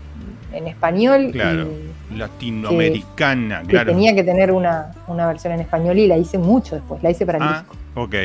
en 0.53 0.67
español. 0.67 1.29
Claro. 1.31 1.67
latinoamericana, 2.15 3.63
claro. 3.67 3.91
tenía 3.91 4.13
que 4.13 4.23
tener 4.23 4.51
una, 4.51 4.93
versión 5.07 5.53
en 5.53 5.61
español 5.61 5.97
y 5.97 6.07
la 6.07 6.17
hice 6.17 6.37
mucho 6.37 6.75
después, 6.75 7.01
la 7.01 7.09
hice 7.09 7.25
para 7.25 7.39
el 7.39 7.43
ah, 7.43 7.57
disco. 7.59 7.75
Ok, 7.95 8.15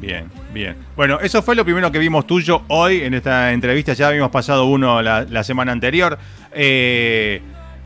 bien, 0.00 0.30
bien. 0.52 0.76
Bueno, 0.94 1.18
eso 1.20 1.42
fue 1.42 1.54
lo 1.54 1.64
primero 1.64 1.90
que 1.90 1.98
vimos 1.98 2.26
tuyo 2.26 2.62
hoy 2.68 3.00
en 3.02 3.14
esta 3.14 3.52
entrevista. 3.52 3.92
Ya 3.94 4.08
habíamos 4.08 4.30
pasado 4.30 4.66
uno 4.66 5.00
la, 5.02 5.44
semana 5.44 5.72
anterior. 5.72 6.18
Eh, 6.52 7.40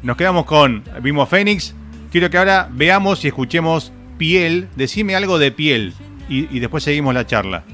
nos 0.05 0.19
quedamos 0.19 0.45
con, 0.45 0.85
vimos 1.03 1.29
Fénix. 1.31 1.75
Quiero 2.13 2.29
que 2.29 2.37
ahora 2.37 2.69
veamos 2.71 3.25
y 3.25 3.29
escuchemos 3.29 3.91
Piel. 4.19 4.69
Decime 4.77 5.17
algo 5.17 5.39
de 5.39 5.51
Piel 5.51 5.95
y 6.29 6.61
después 6.61 6.85
seguimos 6.85 7.15
la 7.15 7.27
charla. 7.27 7.65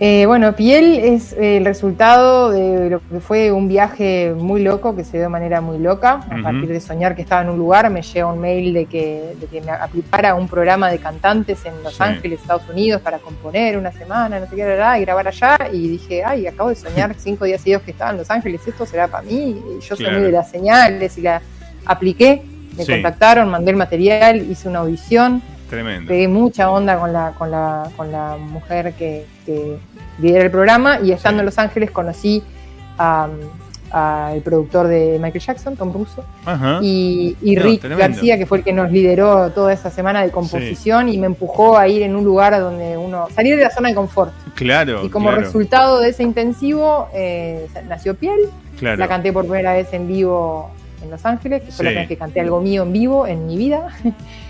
Eh, 0.00 0.26
bueno, 0.26 0.54
Piel 0.54 0.94
es 1.00 1.32
el 1.32 1.64
resultado 1.64 2.52
de 2.52 2.88
lo 2.88 3.00
que 3.00 3.18
fue 3.18 3.50
un 3.50 3.66
viaje 3.66 4.32
muy 4.36 4.62
loco, 4.62 4.94
que 4.94 5.02
se 5.02 5.16
dio 5.16 5.22
de 5.22 5.28
manera 5.28 5.60
muy 5.60 5.78
loca. 5.78 6.20
A 6.30 6.40
partir 6.40 6.68
de 6.68 6.80
soñar 6.80 7.16
que 7.16 7.22
estaba 7.22 7.42
en 7.42 7.48
un 7.48 7.58
lugar, 7.58 7.90
me 7.90 8.02
llega 8.02 8.26
un 8.26 8.40
mail 8.40 8.72
de 8.72 8.86
que, 8.86 9.34
me 9.64 9.72
aplicara 9.72 10.36
un 10.36 10.46
programa 10.46 10.88
de 10.88 10.98
cantantes 10.98 11.64
en 11.64 11.82
Los 11.82 12.00
Ángeles, 12.00 12.40
Estados 12.40 12.68
Unidos, 12.68 13.02
para 13.02 13.18
componer 13.18 13.76
una 13.76 13.90
semana, 13.90 14.38
no 14.38 14.46
sé 14.46 14.54
qué, 14.54 14.62
y 14.62 15.00
grabar 15.00 15.26
allá. 15.26 15.58
Y 15.72 15.88
dije, 15.88 16.22
ay, 16.24 16.46
acabo 16.46 16.68
de 16.68 16.76
soñar 16.76 17.12
cinco 17.18 17.44
días 17.44 17.60
seguidos 17.60 17.82
que 17.82 17.90
estaba 17.90 18.12
en 18.12 18.18
Los 18.18 18.30
Ángeles, 18.30 18.60
esto 18.68 18.86
será 18.86 19.08
para 19.08 19.24
mí. 19.24 19.60
Y 19.78 19.84
yo 19.84 19.96
soy 19.96 20.10
muy 20.12 20.22
de 20.22 20.32
las 20.32 20.48
señales 20.48 21.18
y 21.18 21.22
la 21.22 21.42
apliqué. 21.84 22.42
Me 22.76 22.86
contactaron, 22.86 23.50
mandé 23.50 23.72
el 23.72 23.76
material, 23.76 24.50
hice 24.50 24.68
una 24.68 24.80
audición. 24.80 25.42
Tremendo. 25.68 26.08
Pegué 26.08 26.28
mucha 26.28 26.70
onda 26.70 26.98
con 26.98 27.12
la, 27.12 27.32
con 27.32 27.50
la, 27.50 27.90
con 27.96 28.12
la 28.12 28.36
mujer 28.38 28.94
que, 28.94 29.26
que 29.44 29.78
lidera 30.18 30.44
el 30.44 30.50
programa 30.50 31.00
y 31.00 31.12
estando 31.12 31.40
en 31.40 31.46
Los 31.46 31.58
Ángeles 31.58 31.90
conocí 31.90 32.42
al 32.98 34.42
productor 34.42 34.88
de 34.88 35.18
Michael 35.20 35.40
Jackson, 35.40 35.76
Tom 35.76 35.92
Russo, 35.92 36.24
y, 36.82 37.36
Rick 37.56 37.84
García, 37.84 38.36
que 38.36 38.46
fue 38.46 38.58
el 38.58 38.64
que 38.64 38.72
nos 38.72 38.90
lideró 38.90 39.50
toda 39.50 39.72
esa 39.72 39.90
semana 39.90 40.22
de 40.22 40.30
composición 40.30 41.08
y 41.08 41.18
me 41.18 41.26
empujó 41.26 41.78
a 41.78 41.88
ir 41.88 42.02
en 42.02 42.16
un 42.16 42.24
lugar 42.24 42.58
donde 42.58 42.96
uno, 42.96 43.28
salir 43.34 43.56
de 43.56 43.62
la 43.62 43.70
zona 43.70 43.88
de 43.88 43.94
confort. 43.94 44.32
Claro. 44.54 45.04
Y 45.04 45.08
como 45.08 45.30
resultado 45.30 46.00
de 46.00 46.10
ese 46.10 46.22
intensivo 46.22 47.08
eh, 47.14 47.68
nació 47.88 48.14
Piel. 48.14 48.40
La 48.80 49.08
canté 49.08 49.32
por 49.32 49.44
primera 49.44 49.72
vez 49.74 49.92
en 49.92 50.06
vivo 50.06 50.70
en 51.02 51.10
Los 51.10 51.24
Ángeles, 51.24 51.62
que 51.62 51.72
fue 51.72 51.84
la 51.84 51.90
primera 51.90 52.00
vez 52.02 52.08
que 52.08 52.16
canté 52.16 52.40
algo 52.40 52.60
mío 52.60 52.82
en 52.82 52.92
vivo 52.92 53.26
en 53.26 53.46
mi 53.46 53.56
vida. 53.56 53.88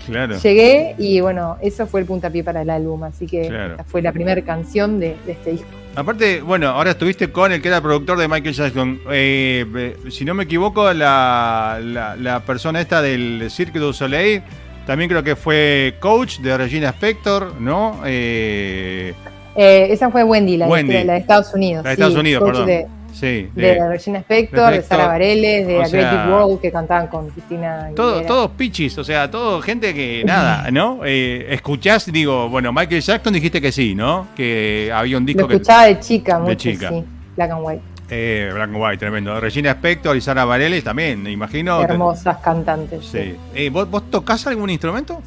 Claro. 0.05 0.37
Llegué 0.43 0.95
y 0.97 1.19
bueno, 1.21 1.57
eso 1.61 1.87
fue 1.87 2.01
el 2.01 2.05
puntapié 2.05 2.43
para 2.43 2.61
el 2.61 2.69
álbum, 2.69 3.03
así 3.03 3.27
que 3.27 3.47
esta 3.47 3.83
fue 3.83 4.01
la 4.01 4.11
primera 4.11 4.41
canción 4.41 4.99
de, 4.99 5.15
este 5.27 5.51
disco. 5.51 5.67
Aparte, 5.95 6.41
bueno, 6.41 6.69
ahora 6.69 6.91
estuviste 6.91 7.31
con 7.31 7.51
el 7.51 7.61
que 7.61 7.67
era 7.67 7.81
productor 7.81 8.17
de 8.17 8.27
Michael 8.27 8.53
Jackson. 8.53 8.99
Eh, 9.11 9.65
eh, 9.75 9.97
si 10.09 10.23
no 10.25 10.33
me 10.33 10.43
equivoco, 10.43 10.93
la, 10.93 11.79
la, 11.81 12.39
persona 12.45 12.79
esta 12.79 13.01
del 13.01 13.47
Cirque 13.49 13.79
du 13.79 13.91
Soleil 13.91 14.41
también 14.85 15.09
creo 15.09 15.23
que 15.23 15.35
fue 15.35 15.95
coach 15.99 16.39
de 16.39 16.57
Regina 16.57 16.89
Spector, 16.89 17.59
¿no? 17.59 18.01
Eh, 18.05 19.13
esa 19.55 20.09
fue 20.09 20.23
Wendy, 20.23 20.57
la, 20.57 20.67
De, 20.67 21.03
la 21.03 21.13
de 21.13 21.19
Estados 21.19 21.53
Unidos. 21.53 21.83
La 21.83 21.89
de 21.89 21.93
Estados 21.93 22.15
Unidos, 22.15 22.43
perdón. 22.43 22.98
Sí, 23.13 23.49
de, 23.53 23.87
Regina 23.87 24.19
Spector, 24.19 24.71
de, 24.73 24.81
Sara 24.81 25.07
Bareilles, 25.07 25.67
de 25.67 25.81
Athletic 25.81 26.29
World, 26.29 26.61
que 26.61 26.71
cantaban 26.71 27.07
con 27.07 27.29
Cristina. 27.29 27.89
Todo, 27.95 28.21
todos 28.21 28.51
pichis, 28.51 28.97
o 28.97 29.03
sea, 29.03 29.29
todo 29.29 29.61
gente 29.61 29.93
que 29.93 30.23
nada, 30.25 30.71
¿no? 30.71 31.01
Eh, 31.03 31.47
escuchás, 31.49 32.11
digo, 32.11 32.49
bueno, 32.49 32.71
Michael 32.71 33.01
Jackson 33.01 33.33
dijiste 33.33 33.61
que 33.61 33.71
sí, 33.71 33.95
¿no? 33.95 34.27
Que 34.35 34.91
había 34.93 35.17
un 35.17 35.25
disco 35.25 35.47
Lo 35.47 35.53
escuchaba 35.53 35.85
de 35.85 35.99
chica, 35.99 36.39
mucho, 36.39 36.49
de 36.49 36.57
chica. 36.57 36.89
Sí, 36.89 37.03
Black 37.35 37.51
and 37.51 37.65
White. 37.65 37.81
Eh, 38.09 38.49
Black 38.53 38.69
and 38.69 38.77
White, 38.81 38.97
tremendo. 38.97 39.39
Regina 39.39 39.71
Spector 39.71 40.15
y 40.15 40.21
Sara 40.21 40.45
Bareilles 40.45 40.83
también, 40.83 41.21
me 41.21 41.31
imagino. 41.31 41.81
Hermosas 41.81 42.37
cantantes. 42.37 43.05
Sí. 43.05 43.35
Eh, 43.53 43.69
¿vos, 43.69 43.89
¿vos, 43.89 44.09
tocás 44.09 44.47
algún 44.47 44.69
instrumento? 44.69 45.21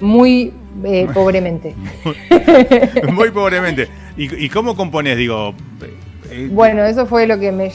Muy 0.00 0.52
eh, 0.84 1.06
pobremente. 1.12 1.74
muy, 3.12 3.30
pobremente. 3.30 3.88
¿Y, 4.16 4.44
¿Y, 4.44 4.48
cómo 4.48 4.74
componés? 4.74 5.16
Digo, 5.16 5.54
eh, 6.30 6.48
bueno, 6.50 6.84
eso 6.84 7.06
fue 7.06 7.26
lo 7.26 7.38
que 7.38 7.52
me, 7.52 7.70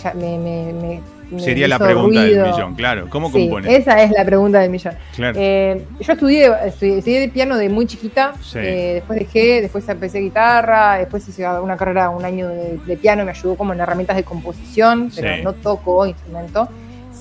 Sería 1.37 1.67
la 1.67 1.79
pregunta 1.79 2.21
del 2.21 2.43
millón, 2.43 2.75
claro. 2.75 3.09
¿Cómo 3.09 3.31
sí, 3.31 3.49
Esa 3.67 4.01
es 4.03 4.11
la 4.11 4.23
pregunta 4.23 4.59
del 4.59 4.69
millón. 4.69 4.93
Eh, 5.17 5.85
yo 5.99 6.13
estudié, 6.13 6.51
estudié, 6.65 7.29
piano 7.29 7.57
de 7.57 7.69
muy 7.69 7.87
chiquita, 7.87 8.33
eh, 8.55 8.95
después 8.95 9.19
dejé, 9.19 9.61
después 9.61 9.87
empecé 9.89 10.19
guitarra, 10.19 10.97
después 10.97 11.27
hice 11.27 11.47
una 11.47 11.77
carrera, 11.77 12.09
un 12.09 12.23
año 12.23 12.49
de, 12.49 12.77
de 12.77 12.97
piano, 12.97 13.25
me 13.25 13.31
ayudó 13.31 13.55
como 13.55 13.73
en 13.73 13.79
herramientas 13.79 14.15
de 14.15 14.23
composición, 14.23 15.11
pero 15.15 15.43
no 15.43 15.53
toco 15.53 16.05
instrumento 16.05 16.69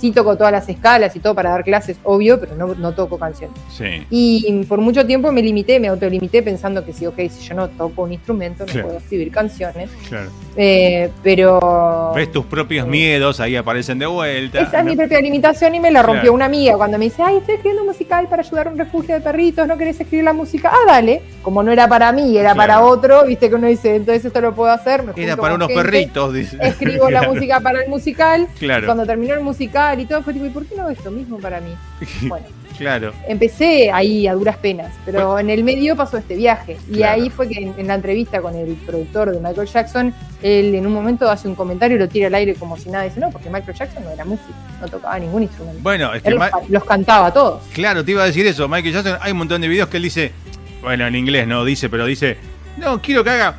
sí 0.05 0.13
toco 0.13 0.37
todas 0.37 0.53
las 0.53 0.69
escalas 0.69 1.17
y 1.17 1.21
todo 1.21 1.35
para 1.35 1.49
dar 1.49 1.65
clases, 1.65 1.97
obvio, 2.05 2.39
pero 2.39 2.55
no, 2.57 2.75
no 2.75 2.93
toco 2.93 3.19
canciones. 3.19 3.57
Sí. 3.71 4.07
Y 4.11 4.65
por 4.65 4.79
mucho 4.79 5.07
tiempo 5.07 5.33
me 5.33 5.41
limité, 5.41 5.81
me 5.81 5.89
autolimité 5.89 6.43
pensando 6.43 6.85
que 6.85 6.93
si, 6.93 7.07
ok, 7.07 7.17
si 7.31 7.49
yo 7.49 7.55
no 7.55 7.69
toco 7.71 8.03
un 8.03 8.13
instrumento, 8.13 8.67
no 8.67 8.83
puedo 8.83 8.99
escribir 8.99 9.31
canciones. 9.31 9.89
Claro. 10.07 10.29
Eh, 10.57 11.09
pero... 11.23 12.13
Ves 12.15 12.31
tus 12.31 12.45
propios 12.45 12.87
miedos, 12.87 13.41
ahí 13.41 13.57
aparecen 13.57 13.99
de 13.99 14.05
vuelta. 14.05 14.61
Esa 14.61 14.81
es 14.81 14.85
mi 14.85 14.95
propia 14.95 15.23
limitación 15.23 15.75
y 15.75 15.81
me 15.81 15.91
la 15.91 16.03
rompió 16.03 16.35
una 16.35 16.45
amiga 16.45 16.77
cuando 16.77 16.99
me 16.99 17.07
dice, 17.07 17.23
ay, 17.23 17.39
estoy 17.39 17.55
escribiendo 17.55 17.85
musical 17.85 18.29
para 18.29 18.43
ayudar 18.43 18.69
a 18.69 18.71
un 18.73 18.79
refugio 18.79 19.15
de 19.15 19.23
perritos, 19.23 19.67
¿no 19.67 19.79
querés 19.79 19.99
escribir 19.99 20.27
la 20.27 20.35
música? 20.35 20.71
Ah, 20.71 20.87
dale. 20.87 21.23
Como 21.41 21.63
no 21.63 21.73
era 21.73 21.89
para 21.89 22.13
mí, 22.13 22.37
era 22.37 22.55
para 22.55 22.83
otro, 22.83 23.25
viste 23.25 23.49
que 23.49 23.55
uno 23.55 23.69
dice, 23.69 23.97
entonces 23.97 24.27
esto 24.27 24.43
lo 24.43 24.55
puedo 24.55 24.71
hacer. 24.71 25.03
era 25.17 25.37
para 25.39 25.55
unos 25.55 25.73
perritos, 25.73 26.35
dice. 26.35 26.59
Escribo 26.61 27.09
la 27.09 27.23
música 27.29 27.61
para 27.61 27.83
el 27.83 27.89
musical. 27.89 28.47
Claro. 28.59 28.85
Cuando 28.85 29.07
terminó 29.07 29.33
el 29.33 29.41
musical, 29.41 29.94
y 30.03 30.07
todo, 30.07 30.23
fue 30.23 30.33
tipo, 30.33 30.47
¿y 30.47 30.51
por 30.51 30.67
qué 30.67 30.77
no 30.77 30.89
esto 30.89 31.11
mismo 31.11 31.39
para 31.39 31.61
mí? 31.61 31.75
Bueno. 32.29 32.47
claro. 32.79 33.13
Empecé 33.29 33.91
ahí 33.93 34.27
a 34.27 34.35
duras 34.35 34.57
penas, 34.57 34.93
pero 35.05 35.39
en 35.39 35.51
el 35.51 35.63
medio 35.63 35.95
pasó 35.95 36.17
este 36.17 36.37
viaje. 36.37 36.79
Y 36.91 37.03
ahí 37.03 37.31
fue 37.31 37.49
que 37.49 37.73
en, 37.77 37.87
la 37.87 37.95
entrevista 37.95 38.41
con 38.41 38.55
el 38.55 38.75
productor 38.75 39.31
de 39.31 39.41
Michael 39.41 39.69
Jackson, 39.69 40.15
él 40.43 40.75
en 40.75 40.87
un 40.87 40.93
momento 40.93 41.31
hace 41.31 41.47
un 41.49 41.55
comentario 41.55 41.97
y 41.97 42.01
lo 42.01 42.09
tira 42.09 42.29
al 42.29 42.35
aire 42.35 42.55
como 42.55 42.77
si 42.77 42.89
nada. 42.89 43.05
Dice, 43.05 43.21
no, 43.21 43.31
porque 43.31 43.51
Michael 43.51 43.77
Jackson 43.77 44.05
no 44.05 44.11
era 44.11 44.25
músico, 44.25 44.53
no 44.81 44.89
tocaba 44.89 45.19
ningún 45.19 45.43
instrumento. 45.43 45.81
Bueno, 45.83 46.15
es 46.15 46.23
que 46.23 46.31
los, 46.69 46.85
cantaba 46.85 47.33
todos. 47.33 47.63
Claro, 47.73 48.05
te 48.05 48.13
iba 48.13 48.23
a 48.23 48.27
decir 48.27 48.47
eso. 48.47 48.69
Michael 48.69 48.95
Jackson, 48.95 49.19
hay 49.21 49.33
un 49.33 49.39
montón 49.39 49.61
de 49.61 49.69
videos 49.69 49.89
que 49.89 49.99
él 49.99 50.03
dice, 50.03 50.33
bueno, 50.83 51.07
en 51.07 51.15
inglés 51.15 51.47
no 51.47 51.65
dice, 51.65 51.89
pero 51.89 52.07
dice, 52.07 52.39
no, 52.77 53.01
quiero 53.01 53.23
que 53.23 53.31
haga. 53.31 53.57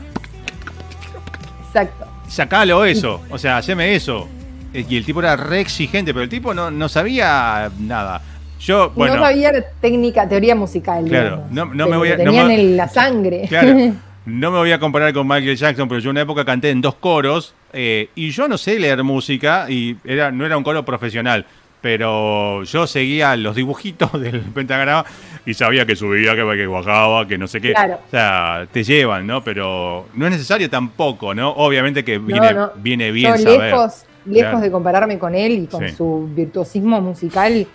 Exacto. 1.67 2.05
Sacalo 2.27 2.86
eso, 2.86 3.21
o 3.29 3.38
sea, 3.38 3.57
haceme 3.57 3.95
eso. 3.95 4.27
Eh, 4.76 4.86
y 4.89 4.97
el 4.97 5.05
tipo 5.05 5.21
era 5.21 5.38
re 5.38 5.61
exigente, 5.61 6.13
pero 6.13 6.23
el 6.23 6.30
tipo 6.30 6.53
no, 6.53 6.69
no 6.69 6.89
sabía 6.89 7.71
nada. 7.80 8.21
Yo, 8.59 8.91
bueno, 8.95 9.15
no 9.15 9.21
sabía 9.21 9.51
técnica, 9.80 10.28
teoría 10.28 10.55
musical. 10.55 11.05
Claro, 11.05 11.43
no, 11.49 11.65
me 11.65 11.97
voy 11.97 12.09
a. 12.09 12.17
Tenían 12.17 12.51
en 12.51 12.76
la 12.76 12.89
sangre. 12.89 13.45
Claro, 13.47 13.73
no 14.26 14.51
me 14.51 14.57
voy 14.57 14.71
a 14.71 14.80
comparar 14.80 15.13
con 15.13 15.28
Michael 15.28 15.55
Jackson, 15.55 15.88
pero 15.88 15.99
yo 15.99 16.09
en 16.09 16.15
una 16.15 16.21
época 16.21 16.43
canté 16.43 16.71
en 16.71 16.82
dos 16.82 16.95
coros 16.95 17.53
eh, 17.71 18.09
y 18.15 18.32
yo 18.32 18.47
no 18.47 18.57
sé 18.57 18.80
leer 18.80 19.03
música 19.03 19.67
y 19.69 19.95
era, 20.03 20.32
no 20.32 20.45
era 20.45 20.57
un 20.57 20.63
coro 20.63 20.84
profesional, 20.84 21.45
pero 21.80 22.63
yo 22.63 22.88
seguía 22.88 23.36
los 23.38 23.55
dibujitos 23.55 24.11
del 24.19 24.41
pentagrama 24.41 25.05
y 25.45 25.53
sabía 25.53 25.86
que 25.86 25.95
subía, 25.95 26.36
que, 26.36 26.65
bajaba, 26.65 27.28
que 27.28 27.38
no 27.38 27.47
sé 27.47 27.61
qué. 27.61 27.71
Claro. 27.71 27.99
O 28.07 28.09
sea, 28.09 28.67
te 28.71 28.84
llevan, 28.84 29.28
¿no? 29.28 29.41
Pero 29.43 30.07
no 30.15 30.26
es 30.26 30.32
necesario 30.32 30.69
tampoco, 30.69 31.34
¿no? 31.34 31.51
Obviamente 31.51 32.03
que 32.03 32.17
viene, 32.17 32.55
viene 32.78 33.11
bien 33.11 33.38
saber 33.38 33.71
lejos 33.71 34.05
de 34.26 34.71
compararme 34.71 35.19
con 35.19 35.36
él 35.36 35.53
y 35.53 35.67
con 35.67 35.88
su 35.89 36.30
virtuosismo 36.34 36.99
musical, 37.01 37.67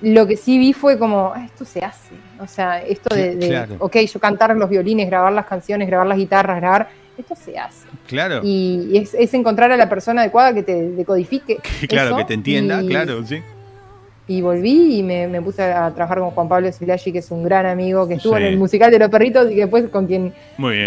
lo 0.00 0.26
que 0.26 0.36
sí 0.36 0.58
vi 0.58 0.72
fue 0.72 0.98
como, 0.98 1.32
ah, 1.34 1.44
esto 1.44 1.64
se 1.64 1.80
hace. 1.80 2.14
O 2.40 2.46
sea, 2.46 2.82
esto 2.82 3.14
de, 3.14 3.66
ok, 3.78 3.96
yo 3.98 4.20
cantar 4.20 4.54
los 4.56 4.68
violines, 4.68 5.06
grabar 5.06 5.32
las 5.32 5.46
canciones, 5.46 5.88
grabar 5.88 6.06
las 6.06 6.18
guitarras, 6.18 6.56
grabar, 6.56 6.88
esto 7.16 7.34
se 7.34 7.58
hace. 7.58 7.86
Claro. 8.06 8.40
Y 8.42 8.96
es, 8.96 9.34
encontrar 9.34 9.72
a 9.72 9.76
la 9.76 9.88
persona 9.88 10.22
adecuada 10.22 10.52
que 10.52 10.62
te 10.62 10.90
decodifique. 10.90 11.58
claro, 11.88 12.16
que 12.16 12.24
te 12.24 12.34
entienda, 12.34 12.82
claro, 12.82 13.24
sí 13.24 13.42
y 14.26 14.40
volví 14.40 14.98
y 14.98 15.02
me, 15.02 15.40
puse 15.42 15.62
a 15.62 15.90
trabajar 15.90 16.18
con 16.18 16.30
Juan 16.30 16.48
Pablo 16.48 16.72
Silaggi, 16.72 17.12
que 17.12 17.18
es 17.18 17.30
un 17.30 17.42
gran 17.42 17.66
amigo 17.66 18.08
que 18.08 18.14
estuvo 18.14 18.36
en 18.38 18.44
el 18.44 18.56
musical 18.56 18.90
de 18.90 18.98
los 18.98 19.10
perritos 19.10 19.50
y 19.50 19.54
que 19.54 19.60
después 19.62 19.84
con 19.90 20.06
quien 20.06 20.32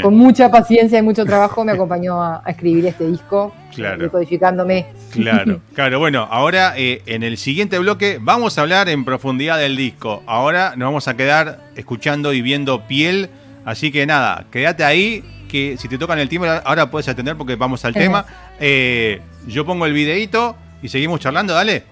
con 0.01 0.17
mucha 0.17 0.49
paciencia 0.49 0.97
y 0.97 1.01
mucho 1.03 1.23
trabajo 1.23 1.63
me 1.63 1.73
acompañó 1.73 2.21
a, 2.21 2.41
escribir 2.47 2.87
este 2.87 3.05
disco, 3.05 3.53
claro. 3.75 4.03
decodificándome. 4.03 4.87
Claro, 5.11 5.59
claro. 5.75 5.99
Bueno, 5.99 6.27
ahora 6.31 6.73
eh, 6.77 7.03
en 7.05 7.21
el 7.21 7.37
siguiente 7.37 7.77
bloque 7.77 8.17
vamos 8.19 8.57
a 8.57 8.61
hablar 8.61 8.89
en 8.89 9.05
profundidad 9.05 9.59
del 9.59 9.75
disco. 9.75 10.23
Ahora 10.25 10.73
nos 10.75 10.87
vamos 10.87 11.07
a 11.07 11.15
quedar 11.15 11.59
escuchando 11.75 12.33
y 12.33 12.41
viendo 12.41 12.87
piel. 12.87 13.29
Así 13.65 13.91
que 13.91 14.05
nada, 14.05 14.45
quédate 14.49 14.83
ahí, 14.83 15.23
que 15.47 15.75
si 15.77 15.87
te 15.87 15.97
tocan 15.97 16.17
el 16.17 16.29
timbre 16.29 16.49
ahora 16.63 16.89
puedes 16.89 17.07
atender 17.07 17.35
porque 17.35 17.55
vamos 17.55 17.85
al 17.85 17.93
tema. 17.93 18.25
Eh, 18.59 19.21
yo 19.45 19.63
pongo 19.63 19.85
el 19.85 19.93
videito 19.93 20.55
y 20.81 20.89
seguimos 20.89 21.19
charlando, 21.19 21.53
dale. 21.53 21.83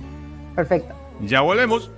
Perfecto. 0.56 1.05
Ya 1.22 1.42
volvemos. 1.42 1.90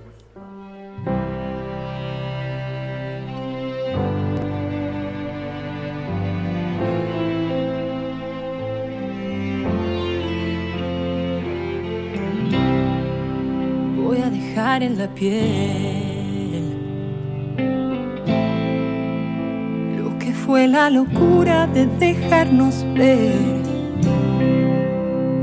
Voy 13.95 14.21
a 14.21 14.29
dejar 14.29 14.83
en 14.83 14.97
la 14.97 15.07
piel 15.13 16.77
lo 19.97 20.17
que 20.19 20.31
fue 20.31 20.67
la 20.67 20.89
locura 20.89 21.67
de 21.67 21.87
dejarnos 21.87 22.85
ver. 22.93 23.33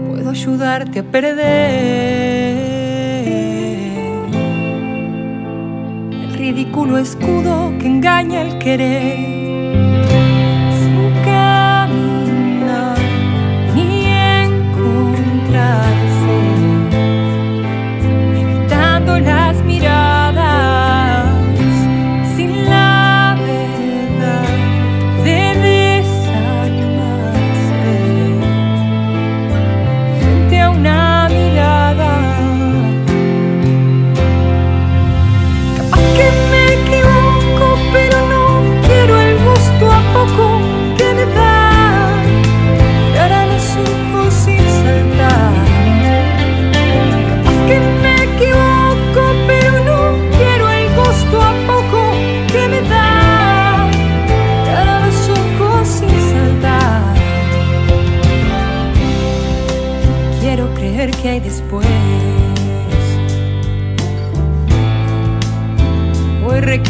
Puedo 0.09 0.31
ayudarte 0.31 1.01
a 1.01 1.03
perder 1.03 2.24
ridículo 6.45 6.99
escudo 6.99 7.73
que 7.79 7.87
engaña 7.87 8.43
el 8.43 8.59
querer. 8.59 9.34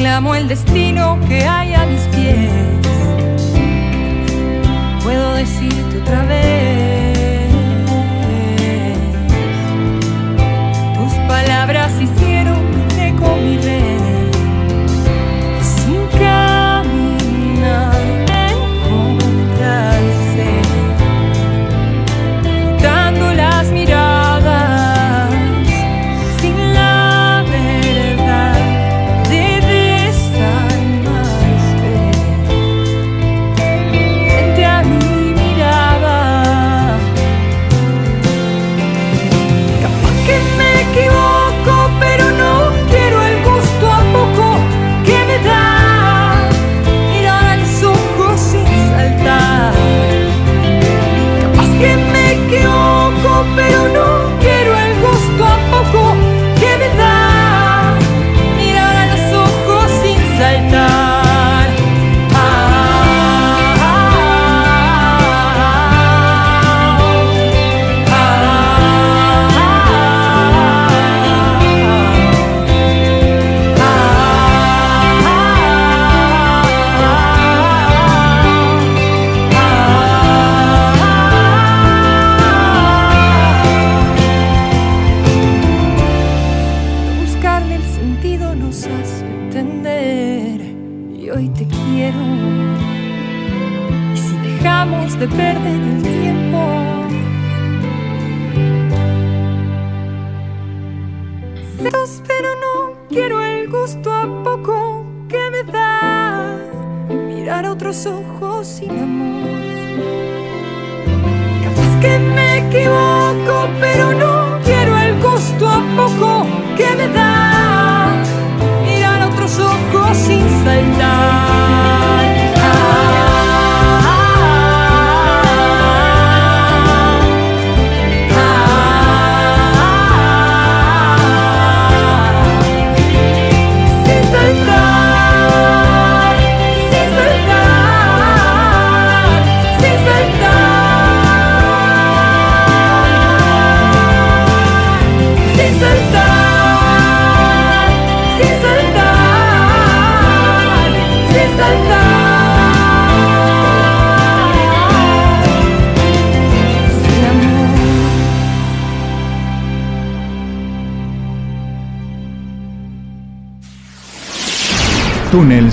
Reclamo 0.05 0.35
el 0.35 0.49
destino 0.49 1.19
que 1.27 1.47
hay 1.47 1.64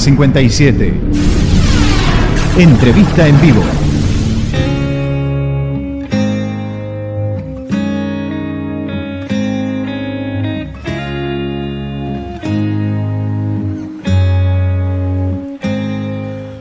57. 0.02 0.94
Entrevista 2.58 3.28
en 3.28 3.40
vivo. 3.40 3.64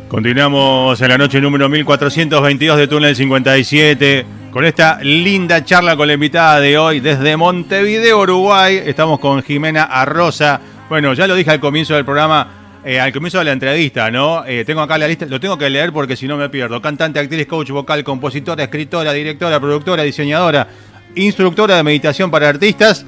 Continuamos 0.06 1.00
en 1.00 1.08
la 1.08 1.16
noche 1.16 1.40
número 1.40 1.70
1422 1.70 2.76
de 2.76 2.88
Túnel 2.88 3.16
57 3.16 4.26
con 4.50 4.66
esta 4.66 4.98
linda 5.00 5.64
charla 5.64 5.96
con 5.96 6.08
la 6.08 6.12
invitada 6.12 6.60
de 6.60 6.76
hoy 6.76 7.00
desde 7.00 7.38
Montevideo, 7.38 8.20
Uruguay. 8.20 8.82
Estamos 8.84 9.18
con 9.18 9.42
Jimena 9.42 9.84
Arrosa. 9.84 10.60
Bueno, 10.90 11.14
ya 11.14 11.26
lo 11.26 11.34
dije 11.36 11.52
al 11.52 11.60
comienzo 11.60 11.94
del 11.94 12.04
programa, 12.04 12.59
eh, 12.84 12.98
al 12.98 13.12
comienzo 13.12 13.38
de 13.38 13.44
la 13.44 13.52
entrevista, 13.52 14.10
¿no? 14.10 14.44
Eh, 14.46 14.64
tengo 14.64 14.80
acá 14.80 14.96
la 14.96 15.06
lista, 15.06 15.26
lo 15.26 15.38
tengo 15.38 15.58
que 15.58 15.68
leer 15.68 15.92
porque 15.92 16.16
si 16.16 16.26
no 16.26 16.36
me 16.36 16.48
pierdo. 16.48 16.80
Cantante, 16.80 17.18
actriz, 17.18 17.46
coach 17.46 17.70
vocal, 17.70 18.02
compositora, 18.04 18.64
escritora, 18.64 19.12
directora, 19.12 19.60
productora, 19.60 20.02
diseñadora, 20.02 20.66
instructora 21.14 21.76
de 21.76 21.82
meditación 21.82 22.30
para 22.30 22.48
artistas 22.48 23.04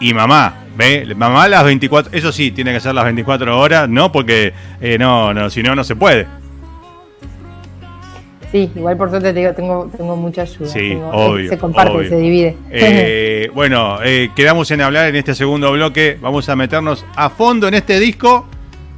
y 0.00 0.14
mamá. 0.14 0.64
¿Ve? 0.76 1.14
Mamá 1.14 1.46
las 1.48 1.62
24, 1.64 2.16
eso 2.16 2.32
sí, 2.32 2.52
tiene 2.52 2.72
que 2.72 2.80
ser 2.80 2.94
las 2.94 3.04
24 3.04 3.58
horas, 3.58 3.88
¿no? 3.88 4.10
Porque 4.10 4.54
eh, 4.80 4.96
no, 4.98 5.34
no, 5.34 5.50
si 5.50 5.62
no, 5.62 5.74
no 5.74 5.84
se 5.84 5.94
puede. 5.94 6.26
Sí, 8.50 8.70
igual 8.74 8.96
por 8.96 9.10
suerte 9.10 9.32
te 9.32 9.40
digo, 9.40 9.52
tengo, 9.52 9.90
tengo 9.96 10.16
mucha 10.16 10.42
ayuda. 10.42 10.68
Sí, 10.68 10.98
obvio. 11.12 11.50
Se 11.50 11.58
comparte, 11.58 12.08
se 12.08 12.16
divide. 12.16 12.56
Eh, 12.70 13.50
bueno, 13.54 13.98
eh, 14.02 14.30
quedamos 14.34 14.70
en 14.70 14.80
hablar 14.80 15.08
en 15.08 15.16
este 15.16 15.34
segundo 15.34 15.70
bloque. 15.72 16.18
Vamos 16.20 16.48
a 16.48 16.56
meternos 16.56 17.04
a 17.14 17.30
fondo 17.30 17.68
en 17.68 17.74
este 17.74 18.00
disco 18.00 18.46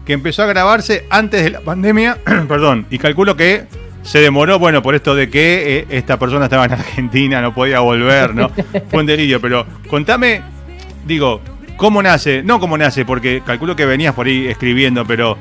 que 0.05 0.13
empezó 0.13 0.43
a 0.43 0.47
grabarse 0.47 1.07
antes 1.11 1.43
de 1.45 1.51
la 1.51 1.61
pandemia. 1.61 2.19
Perdón, 2.49 2.87
y 2.91 2.99
calculo 2.99 3.37
que 3.37 3.65
se 4.03 4.19
demoró, 4.19 4.59
bueno, 4.59 4.83
por 4.83 4.95
esto 4.95 5.15
de 5.15 5.31
que 5.31 5.79
eh, 5.79 5.87
esta 5.91 6.19
persona 6.19 6.45
estaba 6.47 6.65
en 6.65 6.73
Argentina, 6.73 7.41
no 7.41 7.55
podía 7.55 7.81
volver, 7.81 8.35
¿no? 8.35 8.51
Fue 8.89 9.01
un 9.01 9.07
delirio, 9.07 9.41
pero 9.41 9.65
contame, 9.89 10.43
digo, 11.07 11.41
¿cómo 11.77 12.03
nace? 12.03 12.43
No 12.43 12.59
cómo 12.59 12.77
nace, 12.77 13.05
porque 13.05 13.43
calculo 13.45 13.77
que 13.77 13.87
venías 13.87 14.15
por 14.15 14.27
ahí 14.27 14.49
escribiendo, 14.49 15.07
pero 15.07 15.37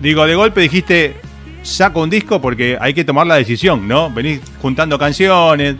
digo, 0.00 0.26
de 0.26 0.34
golpe 0.34 0.60
dijiste, 0.60 1.16
saco 1.62 2.02
un 2.02 2.10
disco 2.10 2.40
porque 2.40 2.76
hay 2.80 2.92
que 2.92 3.04
tomar 3.04 3.26
la 3.26 3.36
decisión, 3.36 3.86
¿no? 3.86 4.10
Venís 4.10 4.40
juntando 4.60 4.98
canciones. 4.98 5.76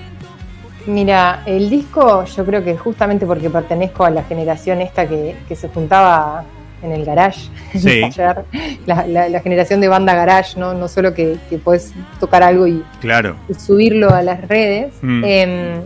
Mira, 0.87 1.43
el 1.47 1.71
disco 1.71 2.25
yo 2.25 2.45
creo 2.45 2.65
que 2.65 2.77
justamente 2.77 3.27
porque 3.27 3.49
pertenezco 3.51 4.05
a 4.05 4.11
la 4.11 4.25
generación 4.25 4.81
esta 4.81 5.07
que, 5.09 5.37
se 5.55 5.69
juntaba 5.69 6.45
en 6.83 6.93
el 6.93 7.05
garage, 7.05 7.49
sí. 7.75 8.03
la, 8.87 9.41
generación 9.41 9.81
de 9.81 9.89
banda 9.89 10.15
garage, 10.15 10.59
¿no? 10.59 10.75
No 10.75 10.89
solo 10.89 11.15
que, 11.15 11.37
que 11.49 11.59
podés 11.59 11.93
tocar 12.21 12.43
algo 12.43 12.67
y, 12.67 12.83
claro. 13.01 13.37
subirlo 13.59 14.11
a 14.11 14.23
las 14.23 14.47
redes. 14.49 14.93
Mm. 15.03 15.25
Em, 15.25 15.81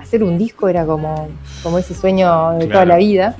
hacer 0.00 0.22
un 0.22 0.38
disco 0.38 0.68
era 0.68 0.86
como, 0.86 1.28
como 1.62 1.78
ese 1.78 1.94
sueño 1.94 2.52
de 2.58 2.66
toda 2.66 2.84
la 2.84 2.96
vida. 2.96 3.36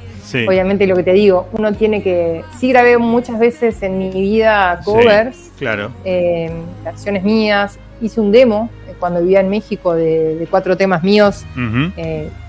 Obviamente 0.46 0.86
lo 0.86 0.94
que 0.94 1.02
te 1.02 1.12
digo, 1.12 1.48
uno 1.52 1.72
tiene 1.72 2.02
que. 2.02 2.44
Sí 2.58 2.68
grabé 2.68 2.98
muchas 2.98 3.38
veces 3.38 3.82
en 3.82 3.96
mi 3.98 4.10
vida 4.10 4.80
covers, 4.84 5.50
claro. 5.58 5.90
Eh, 6.04 6.52
canciones 6.84 7.24
mías. 7.24 7.78
Hice 8.00 8.20
un 8.20 8.30
demo 8.30 8.70
eh, 8.86 8.94
cuando 8.98 9.20
vivía 9.20 9.40
en 9.40 9.48
México 9.48 9.94
de, 9.94 10.46
cuatro 10.50 10.76
temas 10.76 11.02
míos, 11.02 11.44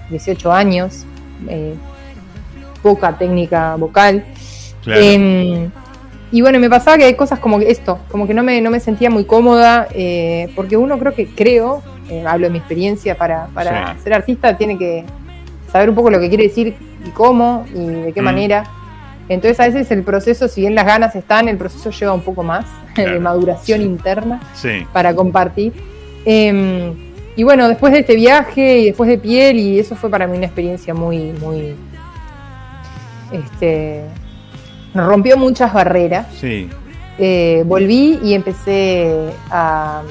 18 0.09 0.49
eh, 0.49 0.53
años, 0.53 1.05
poca 2.81 3.17
técnica 3.17 3.75
vocal. 3.75 4.25
Em, 4.85 5.69
y 6.31 6.41
bueno, 6.41 6.59
me 6.59 6.69
pasaba 6.69 6.97
que 6.97 7.05
hay 7.05 7.15
cosas 7.15 7.39
como 7.39 7.59
esto, 7.59 7.99
como 8.09 8.27
que 8.27 8.33
no 8.33 8.43
me, 8.43 8.61
no 8.61 8.69
me 8.69 8.79
sentía 8.79 9.09
muy 9.09 9.25
cómoda, 9.25 9.87
porque 10.55 10.77
uno 10.77 10.97
creo 10.99 11.13
que 11.13 11.27
creo, 11.27 11.81
hablo 12.25 12.47
de 12.47 12.51
mi 12.51 12.59
experiencia, 12.59 13.15
para, 13.15 13.47
para 13.47 13.97
ser 13.99 14.13
artista 14.13 14.57
tiene 14.57 14.77
que 14.77 15.03
saber 15.71 15.89
un 15.89 15.95
poco 15.95 16.09
lo 16.09 16.19
que 16.19 16.29
quiere 16.29 16.43
decir 16.43 16.75
y 17.05 17.09
cómo 17.11 17.65
y 17.73 17.85
de 17.85 18.13
qué 18.13 18.21
mm. 18.21 18.25
manera. 18.25 18.63
Entonces 19.29 19.59
a 19.59 19.65
veces 19.67 19.91
el 19.91 20.03
proceso, 20.03 20.47
si 20.47 20.61
bien 20.61 20.73
las 20.73 20.85
ganas 20.85 21.15
están, 21.15 21.47
el 21.47 21.57
proceso 21.57 21.91
lleva 21.91 22.13
un 22.13 22.21
poco 22.21 22.43
más 22.43 22.65
de 22.95 23.19
maduración 23.19 23.81
interna 23.81 24.41
para 24.91 25.13
compartir. 25.13 25.73
Em, 26.25 26.93
y 27.35 27.43
bueno, 27.43 27.69
después 27.69 27.93
de 27.93 27.99
este 27.99 28.15
viaje 28.15 28.79
y 28.79 28.85
después 28.87 29.09
de 29.09 29.17
piel, 29.17 29.57
y 29.57 29.79
eso 29.79 29.95
fue 29.95 30.09
para 30.09 30.27
mí 30.27 30.35
una 30.35 30.47
experiencia 30.47 30.93
muy, 30.93 31.31
muy, 31.39 31.75
este, 33.31 34.03
rompió 34.93 35.37
muchas 35.37 35.73
barreras. 35.73 36.27
Sí. 36.39 36.69
Eh, 37.17 37.63
volví 37.65 38.19
y 38.23 38.33
empecé 38.33 39.31
a, 39.51 40.03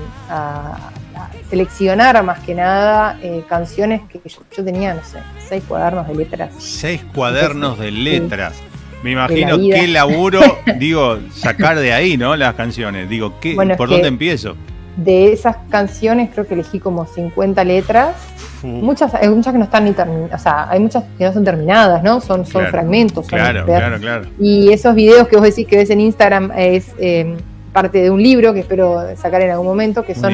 seleccionar 1.49 2.23
más 2.23 2.41
que 2.41 2.55
nada 2.55 3.19
eh, 3.23 3.43
canciones 3.49 4.03
que 4.11 4.21
yo, 4.29 4.63
tenía, 4.63 4.93
no 4.93 5.03
sé, 5.03 5.19
seis 5.49 5.65
cuadernos 5.67 6.07
de 6.07 6.15
letras. 6.15 6.53
Seis 6.59 7.03
cuadernos 7.15 7.79
de 7.79 7.91
letras. 7.91 8.55
Me 9.03 9.13
imagino 9.13 9.57
qué 9.59 9.87
laburo, 9.89 10.41
digo, 10.79 11.19
sacar 11.33 11.79
de 11.79 11.95
ahí, 11.95 12.19
¿no? 12.19 12.37
Las 12.37 12.55
canciones. 12.55 13.09
Digo, 13.09 13.41
¿qué, 13.41 13.55
¿por 13.77 13.89
dónde 13.89 14.09
empiezo? 14.09 14.57
De 14.97 15.33
esas 15.33 15.57
canciones 15.71 16.31
creo 16.33 16.47
que 16.47 16.55
elegí 16.55 16.81
como 16.81 17.07
50 17.07 17.65
letras. 17.65 18.17
Muchas, 18.63 19.15
hay 19.15 19.29
muchas 19.29 19.53
que 19.53 19.59
no 19.59 19.65
están 19.65 19.85
ni 19.85 19.93
terminadas, 19.93 20.41
o 20.41 20.43
sea, 20.43 20.69
hay 20.71 20.81
muchas 20.81 21.05
que 21.17 21.25
no 21.25 21.33
son 21.33 21.45
terminadas, 21.45 22.03
¿no? 22.03 22.21
Son, 22.21 22.45
son 22.47 22.67
fragmentos. 22.67 23.27
claro, 23.27 23.65
claro, 23.65 23.99
claro. 23.99 24.27
Y 24.41 24.73
esos 24.73 24.95
videos 24.95 25.29
que 25.29 25.37
vos 25.37 25.45
decís 25.45 25.67
que 25.67 25.77
ves 25.77 25.91
en 25.91 26.01
Instagram 26.01 26.53
es 26.57 26.93
eh, 26.99 27.37
parte 27.73 28.03
de 28.03 28.11
un 28.11 28.23
libro 28.23 28.53
que 28.53 28.61
espero 28.61 29.05
sacar 29.17 29.43
en 29.43 29.51
algún 29.51 29.67
momento, 29.67 30.05
que 30.05 30.15
son 30.15 30.33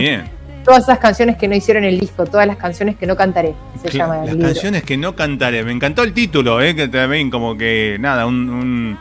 todas 0.65 0.85
esas 0.85 0.99
canciones 0.99 1.37
que 1.37 1.47
no 1.47 1.55
hicieron 1.55 1.85
el 1.85 2.01
disco, 2.01 2.25
todas 2.25 2.47
las 2.47 2.57
canciones 2.57 2.97
que 2.97 3.07
no 3.07 3.17
cantaré, 3.17 3.55
se 3.83 3.97
llama 3.97 4.25
Las 4.25 4.37
canciones 4.37 4.83
que 4.83 4.97
no 4.97 5.15
cantaré. 5.15 5.63
Me 5.63 5.73
encantó 5.73 6.03
el 6.03 6.13
título, 6.13 6.61
¿eh? 6.61 6.75
que 6.75 6.89
también 6.89 7.31
como 7.31 7.57
que, 7.57 7.97
nada, 8.01 8.27
un, 8.27 8.97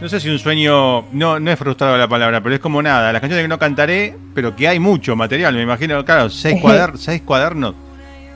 no 0.00 0.08
sé 0.08 0.20
si 0.20 0.28
un 0.28 0.38
sueño, 0.38 1.04
no, 1.12 1.38
no 1.38 1.50
es 1.50 1.58
frustrado 1.58 1.96
la 1.96 2.08
palabra, 2.08 2.42
pero 2.42 2.54
es 2.54 2.60
como 2.60 2.82
nada, 2.82 3.12
las 3.12 3.20
canciones 3.20 3.44
que 3.44 3.48
no 3.48 3.58
cantaré, 3.58 4.16
pero 4.34 4.56
que 4.56 4.68
hay 4.68 4.78
mucho 4.78 5.14
material, 5.14 5.54
me 5.54 5.62
imagino, 5.62 6.04
claro, 6.04 6.30
seis, 6.30 6.60
seis 6.96 7.22
cuadernos. 7.22 7.74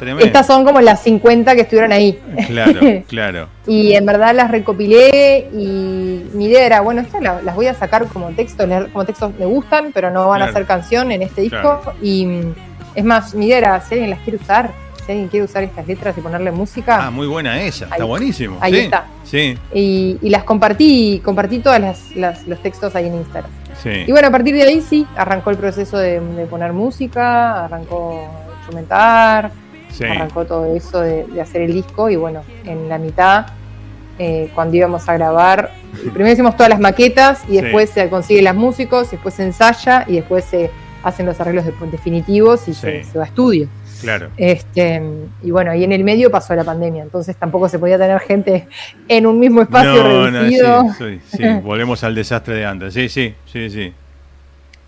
Estas 0.02 0.46
son 0.46 0.64
como 0.64 0.80
las 0.80 1.02
50 1.02 1.54
que 1.54 1.62
estuvieron 1.62 1.92
ahí. 1.92 2.18
Claro, 2.46 2.80
claro. 3.08 3.48
y 3.66 3.92
en 3.94 4.06
verdad 4.06 4.34
las 4.34 4.50
recopilé 4.50 5.48
y 5.52 6.24
mi 6.32 6.46
idea 6.46 6.64
era, 6.64 6.80
bueno, 6.80 7.02
estas 7.02 7.22
las 7.22 7.54
voy 7.54 7.66
a 7.66 7.74
sacar 7.74 8.06
como 8.06 8.30
texto, 8.30 8.66
como 8.92 9.04
textos 9.04 9.32
me 9.38 9.46
gustan, 9.46 9.92
pero 9.92 10.10
no 10.10 10.28
van 10.28 10.42
a 10.42 10.52
ser 10.52 10.66
canción 10.66 11.12
en 11.12 11.22
este 11.22 11.42
disco. 11.42 11.80
Y 12.02 12.26
mm, 12.26 12.54
es 12.94 13.04
más, 13.04 13.34
mi 13.34 13.46
idea 13.46 13.58
era, 13.58 13.80
si 13.80 13.94
alguien 13.94 14.10
las 14.10 14.20
quiere 14.20 14.38
usar, 14.38 14.70
si 15.04 15.12
alguien 15.12 15.28
quiere 15.28 15.44
usar 15.44 15.62
estas 15.62 15.86
letras 15.86 16.16
y 16.16 16.20
ponerle 16.20 16.50
música. 16.50 17.06
Ah, 17.06 17.10
muy 17.10 17.26
buena 17.26 17.60
esa, 17.62 17.86
está 17.86 18.04
buenísimo. 18.04 18.58
Ahí 18.60 18.76
está. 18.76 19.06
Sí. 19.24 19.56
Y, 19.72 20.18
las 20.22 20.44
compartí, 20.44 21.20
compartí 21.24 21.58
todos 21.60 21.80
los 22.46 22.62
textos 22.62 22.94
ahí 22.96 23.06
en 23.06 23.16
Instagram. 23.16 23.50
Sí. 23.82 24.04
Y 24.06 24.12
bueno, 24.12 24.28
a 24.28 24.30
partir 24.30 24.54
de 24.54 24.62
ahí 24.62 24.80
sí, 24.80 25.06
arrancó 25.16 25.50
el 25.50 25.56
proceso 25.56 25.96
de, 25.98 26.20
de 26.20 26.46
poner 26.46 26.72
música, 26.72 27.64
arrancó 27.64 28.28
instrumentar 28.58 29.50
Arrancó 30.00 30.44
todo 30.44 30.74
eso 30.74 31.00
de, 31.00 31.40
hacer 31.40 31.62
el 31.62 31.72
disco 31.72 32.08
y 32.10 32.16
bueno, 32.16 32.42
en 32.64 32.88
la 32.88 32.98
mitad, 32.98 33.46
eh, 34.18 34.50
cuando 34.54 34.76
íbamos 34.76 35.08
a 35.08 35.14
grabar, 35.14 35.72
primero 36.12 36.32
hicimos 36.32 36.56
todas 36.56 36.70
las 36.70 36.80
maquetas 36.80 37.42
y 37.48 37.60
después 37.60 37.90
se 37.90 38.08
consigue 38.08 38.42
los 38.42 38.54
músicos, 38.54 39.10
después 39.10 39.34
se 39.34 39.44
ensaya 39.44 40.04
y 40.06 40.16
después 40.16 40.44
se 40.44 40.70
hacen 41.02 41.26
los 41.26 41.40
arreglos 41.40 41.64
definitivos 41.90 42.68
y 42.68 42.74
se, 42.74 43.04
va 43.16 43.22
a 43.22 43.26
estudio. 43.26 43.68
Claro. 44.00 44.30
Este, 44.36 45.02
y 45.42 45.50
bueno, 45.50 45.74
y 45.74 45.84
en 45.84 45.92
el 45.92 46.04
medio 46.04 46.30
pasó 46.30 46.54
la 46.54 46.64
pandemia, 46.64 47.02
entonces 47.02 47.36
tampoco 47.36 47.68
se 47.68 47.78
podía 47.78 47.98
tener 47.98 48.18
gente 48.20 48.66
en 49.08 49.26
un 49.26 49.38
mismo 49.38 49.62
espacio 49.62 50.02
reducido. 50.02 50.84
sí, 50.98 51.44
volvemos 51.62 52.02
al 52.04 52.14
desastre 52.14 52.54
de 52.54 52.64
antes. 52.66 52.94
Sí, 52.94 53.08
sí, 53.08 53.34
sí, 53.46 53.70
sí. 53.70 53.92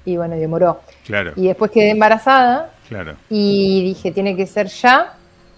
Y 0.05 0.17
bueno, 0.17 0.35
demoró. 0.37 0.81
Claro. 1.05 1.33
Y 1.37 1.47
después 1.47 1.71
quedé 1.71 1.91
embarazada 1.91 2.72
Claro. 2.89 3.15
Y 3.31 3.83
dije, 3.85 4.11
tiene 4.11 4.37
que 4.37 4.47
ser 4.47 4.67
ya, 4.67 5.15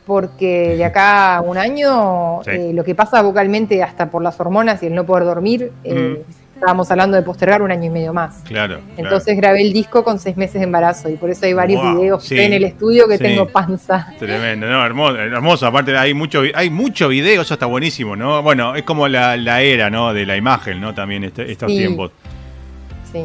porque 0.07 0.77
de 0.77 0.85
acá 0.85 1.37
a 1.37 1.41
un 1.41 1.57
año 1.57 2.43
eh, 2.43 2.73
lo 2.75 2.85
que 2.85 2.95
pasa 2.95 3.23
vocalmente 3.23 3.83
hasta 3.83 4.11
por 4.11 4.23
las 4.23 4.39
hormonas 4.39 4.83
y 4.83 4.87
el 4.87 4.95
no 4.95 5.05
poder 5.05 5.25
dormir, 5.25 5.73
eh, 5.83 6.23
estábamos 6.55 6.91
hablando 6.91 7.17
de 7.17 7.23
postergar 7.23 7.63
un 7.63 7.71
año 7.71 7.85
y 7.85 7.91
medio 7.91 8.13
más. 8.13 8.43
Claro. 8.45 8.81
Entonces 8.97 9.37
grabé 9.37 9.63
el 9.63 9.73
disco 9.73 10.05
con 10.05 10.19
seis 10.19 10.37
meses 10.37 10.55
de 10.55 10.65
embarazo 10.65 11.09
y 11.09 11.17
por 11.17 11.31
eso 11.31 11.47
hay 11.47 11.53
varios 11.53 11.83
videos 11.95 12.31
en 12.33 12.53
el 12.53 12.65
estudio 12.65 13.09
que 13.09 13.19
tengo 13.19 13.49
panza. 13.49 14.13
Tremendo, 14.19 14.67
no, 14.67 14.85
hermoso, 14.85 15.17
hermoso. 15.17 15.67
Aparte 15.67 15.97
hay 15.97 16.15
mucho, 16.15 16.43
hay 16.55 16.71
mucho 16.71 17.09
video, 17.09 17.43
eso 17.43 17.55
está 17.55 17.67
buenísimo, 17.67 18.15
¿no? 18.17 18.43
Bueno, 18.43 18.77
es 18.77 18.83
como 18.83 19.09
la, 19.09 19.63
era, 19.63 19.91
¿no? 19.91 20.13
De 20.13 20.27
la 20.27 20.37
imagen, 20.37 20.81
¿no? 20.81 20.95
También 20.95 21.25
este, 21.25 21.51
estos 21.51 21.69
tiempos. 21.69 22.13
Sí. 23.11 23.25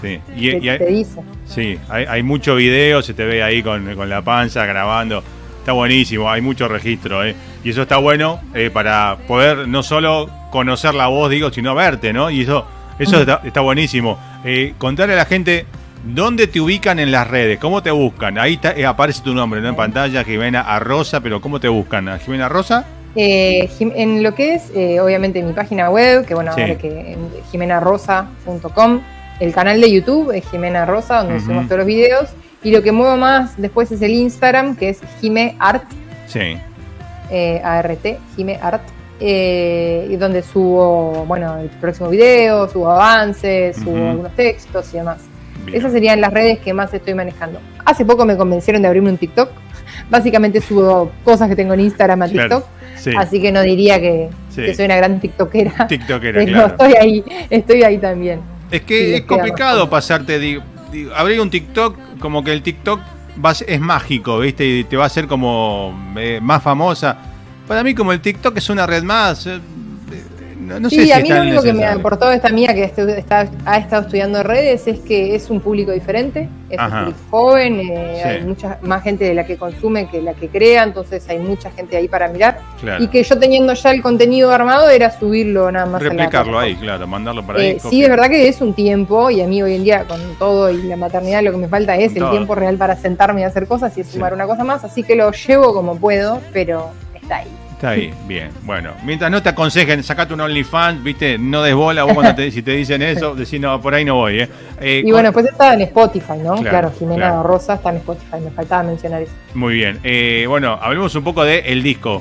Sí, 0.00 0.20
y, 0.36 0.68
hay, 0.68 1.06
Sí, 1.46 1.78
hay, 1.88 2.22
mucho 2.22 2.54
video, 2.54 3.02
se 3.02 3.14
te 3.14 3.24
ve 3.24 3.42
ahí 3.42 3.62
con, 3.62 4.08
la 4.08 4.22
panza 4.22 4.64
grabando. 4.64 5.22
Está 5.58 5.72
buenísimo, 5.72 6.30
hay 6.30 6.40
mucho 6.40 6.68
registro, 6.68 7.24
¿eh? 7.24 7.34
Y 7.64 7.70
eso 7.70 7.82
está 7.82 7.98
bueno 7.98 8.40
eh, 8.54 8.70
para 8.72 9.18
poder 9.26 9.68
no 9.68 9.82
solo 9.82 10.30
conocer 10.50 10.94
la 10.94 11.08
voz, 11.08 11.30
digo, 11.30 11.50
sino 11.50 11.74
verte, 11.74 12.12
¿no? 12.12 12.30
Y 12.30 12.42
eso, 12.42 12.64
eso 12.98 13.22
está, 13.22 13.60
buenísimo. 13.60 14.18
Eh, 14.44 14.74
contarle 14.78 15.14
a 15.14 15.18
la 15.18 15.24
gente 15.24 15.66
dónde 16.04 16.46
te 16.46 16.60
ubican 16.60 17.00
en 17.00 17.10
las 17.10 17.26
redes, 17.26 17.58
cómo 17.58 17.82
te 17.82 17.90
buscan. 17.90 18.38
Ahí 18.38 18.58
eh, 18.76 18.86
aparece 18.86 19.22
tu 19.22 19.34
nombre, 19.34 19.60
¿no? 19.60 19.68
En 19.68 19.76
pantalla, 19.76 20.22
Jimena 20.24 20.60
Arrosa, 20.60 21.20
pero 21.20 21.40
¿cómo 21.40 21.58
te 21.58 21.68
buscan? 21.68 22.08
¿A 22.08 22.18
Jimena 22.18 22.48
Rosa? 22.48 22.86
en 23.20 24.22
lo 24.22 24.32
que 24.36 24.54
es, 24.54 24.70
obviamente, 25.00 25.42
mi 25.42 25.52
página 25.52 25.90
web, 25.90 26.24
que 26.24 26.34
bueno, 26.34 26.52
ahora 26.52 26.78
que 26.78 27.16
jimenarosa.com 27.50 29.00
el 29.40 29.52
canal 29.52 29.80
de 29.80 29.90
YouTube 29.90 30.32
es 30.32 30.48
Jimena 30.50 30.84
Rosa, 30.84 31.22
donde 31.22 31.40
subimos 31.40 31.66
todos 31.66 31.78
los 31.78 31.86
videos. 31.86 32.30
Y 32.62 32.72
lo 32.72 32.82
que 32.82 32.90
muevo 32.90 33.16
más 33.16 33.56
después 33.56 33.90
es 33.92 34.02
el 34.02 34.12
Instagram, 34.12 34.74
que 34.76 34.88
es 34.88 35.00
Jime 35.20 35.54
Art. 35.58 35.84
Sí. 36.26 36.58
Eh, 37.30 37.60
ART, 37.62 38.18
Jime 38.36 38.58
Art. 38.60 38.82
Eh, 39.20 40.16
donde 40.18 40.42
subo, 40.42 41.24
bueno, 41.26 41.58
el 41.58 41.68
próximo 41.68 42.08
video, 42.08 42.68
subo 42.68 42.88
avances, 42.88 43.76
subo 43.76 44.10
algunos 44.10 44.34
textos 44.36 44.92
y 44.94 44.98
demás. 44.98 45.18
Esas 45.72 45.92
serían 45.92 46.20
las 46.20 46.32
redes 46.32 46.60
que 46.60 46.72
más 46.72 46.94
estoy 46.94 47.14
manejando. 47.14 47.60
Hace 47.84 48.04
poco 48.04 48.24
me 48.24 48.36
convencieron 48.36 48.80
de 48.80 48.88
abrirme 48.88 49.10
un 49.10 49.18
TikTok. 49.18 49.50
Básicamente 50.10 50.60
subo 50.60 51.10
cosas 51.24 51.48
que 51.48 51.56
tengo 51.56 51.74
en 51.74 51.80
Instagram 51.80 52.22
a 52.22 52.28
TikTok. 52.28 52.64
Así 53.16 53.40
que 53.40 53.52
no 53.52 53.62
diría 53.62 54.00
que, 54.00 54.30
soy 54.54 54.84
una 54.84 54.96
gran 54.96 55.20
TikTokera. 55.20 55.86
TikTokera, 55.86 56.40
pero 56.44 56.66
estoy 56.66 56.92
ahí, 56.94 57.24
estoy 57.50 57.82
ahí 57.82 57.98
también. 57.98 58.40
Es 58.70 58.82
que 58.82 59.16
es 59.16 59.22
complicado 59.22 59.88
pasarte, 59.88 60.38
digo, 60.38 60.62
abrir 61.16 61.40
un 61.40 61.50
TikTok 61.50 62.18
como 62.18 62.44
que 62.44 62.52
el 62.52 62.62
TikTok 62.62 63.00
es 63.66 63.80
mágico, 63.80 64.40
¿viste? 64.40 64.66
Y 64.66 64.84
te 64.84 64.96
va 64.96 65.04
a 65.04 65.06
hacer 65.06 65.26
como 65.26 66.12
eh, 66.16 66.40
más 66.42 66.62
famosa. 66.62 67.16
Para 67.66 67.84
mí, 67.84 67.94
como 67.94 68.12
el 68.12 68.20
TikTok 68.20 68.56
es 68.56 68.70
una 68.70 68.86
red 68.86 69.02
más, 69.02 69.48
sí, 70.88 71.12
a 71.12 71.20
mí 71.20 71.28
lo 71.28 71.42
único 71.42 71.62
que 71.62 71.72
me 71.72 71.86
aportó 71.86 72.30
esta 72.32 72.48
mía 72.50 72.74
que 72.74 72.92
ha 73.30 73.76
estado 73.76 74.02
estudiando 74.02 74.42
redes 74.42 74.86
es 74.86 75.00
que 75.00 75.34
es 75.34 75.50
un 75.50 75.60
público 75.60 75.92
diferente, 75.92 76.48
es 76.70 76.78
un 76.78 76.90
público 76.90 77.18
joven, 77.30 77.80
eh, 77.80 78.22
hay 78.24 78.42
mucha 78.42 78.78
más 78.82 79.02
gente 79.02 79.24
de 79.24 79.34
la 79.34 79.44
que 79.44 79.56
consume 79.56 80.08
que 80.08 80.22
la 80.22 80.34
que 80.34 80.48
crea, 80.48 80.82
entonces 80.84 81.28
hay 81.28 81.38
mucha 81.38 81.70
gente 81.70 81.96
ahí 81.96 82.08
para 82.08 82.28
mirar. 82.28 82.60
Y 82.98 83.08
que 83.08 83.22
yo 83.22 83.38
teniendo 83.38 83.72
ya 83.74 83.90
el 83.90 84.02
contenido 84.02 84.52
armado 84.52 84.88
era 84.88 85.10
subirlo 85.10 85.70
nada 85.70 85.86
más. 85.86 86.02
Replicarlo 86.02 86.58
ahí, 86.58 86.74
claro, 86.76 87.06
mandarlo 87.06 87.44
para 87.46 87.60
ahí. 87.60 87.68
Eh, 87.70 87.80
sí, 87.88 88.02
es 88.02 88.08
verdad 88.08 88.28
que 88.28 88.48
es 88.48 88.60
un 88.60 88.74
tiempo 88.74 89.30
y 89.30 89.40
a 89.40 89.46
mí 89.46 89.62
hoy 89.62 89.74
en 89.74 89.84
día 89.84 90.04
con 90.04 90.20
todo 90.38 90.70
y 90.70 90.82
la 90.82 90.96
maternidad 90.96 91.42
lo 91.42 91.52
que 91.52 91.58
me 91.58 91.68
falta 91.68 91.96
es 91.96 92.16
el 92.16 92.28
tiempo 92.30 92.54
real 92.54 92.76
para 92.76 92.96
sentarme 92.96 93.42
y 93.42 93.44
hacer 93.44 93.66
cosas 93.66 93.96
y 93.98 94.04
sumar 94.04 94.34
una 94.34 94.46
cosa 94.46 94.64
más, 94.64 94.84
así 94.84 95.02
que 95.02 95.14
lo 95.16 95.30
llevo 95.30 95.72
como 95.72 95.96
puedo, 95.96 96.40
pero 96.52 96.90
está 97.14 97.38
ahí. 97.38 97.67
Está 97.78 97.90
ahí, 97.90 98.12
bien. 98.26 98.50
Bueno, 98.62 98.90
mientras 99.04 99.30
no 99.30 99.40
te 99.40 99.50
aconsejen, 99.50 100.02
sacate 100.02 100.34
un 100.34 100.40
OnlyFans, 100.40 101.00
viste, 101.00 101.38
no 101.38 101.62
des 101.62 101.76
bola 101.76 102.02
vos 102.02 102.12
cuando 102.12 102.34
te, 102.34 102.50
si 102.50 102.60
te 102.60 102.72
dicen 102.72 103.00
eso, 103.02 103.36
decís, 103.36 103.60
no, 103.60 103.80
por 103.80 103.94
ahí 103.94 104.04
no 104.04 104.16
voy, 104.16 104.40
¿eh? 104.40 104.48
eh 104.80 105.02
y 105.06 105.12
bueno, 105.12 105.32
pues 105.32 105.46
está 105.46 105.74
en 105.74 105.82
Spotify, 105.82 106.38
¿no? 106.42 106.56
Claro, 106.56 106.92
Jimena 106.98 107.40
Rosa 107.40 107.74
está 107.74 107.90
en 107.90 107.98
Spotify, 107.98 108.40
me 108.42 108.50
faltaba 108.50 108.82
mencionar 108.82 109.22
eso. 109.22 109.30
Muy 109.54 109.74
bien. 109.74 110.00
Eh, 110.02 110.46
bueno, 110.48 110.76
hablemos 110.82 111.14
un 111.14 111.22
poco 111.22 111.44
del 111.44 111.64
el 111.66 111.84
disco. 111.84 112.20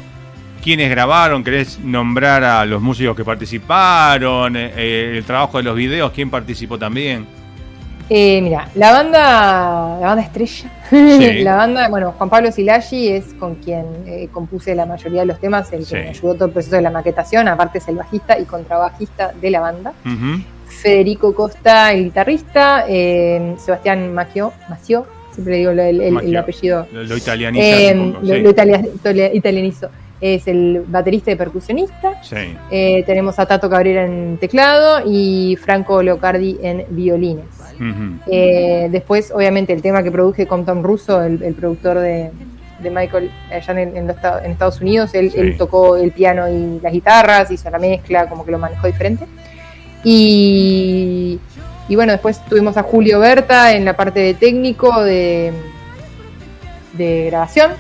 ¿Quiénes 0.64 0.92
grabaron? 0.92 1.44
¿Querés 1.44 1.80
nombrar 1.80 2.44
a 2.44 2.64
los 2.64 2.80
músicos 2.80 3.18
que 3.18 3.26
participaron? 3.26 4.56
Eh, 4.56 5.16
el 5.18 5.24
trabajo 5.24 5.58
de 5.58 5.64
los 5.64 5.76
videos, 5.76 6.12
¿quién 6.12 6.30
participó 6.30 6.78
también? 6.78 7.26
Eh, 8.12 8.42
mira, 8.44 8.70
la 8.76 8.92
banda, 8.92 9.98
la 10.00 10.08
banda 10.08 10.22
estrella, 10.22 10.70
la 11.44 11.56
banda, 11.56 11.90
bueno, 11.90 12.14
Juan 12.18 12.30
Pablo 12.30 12.52
Silagi 12.52 13.10
es 13.10 13.34
con 13.34 13.56
quien 13.56 13.86
eh, 14.06 14.30
compuse 14.32 14.76
la 14.76 14.86
mayoría 14.86 15.22
de 15.22 15.28
los 15.28 15.40
temas, 15.40 15.72
el 15.74 15.86
que 15.86 15.96
me 15.96 16.10
ayudó 16.10 16.36
todo 16.36 16.46
el 16.46 16.52
proceso 16.52 16.76
de 16.76 16.82
la 16.82 16.92
maquetación, 16.92 17.48
aparte 17.48 17.80
es 17.80 17.88
el 17.88 17.96
bajista 17.96 18.40
y 18.40 18.46
contrabajista 18.46 19.34
de 19.40 19.52
la 19.52 19.60
banda. 19.60 19.94
Federico 20.68 21.34
Costa, 21.34 21.92
el 21.92 22.06
guitarrista, 22.06 22.86
eh, 22.88 23.56
Sebastián 23.58 24.14
Macio, 24.14 24.54
Macio, 24.70 25.08
siempre 25.32 25.56
digo 25.56 25.72
el, 25.72 26.36
apellido. 26.38 26.88
Lo, 26.92 27.18
italianizo. 27.18 28.20
lo, 28.22 29.34
italianizo 29.34 29.90
es 30.20 30.48
el 30.48 30.84
baterista 30.88 31.32
y 31.32 31.36
percusionista. 31.36 32.14
Eh, 32.72 33.04
tenemos 33.06 33.38
a 33.40 33.46
Tato 33.46 33.70
Cabrera 33.70 34.06
en 34.06 34.38
teclado 34.38 35.02
y 35.06 35.56
Franco 35.58 36.02
Leocardi 36.02 36.58
en 36.62 36.86
violines. 36.90 37.46
Eh, 38.28 38.88
después, 38.90 39.32
obviamente, 39.32 39.74
el 39.74 39.82
tema 39.82 40.02
que 40.02 40.12
produje 40.12 40.48
con 40.48 40.66
Tom 40.66 40.82
Russo, 40.82 41.22
el, 41.22 41.54
productor 41.54 42.00
de, 42.00 42.32
Michael 42.82 43.30
allá 43.52 43.82
en, 43.82 44.10
Estados 44.10 44.82
Unidos, 44.82 45.14
él, 45.14 45.56
tocó 45.58 45.98
el 45.98 46.12
piano 46.12 46.50
y 46.50 46.80
las 46.82 46.92
guitarras, 46.92 47.52
hizo 47.52 47.70
la 47.70 47.80
mezcla, 47.80 48.28
como 48.28 48.46
que 48.46 48.52
lo 48.52 48.58
manejó 48.58 48.88
diferente. 48.88 49.26
Y, 50.04 51.40
y 51.90 51.96
bueno, 51.96 52.12
después 52.12 52.44
tuvimos 52.46 52.78
a 52.78 52.84
Julio 52.84 53.20
Berta 53.20 53.74
en 53.74 53.86
la 53.86 53.96
parte 53.96 54.20
de 54.20 54.34
técnico 54.34 55.04
de 55.04 55.52
de 56.98 57.28
grabación. 57.28 57.72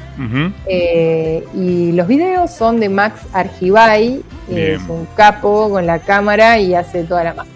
Eh, 0.68 1.44
y 1.54 1.92
los 1.92 2.08
videos 2.08 2.54
son 2.54 2.80
de 2.80 2.90
Max 2.90 3.22
Argibay, 3.34 4.22
es 4.50 4.82
un 4.88 5.08
capo 5.16 5.70
con 5.70 5.86
la 5.86 6.00
cámara 6.00 6.60
y 6.60 6.74
hace 6.74 7.04
toda 7.04 7.24
la 7.24 7.34
magia. 7.34 7.52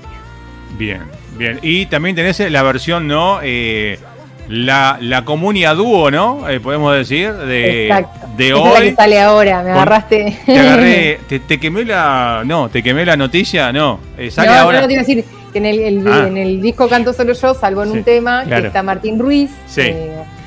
Bien, 0.78 1.02
bien. 1.38 1.60
Y 1.62 1.86
también 1.86 2.16
tenés 2.16 2.40
la 2.40 2.64
versión, 2.64 3.08
¿no? 3.08 3.40
Eh, 3.44 4.00
la, 4.48 4.98
la 5.00 5.24
comunia 5.24 5.74
dúo, 5.74 6.12
¿no? 6.12 6.50
Eh, 6.50 6.60
podemos 6.60 6.96
decir, 6.96 7.34
de, 7.34 8.06
de 8.36 8.54
hoy. 8.54 8.68
Es 8.68 8.74
la 8.74 8.82
que 8.82 8.96
sale 8.96 9.22
ahora, 9.22 9.64
me 9.64 9.72
agarraste. 9.72 10.38
Te 10.46 10.60
agarré, 10.60 11.20
te, 11.48 11.60
quemé 11.60 11.86
la. 11.86 12.44
No, 12.46 12.70
te 12.70 12.84
quemé 12.84 13.06
la 13.06 13.16
noticia, 13.16 13.72
no. 13.72 14.00
sale 14.30 14.50
ahora. 14.50 14.82
No, 14.82 14.88
te 14.88 14.94
iba 14.94 15.02
a 15.02 15.06
decir 15.06 15.26
que 15.52 15.58
en 15.60 15.66
el, 15.66 16.08
ah. 16.08 16.26
en 16.28 16.38
el 16.38 16.62
disco 16.62 16.88
Canto 16.88 17.14
Solo 17.14 17.34
Yo, 17.34 17.54
salvo 17.54 17.84
en 17.84 17.92
un 17.92 18.04
tema, 18.04 18.46
que 18.46 18.68
está 18.68 18.84
Martín 18.84 19.20
Ruiz. 19.20 19.52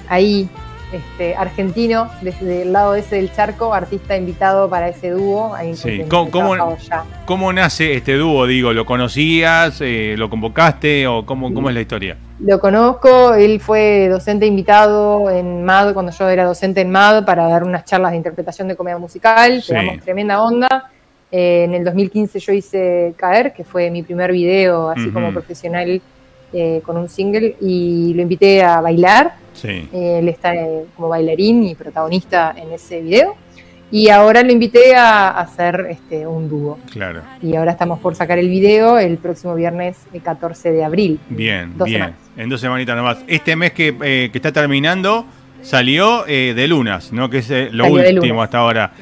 ahí 0.09 0.49
este, 0.95 1.35
argentino, 1.35 2.09
desde 2.23 2.63
el 2.63 2.73
lado 2.73 2.95
ese 2.95 3.17
del 3.17 3.33
charco, 3.33 3.75
artista 3.75 4.17
invitado 4.17 4.69
para 4.69 4.89
ese 4.89 5.11
dúo. 5.11 5.55
¿Cómo, 7.27 7.53
nace 7.53 7.95
este 7.95 8.15
dúo? 8.15 8.47
Digo, 8.47 8.73
¿lo 8.73 8.87
conocías? 8.87 9.81
Eh, 9.81 10.15
¿Lo 10.17 10.31
convocaste? 10.31 11.07
¿O 11.07 11.27
cómo, 11.27 11.53
cómo 11.53 11.69
es 11.69 11.75
la 11.75 11.81
historia? 11.81 12.17
Lo 12.41 12.61
conozco, 12.61 13.35
él 13.35 13.61
fue 13.61 14.09
docente 14.09 14.47
invitado 14.47 15.31
en 15.31 15.65
MAD 15.65 15.95
cuando 15.95 16.13
yo 16.13 16.29
era 16.29 16.45
docente 16.45 16.81
en 16.81 16.91
MAD 16.91 17.25
para 17.25 17.47
dar 17.47 17.65
unas 17.65 17.85
charlas 17.85 18.11
de 18.11 18.17
interpretación 18.17 18.69
de 18.69 18.77
comedia 18.77 18.99
musical, 18.99 19.63
sí. 19.63 19.75
tremenda 20.03 20.43
onda. 20.43 20.91
Eh, 21.31 21.65
en 21.65 21.75
el 21.75 21.85
2015 21.85 22.39
yo 22.39 22.53
hice 22.53 23.15
Caer, 23.17 23.53
que 23.53 23.65
fue 23.65 23.91
mi 23.91 24.03
primer 24.03 24.31
video 24.31 24.91
así 24.91 25.11
como 25.11 25.33
profesional 25.33 26.01
eh, 26.55 26.81
con 26.85 26.97
un 26.97 27.09
single, 27.09 27.57
y 27.61 28.15
lo 28.15 28.23
invité 28.23 28.63
a 28.63 28.81
bailar 28.81 29.45
Sí. 29.55 29.89
él 29.93 30.29
está 30.29 30.55
eh, 30.55 30.85
como 30.97 31.09
bailarín 31.09 31.63
y 31.65 31.75
protagonista 31.75 32.55
en 32.57 32.73
ese 32.73 33.01
video. 33.01 33.37
Y 33.91 34.09
ahora 34.09 34.43
lo 34.43 34.51
invité 34.51 34.97
a, 34.97 35.29
hacer 35.29 35.87
este, 35.89 36.27
un 36.27 36.49
dúo. 36.49 36.79
Claro. 36.91 37.23
Y 37.41 37.55
ahora 37.55 37.73
estamos 37.73 38.01
por 38.01 38.17
sacar 38.17 38.39
el 38.39 38.49
video 38.49 38.99
el 38.99 39.19
próximo 39.19 39.55
viernes 39.55 39.99
el 40.13 40.21
14 40.21 40.73
de 40.73 40.85
abril. 40.85 41.21
Bien, 41.29 41.73
bien. 41.85 42.13
En 42.37 42.49
dos 42.49 42.61
semanitas 42.61 42.97
nomás. 42.97 43.19
Este 43.29 43.55
mes 43.55 43.73
que, 43.73 43.95
eh, 44.03 44.31
está 44.35 44.51
terminando 44.51 45.27
salió 45.63 46.27
eh, 46.27 46.55
de 46.57 46.67
Lunas, 46.67 47.13
¿no? 47.13 47.31
Que 47.31 47.39
es 47.39 47.73
lo 47.73 47.87
último 47.87 48.43
hasta 48.43 48.59
ahora. 48.59 48.93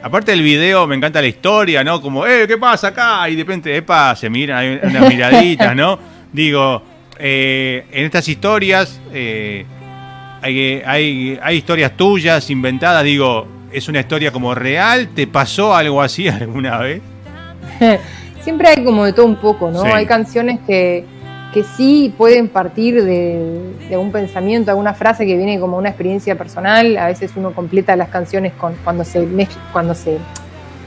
aparte 0.00 0.30
del 0.30 0.42
video, 0.42 0.86
me 0.86 0.94
encanta 0.94 1.20
la 1.20 1.26
historia, 1.26 1.82
¿no? 1.82 2.00
Como, 2.00 2.24
eh, 2.24 2.46
¿qué 2.46 2.56
pasa 2.56 2.88
acá? 2.88 3.28
Y 3.28 3.34
de 3.34 3.42
repente, 3.42 3.76
epa, 3.76 4.14
se 4.14 4.30
mira, 4.30 4.58
hay 4.58 4.78
unas 4.80 5.08
miraditas, 5.12 5.74
¿no? 5.74 5.98
Digo, 6.32 6.82
en 7.18 8.04
estas 8.04 8.28
historias 8.28 9.00
hay, 10.46 11.38
hay, 11.42 11.56
historias 11.56 11.96
tuyas, 11.96 12.50
inventadas, 12.50 13.04
digo, 13.04 13.46
¿es 13.72 13.88
una 13.88 14.00
historia 14.00 14.30
como 14.30 14.54
real? 14.54 15.08
¿Te 15.14 15.26
pasó 15.26 15.74
algo 15.74 16.00
así 16.00 16.28
alguna 16.28 16.78
vez? 16.78 17.02
Siempre 18.42 18.68
hay 18.68 18.84
como 18.84 19.04
de 19.04 19.12
todo 19.12 19.26
un 19.26 19.36
poco, 19.36 19.70
¿no? 19.70 19.82
Hay 19.82 20.06
canciones 20.06 20.60
que, 20.66 21.04
que 21.52 21.64
sí 21.64 22.14
pueden 22.16 22.48
partir 22.48 23.02
de, 23.02 23.72
de, 23.88 23.96
un 23.96 24.12
pensamiento, 24.12 24.70
alguna 24.70 24.94
frase 24.94 25.26
que 25.26 25.36
viene 25.36 25.58
como 25.58 25.76
una 25.76 25.88
experiencia 25.88 26.36
personal. 26.36 26.96
A 26.96 27.06
veces 27.06 27.32
uno 27.34 27.52
completa 27.52 27.96
las 27.96 28.08
canciones 28.08 28.52
con, 28.52 28.74
cuando 28.84 29.04
se 29.04 29.26
cuando 29.72 29.96
se 29.96 30.18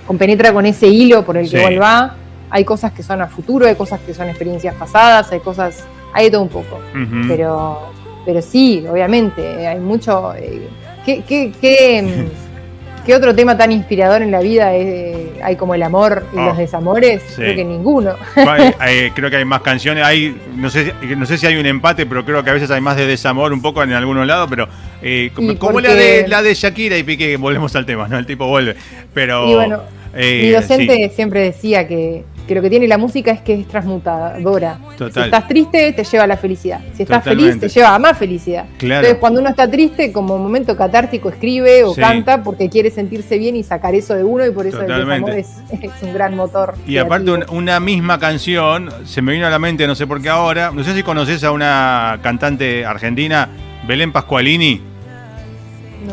compenetra 0.08 0.54
con 0.54 0.66
ese 0.66 0.88
hilo 0.88 1.26
por 1.26 1.36
el 1.36 1.50
que 1.50 1.68
sí. 1.68 1.76
va. 1.76 2.16
Hay 2.50 2.64
cosas 2.64 2.94
que 2.94 3.04
son 3.04 3.22
a 3.22 3.28
futuro, 3.28 3.68
hay 3.68 3.76
cosas 3.76 4.00
que 4.00 4.14
son 4.14 4.30
experiencias 4.30 4.74
pasadas, 4.76 5.30
hay 5.34 5.40
cosas, 5.42 5.84
hay 6.14 6.26
de 6.26 6.32
todo 6.32 6.42
un 6.44 6.50
poco. 6.50 6.80
Pero 7.28 7.90
pero 8.26 8.44
sí, 8.44 8.86
obviamente, 8.88 9.68
hay 9.68 9.80
mucho... 9.80 10.36
Eh, 10.36 10.68
¿qué, 11.06 11.24
qué, 11.28 11.52
qué, 11.60 13.16
otro 13.16 13.34
tema 13.34 13.58
tan 13.58 13.72
inspirador 13.72 14.22
en 14.22 14.30
la 14.30 14.40
vida 14.40 14.68
hay 14.68 15.56
como 15.58 15.74
el 15.74 15.82
amor 15.82 16.28
y 16.32 16.36
los 16.36 16.56
ah, 16.56 16.60
desamores? 16.60 17.24
Creo 17.36 17.56
que 17.56 17.66
ninguno. 17.66 18.14
creo 19.16 19.32
que 19.32 19.36
hay 19.36 19.46
más 19.46 19.62
canciones, 19.62 20.04
hay 20.04 20.38
no 20.56 20.70
sé, 20.70 20.94
no 21.18 21.26
sé 21.26 21.40
si 21.40 21.48
hay 21.48 21.56
un 21.56 21.66
empate, 21.66 22.06
pero 22.06 22.24
creo 22.24 22.44
que 22.44 22.52
a 22.52 22.54
veces 22.54 22.70
hay 22.70 22.82
más 22.82 22.98
de 22.98 23.08
desamor 23.08 23.52
un 23.52 23.64
poco 23.64 23.82
en 23.82 23.94
algunos 23.94 24.28
lados, 24.28 24.48
pero 24.48 24.68
eh, 25.02 25.32
como, 25.34 25.80
la, 25.82 25.96
de, 25.96 26.28
la 26.28 26.44
de 26.44 26.54
Shakira 26.54 27.00
y 27.00 27.04
Piqué, 27.04 27.36
volvemos 27.38 27.76
al 27.76 27.88
tema, 27.88 28.08
¿no? 28.08 28.20
El 28.20 28.28
tipo 28.28 28.46
vuelve. 28.46 28.76
Pero, 29.12 29.50
y 29.50 29.56
bueno, 29.56 29.80
eh, 30.14 30.42
mi 30.44 30.52
docente 30.52 31.10
siempre 31.16 31.42
decía 31.42 31.88
que 31.88 32.24
que 32.50 32.56
lo 32.56 32.64
que 32.64 32.70
tiene 32.72 32.88
la 32.88 32.98
música 32.98 33.30
es 33.30 33.42
que 33.42 33.54
es 33.54 33.68
transmutadora. 33.68 34.80
Si 34.98 35.20
estás 35.20 35.48
triste, 35.48 35.94
te 35.94 36.04
lleva 36.04 36.24
a 36.24 36.28
la 36.28 36.36
felicidad. 36.36 36.82
Si 36.94 37.04
estás 37.04 37.24
feliz, 37.24 37.60
te 37.60 37.70
lleva 37.70 37.94
a 37.94 38.00
más 38.00 38.18
felicidad. 38.18 38.66
Entonces, 38.80 39.18
cuando 39.20 39.40
uno 39.40 39.50
está 39.50 39.70
triste, 39.70 40.12
como 40.12 40.36
momento 40.40 40.76
catártico, 40.76 41.30
escribe 41.30 41.84
o 41.84 41.94
canta 41.94 42.42
porque 42.42 42.68
quiere 42.68 42.90
sentirse 42.90 43.38
bien 43.38 43.56
y 43.56 43.62
sacar 43.62 43.94
eso 43.94 44.16
de 44.16 44.24
uno, 44.24 44.48
y 44.48 44.50
por 44.50 44.66
eso 44.66 44.82
el 44.82 44.92
amor 44.92 45.30
es, 45.30 45.58
un 46.02 46.12
gran 46.12 46.36
motor. 46.36 46.74
Y 46.88 46.98
aparte, 46.98 47.32
una 47.52 47.80
misma 47.80 48.18
canción, 48.18 48.90
se 49.06 49.22
me 49.22 49.34
vino 49.34 49.46
a 49.46 49.52
la 49.52 49.60
mente, 49.60 49.86
no 49.86 49.94
sé 49.94 50.08
por 50.08 50.20
qué 50.20 50.30
ahora, 50.30 50.72
no 50.74 50.84
sé 50.84 50.96
si 50.96 51.04
conoces 51.04 51.44
a 51.44 51.52
una 51.52 52.18
cantante 52.24 52.84
argentina, 52.84 53.48
Belén 53.88 54.12
Pascualini. 54.12 54.82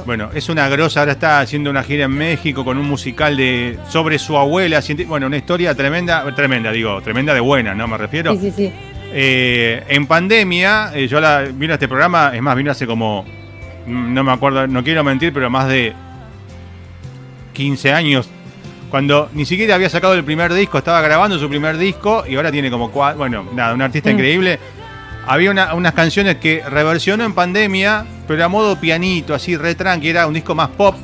Bueno, 0.07 0.31
es 0.33 0.49
una 0.49 0.69
grosa, 0.69 1.01
ahora 1.01 1.13
está 1.13 1.41
haciendo 1.41 1.69
una 1.69 1.83
gira 1.83 2.05
en 2.05 2.13
México 2.13 2.65
con 2.65 2.79
un 2.79 2.87
musical 2.87 3.37
de 3.37 3.77
sobre 3.89 4.21
su 4.21 4.37
abuela. 4.37 4.81
Bueno, 5.09 5.27
una 5.27 5.37
historia 5.37 5.75
tremenda, 5.75 6.33
tremenda, 6.33 6.71
digo, 6.71 7.03
tremenda 7.03 7.35
de 7.35 7.41
buena, 7.41 7.75
¿no? 7.75 7.89
Me 7.89 7.99
refiero. 7.99 8.33
Sí, 8.35 8.39
sí, 8.39 8.53
sí. 8.53 8.73
Eh, 9.13 9.83
en 9.89 10.07
pandemia, 10.07 10.93
eh, 10.95 11.09
yo 11.09 11.21
la, 11.21 11.43
vino 11.53 11.73
a 11.73 11.75
este 11.75 11.89
programa, 11.89 12.31
es 12.33 12.41
más, 12.41 12.57
vino 12.57 12.71
hace 12.71 12.87
como, 12.87 13.25
no 13.89 14.23
me 14.23 14.31
acuerdo, 14.31 14.69
no 14.69 14.85
quiero 14.85 15.03
mentir, 15.03 15.33
pero 15.33 15.51
más 15.51 15.67
de 15.67 15.93
15 17.55 17.93
años, 17.93 18.29
cuando 18.91 19.29
ni 19.35 19.45
siquiera 19.45 19.75
había 19.75 19.89
sacado 19.91 20.15
el 20.15 20.23
primer 20.23 20.55
disco, 20.55 20.79
estaba 20.79 21.01
grabando 21.01 21.37
su 21.37 21.49
primer 21.49 21.79
disco 21.79 22.23
y 22.29 22.37
ahora 22.37 22.53
tiene 22.53 22.71
como 22.71 22.93
cuatro, 22.93 23.19
bueno, 23.19 23.45
nada, 23.55 23.75
un 23.75 23.83
artista 23.83 24.11
mm. 24.11 24.13
increíble 24.13 24.61
había 25.27 25.51
unas 25.51 25.93
canciones 25.93 26.37
que 26.37 26.63
reversionó 26.69 27.25
en 27.25 27.35
pandemia, 27.35 28.07
pero 28.29 28.45
a 28.45 28.49
modo 28.49 28.79
pianito, 28.79 29.35
así 29.35 29.57
re 29.57 29.75
tranqui, 29.75 30.09
era 30.09 30.27
un 30.27 30.35
disco 30.35 30.55
más 30.55 30.69
pop. 30.69 30.95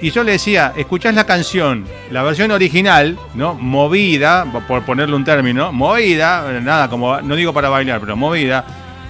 Y 0.00 0.10
yo 0.10 0.22
le 0.22 0.32
decía, 0.32 0.72
escuchás 0.76 1.14
la 1.14 1.24
canción, 1.24 1.84
la 2.10 2.22
versión 2.22 2.50
original, 2.50 3.18
¿no? 3.34 3.54
Movida, 3.54 4.44
por 4.66 4.84
ponerle 4.84 5.14
un 5.16 5.24
término, 5.24 5.72
movida, 5.72 6.60
nada 6.60 6.88
como, 6.88 7.20
no 7.20 7.36
digo 7.36 7.52
para 7.52 7.68
bailar, 7.68 8.00
pero 8.00 8.16
movida, 8.16 8.64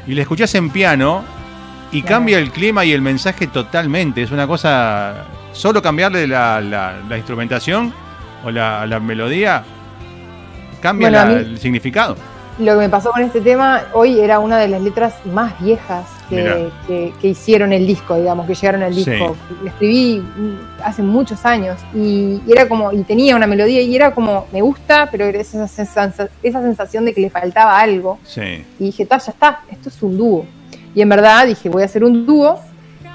y 0.06 0.14
la 0.14 0.22
escuchás 0.22 0.54
en 0.54 0.70
piano 0.70 1.24
y 1.90 2.02
cambia 2.02 2.38
el 2.38 2.50
clima 2.50 2.84
y 2.84 2.92
el 2.92 3.02
mensaje 3.02 3.46
totalmente. 3.46 4.22
Es 4.22 4.30
una 4.30 4.46
cosa, 4.46 5.26
solo 5.52 5.82
cambiarle 5.82 6.26
la, 6.26 6.96
instrumentación 7.16 7.92
o 8.44 8.50
la, 8.50 9.00
melodía, 9.00 9.64
cambia 10.80 11.08
el 11.32 11.58
significado 11.58 12.16
lo 12.58 12.72
que 12.72 12.78
me 12.78 12.88
pasó 12.88 13.12
con 13.12 13.22
este 13.22 13.40
tema 13.40 13.84
hoy 13.92 14.18
era 14.18 14.40
una 14.40 14.58
de 14.58 14.68
las 14.68 14.82
letras 14.82 15.14
más 15.24 15.60
viejas 15.60 16.06
que, 16.28 17.12
hicieron 17.22 17.72
el 17.72 17.86
disco, 17.86 18.16
digamos, 18.16 18.46
que 18.46 18.54
llegaron 18.54 18.82
al 18.82 18.94
disco. 18.94 19.36
La 19.62 19.70
escribí 19.70 20.22
hace 20.82 21.02
muchos 21.02 21.44
años 21.44 21.78
y, 21.94 22.40
era 22.48 22.68
como, 22.68 22.92
y 22.92 23.02
tenía 23.02 23.36
una 23.36 23.46
melodía 23.46 23.80
y 23.80 23.94
era 23.94 24.14
como, 24.14 24.46
me 24.52 24.60
gusta, 24.60 25.08
pero 25.10 25.24
era 25.24 25.40
esa, 25.40 25.64
esa 25.64 26.62
sensación 26.62 27.04
de 27.04 27.14
que 27.14 27.20
le 27.20 27.30
faltaba 27.30 27.78
algo. 27.78 28.18
Y 28.78 28.84
dije, 28.84 29.06
ya 29.08 29.16
está, 29.16 29.60
esto 29.70 29.88
es 29.88 30.02
un 30.02 30.16
dúo. 30.16 30.44
Y 30.94 31.02
en 31.02 31.08
verdad 31.08 31.46
dije, 31.46 31.68
voy 31.68 31.82
a 31.82 31.84
hacer 31.84 32.02
un 32.02 32.26
dúo 32.26 32.60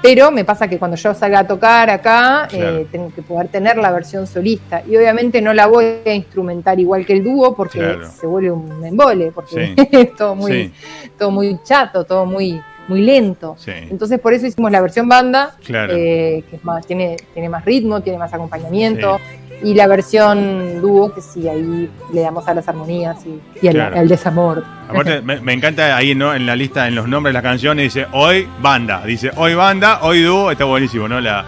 pero 0.04 0.30
me 0.30 0.44
pasa 0.44 0.68
que 0.68 0.78
cuando 0.78 0.98
yo 0.98 1.14
salga 1.14 1.38
a 1.38 1.46
tocar 1.46 1.88
acá, 1.88 2.46
eh, 2.52 2.86
tengo 2.92 3.10
que 3.10 3.22
poder 3.22 3.48
tener 3.48 3.78
la 3.78 3.90
versión 3.90 4.26
solista. 4.26 4.82
Y 4.86 4.94
obviamente 4.98 5.40
no 5.40 5.54
la 5.54 5.66
voy 5.66 5.86
a 6.04 6.12
instrumentar 6.12 6.78
igual 6.78 7.06
que 7.06 7.14
el 7.14 7.24
dúo 7.24 7.56
porque 7.56 8.00
se 8.14 8.26
vuelve 8.26 8.50
un 8.50 8.84
embole, 8.84 9.32
porque 9.32 9.72
es 9.92 10.14
todo 10.14 10.34
muy, 10.34 10.70
todo 11.18 11.30
muy 11.30 11.58
chato, 11.64 12.04
todo 12.04 12.26
muy, 12.26 12.60
muy 12.86 13.00
lento. 13.00 13.56
Entonces 13.66 14.20
por 14.20 14.34
eso 14.34 14.46
hicimos 14.46 14.70
la 14.70 14.82
versión 14.82 15.08
banda, 15.08 15.56
eh, 15.66 16.44
que 16.50 16.60
más, 16.62 16.86
tiene, 16.86 17.16
tiene 17.32 17.48
más 17.48 17.64
ritmo, 17.64 18.02
tiene 18.02 18.18
más 18.18 18.34
acompañamiento 18.34 19.18
y 19.62 19.74
la 19.74 19.86
versión 19.86 20.80
dúo, 20.80 21.14
que 21.14 21.20
sí, 21.20 21.48
ahí 21.48 21.88
le 22.12 22.20
damos 22.20 22.46
a 22.48 22.54
las 22.54 22.68
armonías 22.68 23.18
y, 23.60 23.68
al, 23.68 24.08
desamor. 24.08 24.64
Aparte, 24.88 25.22
me, 25.22 25.52
encanta 25.52 25.96
ahí 25.96 26.14
¿no? 26.14 26.34
en 26.34 26.46
la 26.46 26.56
lista, 26.56 26.86
en 26.86 26.94
los 26.94 27.08
nombres 27.08 27.30
de 27.30 27.34
las 27.34 27.42
canciones, 27.42 27.94
dice 27.94 28.06
hoy 28.12 28.48
banda, 28.60 29.02
dice 29.04 29.30
hoy 29.36 29.54
banda, 29.54 30.00
hoy 30.02 30.22
dúo, 30.22 30.50
está 30.50 30.64
buenísimo, 30.64 31.08
¿no? 31.08 31.20
La, 31.20 31.44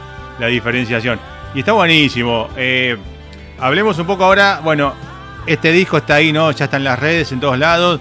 diferenciación. 0.49 1.19
Y 1.55 1.61
está 1.61 1.73
buenísimo. 1.73 2.49
Eh, 2.57 2.97
hablemos 3.59 3.99
un 3.99 4.07
poco 4.07 4.25
ahora, 4.25 4.61
bueno, 4.63 4.93
este 5.47 5.73
disco 5.73 5.99
está 5.99 6.17
ahí, 6.17 6.33
¿no? 6.33 6.51
Ya 6.53 6.67
está 6.67 6.77
en 6.77 6.85
las 6.85 6.99
redes, 6.99 7.33
en 7.33 7.41
todos 7.41 7.59
lados. 7.59 8.01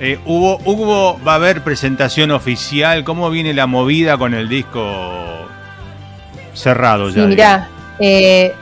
Eh, 0.00 0.18
hubo, 0.26 0.58
hubo, 0.64 1.20
va 1.24 1.32
a 1.32 1.34
haber 1.36 1.62
presentación 1.62 2.32
oficial. 2.32 3.04
¿Cómo 3.04 3.30
viene 3.30 3.54
la 3.54 3.68
movida 3.68 4.18
con 4.18 4.34
el 4.34 4.48
disco 4.48 5.46
cerrado 6.54 7.08
ya? 7.10 7.22
Sí, 7.22 7.28
mirá, 7.28 7.68
eh, 8.00 8.52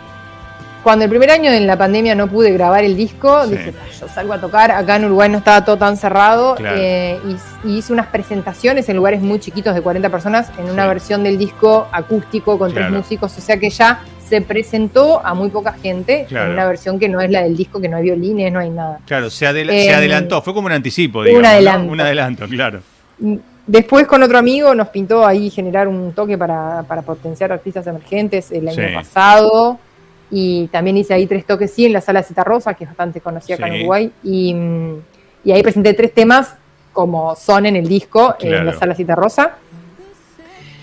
cuando 0.82 1.04
el 1.04 1.10
primer 1.10 1.30
año 1.30 1.50
en 1.50 1.66
la 1.66 1.76
pandemia 1.76 2.14
no 2.14 2.26
pude 2.26 2.52
grabar 2.52 2.84
el 2.84 2.96
disco, 2.96 3.46
dije, 3.46 3.72
yo 3.98 4.08
salgo 4.08 4.32
a 4.32 4.40
tocar, 4.40 4.70
acá 4.70 4.96
en 4.96 5.04
Uruguay 5.06 5.28
no 5.28 5.38
estaba 5.38 5.64
todo 5.64 5.76
tan 5.76 5.96
cerrado, 5.96 6.56
eh, 6.64 7.18
y, 7.64 7.78
hice 7.78 7.92
unas 7.92 8.06
presentaciones 8.06 8.88
en 8.88 8.96
lugares 8.96 9.20
muy 9.20 9.38
chiquitos 9.38 9.74
de 9.74 9.82
40 9.82 10.08
personas 10.08 10.50
en 10.58 10.70
una 10.70 10.86
versión 10.86 11.22
del 11.22 11.38
disco 11.38 11.88
acústico 11.92 12.58
con 12.58 12.72
tres 12.72 12.90
músicos, 12.90 13.36
o 13.36 13.40
sea 13.40 13.58
que 13.58 13.70
ya 13.70 14.00
se 14.30 14.40
presentó 14.40 15.24
a 15.26 15.34
muy 15.34 15.50
poca 15.50 15.72
gente 15.72 16.26
en 16.30 16.50
una 16.52 16.64
versión 16.64 16.98
que 17.00 17.08
no 17.08 17.20
es 17.20 17.30
la 17.30 17.42
del 17.42 17.56
disco, 17.56 17.80
que 17.80 17.88
no 17.88 17.96
hay 17.96 18.04
violines, 18.04 18.52
no 18.52 18.60
hay 18.60 18.70
nada. 18.70 19.00
Claro, 19.04 19.28
se, 19.28 19.44
em, 19.44 19.94
adelantó, 19.94 20.40
fue 20.40 20.54
como 20.54 20.66
un 20.66 20.72
anticipo, 20.72 21.24
digamos. 21.24 21.40
Un 21.40 21.46
adelanto. 21.46 21.92
Un 21.92 22.00
adelanto, 22.00 22.46
claro. 22.46 22.80
Mm, 23.18 23.36
después 23.66 24.06
con 24.06 24.22
otro 24.22 24.38
amigo 24.38 24.72
nos 24.74 24.88
pintó 24.88 25.26
ahí 25.26 25.50
generar 25.50 25.88
un 25.88 26.12
toque 26.12 26.38
para, 26.38 26.84
para 26.84 27.02
potenciar 27.02 27.50
artistas 27.50 27.86
emergentes 27.88 28.52
el 28.52 28.68
año 28.68 28.94
pasado. 28.94 29.78
Y 30.30 30.68
también 30.68 30.96
hice 30.96 31.14
ahí 31.14 31.26
tres 31.26 31.44
toques, 31.44 31.72
sí, 31.72 31.86
en 31.86 31.92
la 31.92 32.00
sala 32.00 32.22
Cita 32.22 32.44
Rosa, 32.44 32.74
que 32.74 32.84
es 32.84 32.90
bastante 32.90 33.20
conocida 33.20 33.56
acá 33.56 33.68
en 33.68 33.80
Uruguay. 33.80 34.12
Y, 34.22 34.54
y, 35.44 35.52
ahí 35.52 35.62
presenté 35.62 35.94
tres 35.94 36.14
temas 36.14 36.54
como 36.92 37.34
son 37.36 37.66
en 37.66 37.76
el 37.76 37.88
disco, 37.88 38.36
en 38.40 38.66
la 38.66 38.72
sala 38.74 38.94
Cita 38.94 39.14
Rosa. 39.14 39.56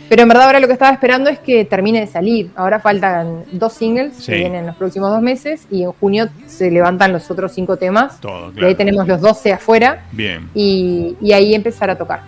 Pero 0.09 0.21
en 0.21 0.27
verdad 0.29 0.45
ahora 0.45 0.59
lo 0.59 0.67
que 0.67 0.73
estaba 0.73 0.91
esperando 0.93 1.29
es 1.29 1.39
que 1.39 1.65
termine 1.65 1.99
de 1.99 2.07
salir. 2.07 2.49
Ahora 2.55 2.79
faltan 2.79 3.43
dos 3.51 3.73
singles 3.73 4.25
que 4.25 4.35
vienen 4.35 4.61
en 4.61 4.67
los 4.67 4.75
próximos 4.75 5.11
dos 5.11 5.21
meses 5.21 5.67
y 5.69 5.83
en 5.83 5.91
junio 5.91 6.29
se 6.45 6.71
levantan 6.71 7.11
los 7.11 7.29
otros 7.29 7.51
cinco 7.51 7.77
temas. 7.77 8.19
Y 8.55 8.63
ahí 8.63 8.75
tenemos 8.75 9.07
los 9.07 9.19
12 9.19 9.53
afuera. 9.53 10.05
Bien. 10.11 10.49
Y, 10.53 11.17
y 11.19 11.33
ahí 11.33 11.53
empezar 11.53 11.89
a 11.89 11.97
tocar. 11.97 12.21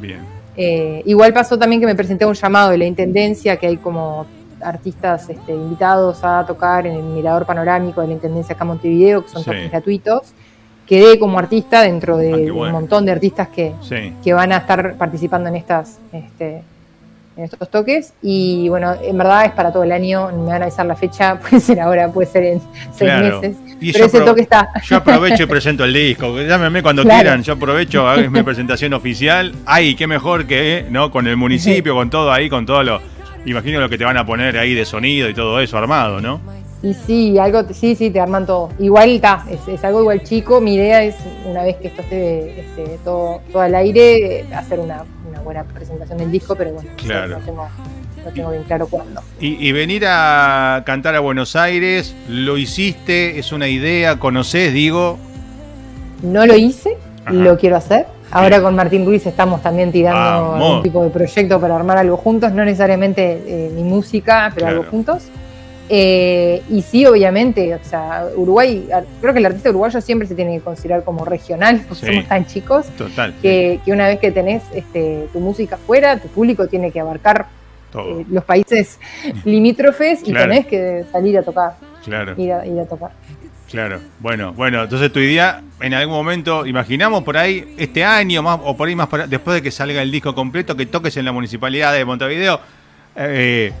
Bien. 0.00 0.20
Eh, 0.56 1.02
igual 1.04 1.34
pasó 1.34 1.58
también 1.58 1.80
que 1.80 1.86
me 1.86 1.94
presenté 1.94 2.24
un 2.24 2.34
llamado 2.34 2.70
de 2.70 2.78
la 2.78 2.86
Intendencia, 2.86 3.58
que 3.58 3.66
hay 3.66 3.76
como 3.76 4.26
artistas 4.66 5.28
este, 5.28 5.54
invitados 5.54 6.22
a 6.24 6.44
tocar 6.46 6.86
en 6.86 6.96
el 6.96 7.02
Mirador 7.02 7.46
Panorámico 7.46 8.00
de 8.00 8.08
la 8.08 8.12
Intendencia 8.14 8.54
acá 8.54 8.64
Montevideo, 8.64 9.22
que 9.22 9.30
son 9.30 9.44
toques 9.44 9.70
gratuitos. 9.70 10.32
Quedé 10.86 11.18
como 11.18 11.38
artista 11.38 11.82
dentro 11.82 12.16
de 12.16 12.48
ah, 12.48 12.52
un 12.52 12.72
montón 12.72 13.06
de 13.06 13.12
artistas 13.12 13.48
que, 13.48 13.74
que 14.22 14.32
van 14.32 14.52
a 14.52 14.58
estar 14.58 14.94
participando 14.96 15.48
en 15.48 15.56
estas 15.56 15.98
este, 16.12 16.62
en 17.36 17.44
estos 17.44 17.70
toques. 17.70 18.14
Y 18.22 18.68
bueno, 18.68 18.94
en 19.00 19.16
verdad 19.16 19.46
es 19.46 19.52
para 19.52 19.72
todo 19.72 19.84
el 19.84 19.92
año, 19.92 20.28
me 20.32 20.46
van 20.46 20.62
a 20.62 20.64
avisar 20.66 20.86
la 20.86 20.96
fecha, 20.96 21.38
puede 21.40 21.60
ser 21.60 21.80
ahora, 21.80 22.08
puede 22.10 22.28
ser 22.28 22.44
en 22.44 22.60
seis 22.92 23.12
meses, 23.12 23.56
pero 23.92 24.06
ese 24.06 24.20
toque 24.20 24.42
está. 24.42 24.68
Yo 24.84 24.96
aprovecho 24.96 25.42
y 25.42 25.46
presento 25.46 25.84
el 25.84 25.92
disco, 25.92 26.40
llámenme 26.40 26.82
cuando 26.82 27.02
quieran, 27.04 27.42
yo 27.42 27.54
aprovecho, 27.54 28.08
hago 28.08 28.30
mi 28.30 28.42
presentación 28.42 28.94
oficial, 28.94 29.54
ay, 29.66 29.94
qué 29.94 30.06
mejor 30.06 30.46
que, 30.46 30.86
¿no? 30.90 31.10
Con 31.10 31.26
el 31.26 31.36
municipio, 31.36 31.94
con 31.96 32.10
todo 32.10 32.32
ahí, 32.32 32.48
con 32.48 32.64
todo 32.66 32.82
lo 32.82 33.15
Imagino 33.46 33.80
lo 33.80 33.88
que 33.88 33.96
te 33.96 34.04
van 34.04 34.16
a 34.16 34.26
poner 34.26 34.58
ahí 34.58 34.74
de 34.74 34.84
sonido 34.84 35.30
y 35.30 35.34
todo 35.34 35.60
eso 35.60 35.78
armado, 35.78 36.20
¿no? 36.20 36.40
Y 36.82 36.94
sí, 36.94 37.38
algo, 37.38 37.64
sí, 37.72 37.94
sí, 37.94 38.10
te 38.10 38.20
arman 38.20 38.44
todo. 38.44 38.70
Igual 38.78 39.10
está, 39.10 39.44
es, 39.48 39.84
algo 39.84 40.00
igual 40.00 40.22
chico. 40.24 40.60
Mi 40.60 40.74
idea 40.74 41.02
es, 41.02 41.14
una 41.44 41.62
vez 41.62 41.76
que 41.76 41.88
esto 41.88 42.02
esté 42.02 42.60
este, 42.60 42.98
todo, 43.04 43.40
todo 43.50 43.62
al 43.62 43.74
aire, 43.76 44.44
hacer 44.52 44.80
una, 44.80 45.04
buena 45.44 45.62
presentación 45.62 46.18
del 46.18 46.32
disco, 46.32 46.56
pero 46.56 46.72
bueno, 46.72 46.90
no, 46.90 47.38
tengo, 47.38 47.68
no 48.24 48.30
tengo 48.32 48.50
bien 48.50 48.64
claro 48.64 48.88
cuándo. 48.88 49.22
Y, 49.38 49.70
venir 49.70 50.04
a 50.08 50.82
cantar 50.84 51.14
a 51.14 51.20
Buenos 51.20 51.54
Aires, 51.54 52.16
¿lo 52.28 52.58
hiciste? 52.58 53.38
¿Es 53.38 53.52
una 53.52 53.68
idea? 53.68 54.18
¿Conoces, 54.18 54.72
digo? 54.72 55.18
No 56.22 56.46
lo 56.46 56.56
hice, 56.56 56.98
lo 57.30 57.56
quiero 57.58 57.76
hacer. 57.76 58.06
Ahora 58.30 58.60
con 58.60 58.74
Martín 58.74 59.04
Ruiz 59.04 59.24
estamos 59.26 59.62
también 59.62 59.92
tirando 59.92 60.76
un 60.76 60.82
tipo 60.82 61.02
de 61.02 61.10
proyecto 61.10 61.60
para 61.60 61.76
armar 61.76 61.98
algo 61.98 62.16
juntos, 62.16 62.52
no 62.52 62.64
necesariamente 62.64 63.42
eh, 63.46 63.70
mi 63.74 63.82
música, 63.82 64.50
pero 64.54 64.66
algo 64.66 64.84
juntos. 64.84 65.28
Eh, 65.88 66.62
y 66.68 66.82
sí, 66.82 67.06
obviamente, 67.06 67.72
o 67.74 67.78
sea, 67.82 68.26
Uruguay, 68.34 68.88
creo 69.20 69.32
que 69.32 69.38
el 69.38 69.46
artista 69.46 69.70
uruguayo 69.70 70.00
siempre 70.00 70.26
se 70.26 70.34
tiene 70.34 70.56
que 70.56 70.64
considerar 70.64 71.04
como 71.04 71.24
regional, 71.24 71.84
porque 71.88 72.06
somos 72.06 72.26
tan 72.26 72.44
chicos, 72.46 72.86
que, 73.40 73.80
una 73.86 74.08
vez 74.08 74.18
que 74.18 74.32
tenés 74.32 74.64
este, 74.74 75.28
tu 75.32 75.38
música 75.38 75.76
afuera, 75.76 76.18
tu 76.18 76.28
público 76.28 76.66
tiene 76.66 76.90
que 76.90 76.98
abarcar 76.98 77.46
eh, 77.94 78.24
los 78.28 78.44
países 78.44 78.98
limítrofes 79.44 80.22
y 80.26 80.32
tenés 80.32 80.66
que 80.66 81.04
salir 81.12 81.38
a 81.38 81.42
tocar. 81.42 81.74
Claro. 82.04 82.34
ir 82.36 82.52
a 82.52 82.84
tocar. 82.88 83.10
Claro, 83.70 84.00
bueno, 84.20 84.52
bueno, 84.52 84.84
entonces 84.84 85.12
tu 85.12 85.18
idea, 85.18 85.60
en 85.80 85.92
algún 85.92 86.14
momento, 86.14 86.66
imaginamos 86.66 87.24
por 87.24 87.36
ahí, 87.36 87.74
este 87.78 88.04
año 88.04 88.42
más, 88.42 88.60
o 88.62 88.76
por 88.76 88.88
ahí 88.88 88.94
más, 88.94 89.08
después 89.28 89.56
de 89.56 89.62
que 89.62 89.70
salga 89.70 90.02
el 90.02 90.10
disco 90.10 90.34
completo, 90.34 90.76
que 90.76 90.86
toques 90.86 91.16
en 91.16 91.24
la 91.24 91.32
municipalidad 91.32 91.92
de 91.92 92.04
Montevideo, 92.04 92.60
eh, 93.16 93.72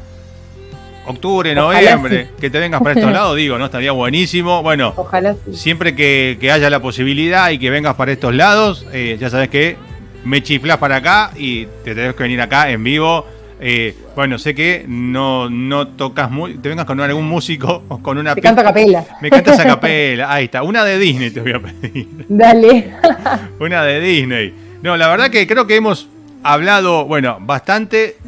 octubre, 1.06 1.54
noviembre, 1.54 2.30
que 2.40 2.50
te 2.50 2.58
vengas 2.58 2.80
para 2.82 2.98
estos 2.98 3.12
lados, 3.12 3.36
digo, 3.36 3.58
¿no? 3.58 3.66
Estaría 3.66 3.92
buenísimo. 3.92 4.62
Bueno, 4.62 4.92
Ojalá 4.96 5.36
siempre 5.52 5.94
que, 5.94 6.36
haya 6.52 6.68
la 6.68 6.80
posibilidad 6.80 7.50
y 7.50 7.58
que 7.58 7.70
vengas 7.70 7.94
para 7.94 8.10
estos 8.10 8.34
lados, 8.34 8.86
eh, 8.92 9.16
ya 9.20 9.30
sabes 9.30 9.48
que 9.48 9.76
me 10.24 10.42
chiflas 10.42 10.78
para 10.78 10.96
acá 10.96 11.30
y 11.36 11.66
te 11.84 11.94
tenés 11.94 12.14
que 12.14 12.24
venir 12.24 12.40
acá 12.40 12.70
en 12.70 12.82
vivo 12.82 13.24
eh, 13.58 13.96
bueno, 14.14 14.38
sé 14.38 14.54
que 14.54 14.84
no, 14.86 15.48
no 15.48 15.88
tocas 15.88 16.30
muy. 16.30 16.58
Te 16.58 16.68
vengas 16.68 16.84
con 16.84 17.00
algún 17.00 17.26
músico 17.26 17.84
o 17.88 17.98
con 17.98 18.18
una. 18.18 18.34
Me 18.34 18.42
canta 18.42 18.62
capela. 18.62 19.04
Me 19.22 19.30
cantas 19.30 19.58
a 19.60 19.64
capela. 19.66 20.32
Ahí 20.32 20.44
está. 20.44 20.62
Una 20.62 20.84
de 20.84 20.98
Disney 20.98 21.30
te 21.30 21.40
voy 21.40 21.52
a 21.52 21.60
pedir. 21.60 22.26
Dale. 22.28 22.92
una 23.60 23.82
de 23.82 24.00
Disney. 24.00 24.54
No, 24.82 24.96
la 24.96 25.08
verdad 25.08 25.30
que 25.30 25.46
creo 25.46 25.66
que 25.66 25.76
hemos 25.76 26.08
hablado, 26.42 27.06
bueno, 27.06 27.38
bastante 27.40 28.18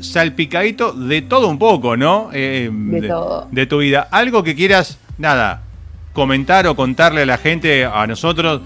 salpicadito 0.00 0.92
de 0.92 1.22
todo 1.22 1.48
un 1.48 1.58
poco, 1.58 1.96
¿no? 1.96 2.28
Eh, 2.32 2.68
de, 2.70 3.08
todo. 3.08 3.48
De 3.50 3.66
tu 3.66 3.78
vida. 3.78 4.08
Algo 4.10 4.42
que 4.42 4.54
quieras, 4.54 4.98
nada, 5.16 5.62
comentar 6.12 6.66
o 6.66 6.76
contarle 6.76 7.22
a 7.22 7.26
la 7.26 7.38
gente, 7.38 7.86
a 7.86 8.06
nosotros, 8.06 8.60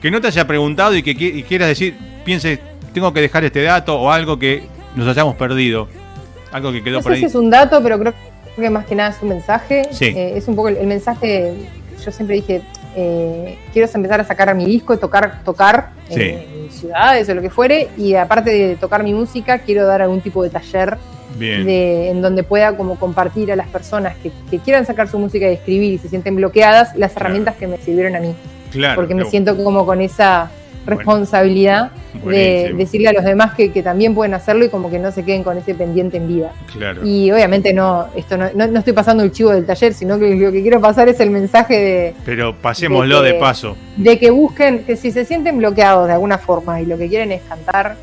que 0.00 0.12
no 0.12 0.20
te 0.20 0.28
haya 0.28 0.46
preguntado 0.46 0.94
y 0.94 1.02
que 1.02 1.44
quieras 1.44 1.68
decir, 1.68 1.96
piense, 2.24 2.60
tengo 2.94 3.12
que 3.12 3.20
dejar 3.20 3.44
este 3.44 3.62
dato 3.62 3.98
o 3.98 4.12
algo 4.12 4.38
que 4.38 4.75
nos 4.96 5.06
hayamos 5.06 5.36
perdido. 5.36 5.88
Algo 6.50 6.72
que 6.72 6.82
quedó 6.82 6.96
no 6.96 7.02
por 7.02 7.12
sé 7.12 7.16
ahí. 7.16 7.20
Si 7.20 7.26
es 7.26 7.34
un 7.34 7.50
dato, 7.50 7.82
pero 7.82 7.98
creo 7.98 8.14
que 8.56 8.70
más 8.70 8.86
que 8.86 8.94
nada 8.94 9.10
es 9.10 9.22
un 9.22 9.28
mensaje. 9.28 9.88
Sí. 9.92 10.06
Eh, 10.06 10.32
es 10.36 10.48
un 10.48 10.56
poco 10.56 10.68
el, 10.68 10.86
mensaje. 10.86 11.54
Yo 12.04 12.10
siempre 12.10 12.36
dije, 12.36 12.62
eh, 12.96 13.58
quiero 13.72 13.88
empezar 13.92 14.20
a 14.20 14.24
sacar 14.24 14.54
mi 14.54 14.64
disco, 14.64 14.94
y 14.94 14.96
tocar, 14.96 15.42
tocar 15.44 15.90
en 16.08 16.70
ciudades 16.70 17.28
o 17.28 17.34
lo 17.34 17.42
que 17.42 17.50
fuere, 17.50 17.88
y 17.96 18.14
aparte 18.14 18.50
de 18.50 18.76
tocar 18.76 19.02
mi 19.04 19.12
música, 19.12 19.58
quiero 19.58 19.86
dar 19.86 20.02
algún 20.02 20.20
tipo 20.20 20.42
de 20.42 20.50
taller 20.50 20.96
De, 21.38 22.10
en 22.10 22.22
donde 22.22 22.42
pueda 22.42 22.76
como 22.76 22.98
compartir 22.98 23.52
a 23.52 23.56
las 23.56 23.68
personas 23.68 24.14
que, 24.16 24.58
quieran 24.60 24.86
sacar 24.86 25.08
su 25.08 25.18
música 25.18 25.50
y 25.50 25.54
escribir 25.54 25.92
y 25.92 25.98
se 25.98 26.08
sienten 26.08 26.36
bloqueadas 26.36 26.96
las 26.96 27.14
herramientas 27.16 27.56
que 27.56 27.66
me 27.66 27.76
sirvieron 27.78 28.16
a 28.16 28.20
mí. 28.20 28.34
Claro, 28.70 28.96
porque 28.96 29.14
me 29.14 29.24
siento 29.26 29.56
como 29.62 29.84
con 29.84 30.00
esa 30.00 30.50
responsabilidad 30.86 31.90
de 32.24 32.72
decirle 32.76 33.08
a 33.08 33.12
los 33.12 33.24
demás 33.24 33.54
que, 33.54 33.68
también 33.82 34.14
pueden 34.14 34.34
hacerlo 34.34 34.64
y 34.64 34.68
como 34.68 34.90
que 34.90 34.98
no 34.98 35.12
se 35.12 35.24
queden 35.24 35.42
con 35.42 35.58
ese 35.58 35.74
pendiente 35.74 36.16
en 36.16 36.28
vida. 36.28 36.52
Y 37.04 37.30
obviamente 37.30 37.72
no, 37.72 38.06
esto 38.16 38.36
no, 38.36 38.48
no, 38.54 38.78
estoy 38.78 38.92
pasando 38.92 39.22
el 39.22 39.32
chivo 39.32 39.50
del 39.50 39.66
taller, 39.66 39.92
sino 39.92 40.18
que 40.18 40.34
lo 40.34 40.50
que 40.50 40.62
quiero 40.62 40.80
pasar 40.80 41.08
es 41.08 41.20
el 41.20 41.30
mensaje 41.30 41.78
de... 41.78 42.14
Pero 42.24 42.54
pasémoslo 42.54 43.22
de, 43.22 43.34
paso. 43.34 43.76
De 43.96 44.18
que 44.18 44.30
busquen, 44.30 44.84
que 44.84 44.96
si 44.96 45.10
se 45.10 45.24
sienten 45.24 45.58
bloqueados 45.58 46.06
de 46.06 46.14
alguna 46.14 46.38
forma 46.38 46.80
y 46.80 46.86
lo 46.86 46.96
que 46.96 47.08
quieren 47.08 47.32
es 47.32 47.42
cantar, 47.42 47.96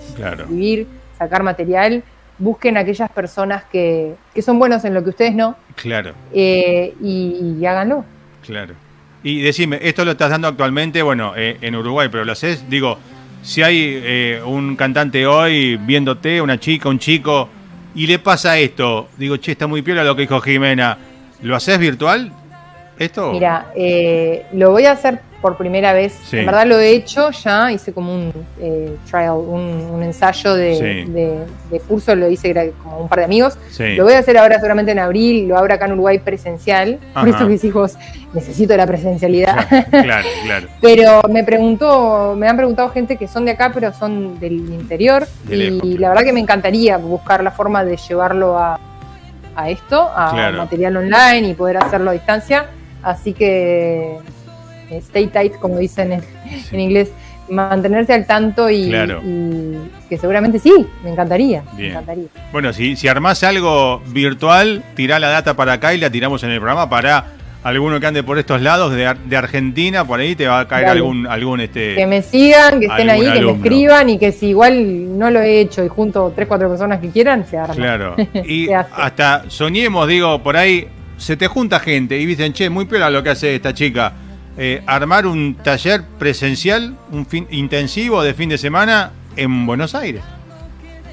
vivir, 0.48 0.88
sacar 1.18 1.44
material, 1.44 2.04
busquen 2.38 2.78
aquellas 2.78 3.10
personas 3.12 3.64
que, 3.66 4.14
son 4.42 4.60
buenos 4.60 4.86
en 4.86 4.94
lo 4.94 5.04
que 5.04 5.10
ustedes 5.10 5.34
no. 5.34 5.56
Claro. 5.76 6.14
Eh, 6.34 6.94
y, 7.02 7.58
y 7.60 7.66
háganlo. 7.66 8.06
Claro. 8.46 8.76
Y 9.24 9.42
decime, 9.42 9.80
esto 9.82 10.04
lo 10.04 10.12
estás 10.12 10.30
dando 10.30 10.50
actualmente, 10.50 11.02
bueno, 11.02 11.34
eh, 11.36 11.58
en 11.62 11.76
Uruguay, 11.76 12.10
pero 12.12 12.26
lo 12.26 12.34
haces, 12.34 12.70
digo, 12.70 12.98
si 13.42 13.64
hay 13.64 14.02
eh, 14.04 14.42
un 14.46 14.76
cantante 14.76 15.26
hoy 15.26 15.78
viéndote, 15.78 16.42
una 16.42 16.60
chica, 16.60 16.90
un 16.90 17.00
chico, 17.00 17.48
y 17.96 18.06
le 18.06 18.20
pasa 18.20 18.58
esto, 18.58 19.10
digo, 19.18 19.38
che, 19.38 19.54
está 19.54 19.66
muy 19.66 19.82
piola 19.82 20.04
lo 20.04 20.16
que 20.16 20.24
dijo 20.24 20.42
Jimena, 20.42 20.98
¿lo 21.42 21.56
haces 21.56 21.80
virtual? 21.80 22.32
¿Esto? 23.00 23.32
Mira, 23.32 23.72
eh, 23.76 24.46
lo 24.54 24.72
voy 24.72 24.86
a 24.86 24.92
hacer 24.92 25.20
por 25.44 25.58
primera 25.58 25.92
vez. 25.92 26.16
En 26.32 26.46
verdad 26.46 26.66
lo 26.66 26.80
he 26.80 26.92
hecho 26.92 27.30
ya, 27.32 27.70
hice 27.70 27.92
como 27.92 28.16
un 28.16 28.32
eh, 28.62 28.96
trial, 29.12 29.34
un, 29.34 30.02
ensayo 30.02 30.56
de, 30.56 31.44
curso, 31.86 32.16
lo 32.16 32.30
hice 32.30 32.74
como 32.82 33.00
un 33.00 33.10
par 33.10 33.20
de 33.20 33.26
amigos. 33.26 33.58
Lo 33.78 34.06
voy 34.06 34.14
a 34.14 34.20
hacer 34.20 34.38
ahora 34.38 34.56
seguramente 34.56 34.94
en 34.94 35.00
abril, 35.00 35.50
lo 35.50 35.58
abro 35.58 35.74
acá 35.74 35.86
en 35.86 35.92
Uruguay 35.92 36.20
presencial. 36.20 36.98
Por 37.14 37.28
eso 37.28 37.46
mis 37.46 37.62
hijos, 37.66 37.98
necesito 38.34 38.76
la 38.78 38.88
presencialidad. 38.88 39.68
Claro, 39.90 40.28
claro. 40.46 40.68
pero 40.82 41.22
me 41.30 41.44
preguntó, 41.44 42.36
me 42.38 42.48
han 42.48 42.56
preguntado 42.56 42.90
gente 42.90 43.18
que 43.18 43.28
son 43.28 43.44
de 43.44 43.52
acá, 43.52 43.72
pero 43.74 43.92
son 43.92 44.40
del 44.40 44.54
interior. 44.54 45.28
y 45.50 45.98
la 45.98 46.08
verdad 46.10 46.24
que 46.24 46.34
me 46.34 46.40
encantaría 46.40 46.98
buscar 46.98 47.44
la 47.44 47.52
forma 47.52 47.84
de 47.84 47.98
llevarlo 47.98 48.58
a, 48.58 48.80
esto, 49.68 50.10
a 50.16 50.52
material 50.54 50.96
online 50.96 51.50
y 51.50 51.54
poder 51.54 51.78
hacerlo 51.78 52.12
a 52.12 52.14
distancia. 52.14 52.68
Así 53.04 53.34
que 53.34 54.20
stay 54.98 55.28
tight, 55.28 55.54
como 55.60 55.78
dicen 55.78 56.12
en, 56.72 56.80
inglés, 56.80 57.12
mantenerse 57.50 58.14
al 58.14 58.26
tanto 58.26 58.70
y, 58.70 58.92
que 60.10 60.18
seguramente 60.18 60.60
sí, 60.60 60.74
me 61.04 61.12
encantaría, 61.12 61.64
Bueno, 62.52 62.74
si, 62.74 62.96
si 62.96 63.08
armás 63.08 63.44
algo 63.44 64.02
virtual, 64.08 64.84
tirá 64.96 65.20
la 65.20 65.30
data 65.30 65.56
para 65.56 65.74
acá 65.74 65.94
y 65.94 65.98
la 65.98 66.10
tiramos 66.10 66.44
en 66.44 66.52
el 66.52 66.60
programa 66.60 66.90
para 66.90 67.26
alguno 67.64 68.00
que 68.00 68.08
ande 68.08 68.24
por 68.24 68.38
estos 68.38 68.62
lados 68.62 68.94
de, 68.94 69.38
Argentina, 69.38 70.06
por 70.06 70.20
ahí 70.20 70.36
te 70.36 70.48
va 70.48 70.62
a 70.62 70.68
caer 70.68 70.88
algún, 70.88 71.26
algún 71.26 71.62
este. 71.62 71.96
Que 71.96 72.06
me 72.06 72.22
sigan, 72.22 72.80
que 72.80 72.88
estén 72.88 73.10
ahí, 73.10 73.32
que 73.32 73.42
me 73.42 73.52
escriban 73.54 74.10
y 74.10 74.20
que 74.20 74.32
si 74.32 74.48
igual 74.48 75.18
no 75.18 75.32
lo 75.32 75.42
he 75.42 75.62
hecho 75.62 75.84
y 75.84 75.88
junto 75.88 76.32
tres, 76.36 76.48
cuatro 76.48 76.70
personas 76.70 77.00
que 77.00 77.10
quieran, 77.10 77.46
se 77.46 77.58
arma. 77.58 77.76
Claro. 77.76 78.16
Y 78.46 78.70
hasta 78.72 79.46
soñemos, 79.48 80.08
digo, 80.08 80.44
por 80.44 80.58
ahí 80.58 80.88
se 81.18 81.38
te 81.38 81.48
junta 81.48 81.80
gente 81.80 82.18
y 82.20 82.26
dicen, 82.26 82.54
che, 82.54 82.70
muy 82.70 82.86
piola 82.86 83.10
lo 83.10 83.24
que 83.24 83.30
hace 83.30 83.56
esta 83.56 83.74
chica 83.74 84.12
eh, 84.58 84.84
armar 84.86 85.26
un 85.26 85.56
taller 85.56 86.04
presencial, 86.20 86.96
un 87.12 87.26
fin 87.26 87.48
intensivo 87.50 88.22
de 88.22 88.34
fin 88.34 88.50
de 88.50 88.58
semana 88.58 89.12
en 89.36 89.66
Buenos 89.66 89.96
Aires. 89.96 90.22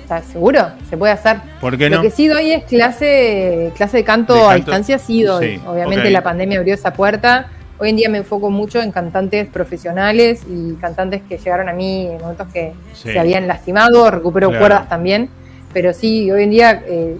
¿Estás 0.03 0.26
seguro? 0.26 0.68
Se 0.91 0.97
puede 0.97 1.12
hacer. 1.12 1.38
¿Por 1.61 1.78
qué 1.78 1.88
no? 1.88 1.97
Lo 1.97 2.03
que 2.03 2.11
sí 2.11 2.26
doy 2.26 2.51
es 2.51 2.64
clase, 2.64 3.72
clase 3.76 3.99
de 3.99 4.05
canto, 4.05 4.51
a 4.51 4.57
distancia, 4.57 4.99
sí 4.99 5.22
doy. 5.22 5.61
Obviamente 5.66 6.11
la 6.11 6.22
pandemia 6.22 6.59
abrió 6.59 6.74
esa 6.74 6.93
puerta. 6.93 7.49
Hoy 7.78 7.91
en 7.91 7.97
día 7.97 8.09
me 8.11 8.18
enfoco 8.18 8.51
mucho 8.51 8.82
en 8.82 8.93
cantantes 8.93 9.49
profesionales 9.49 10.43
y 10.47 10.74
cantantes 10.74 11.22
que 11.26 11.38
llegaron 11.38 11.68
a 11.68 11.72
mí 11.72 12.09
en 12.09 12.20
momentos 12.20 12.49
que 12.53 12.74
se 12.93 13.18
habían 13.18 13.47
lastimado, 13.47 14.11
recupero 14.11 14.49
cuerdas 14.51 14.88
también. 14.88 15.30
Pero 15.72 15.95
sí, 15.95 16.30
hoy 16.30 16.43
en 16.43 16.51
día 16.51 16.82
eh, 16.86 17.16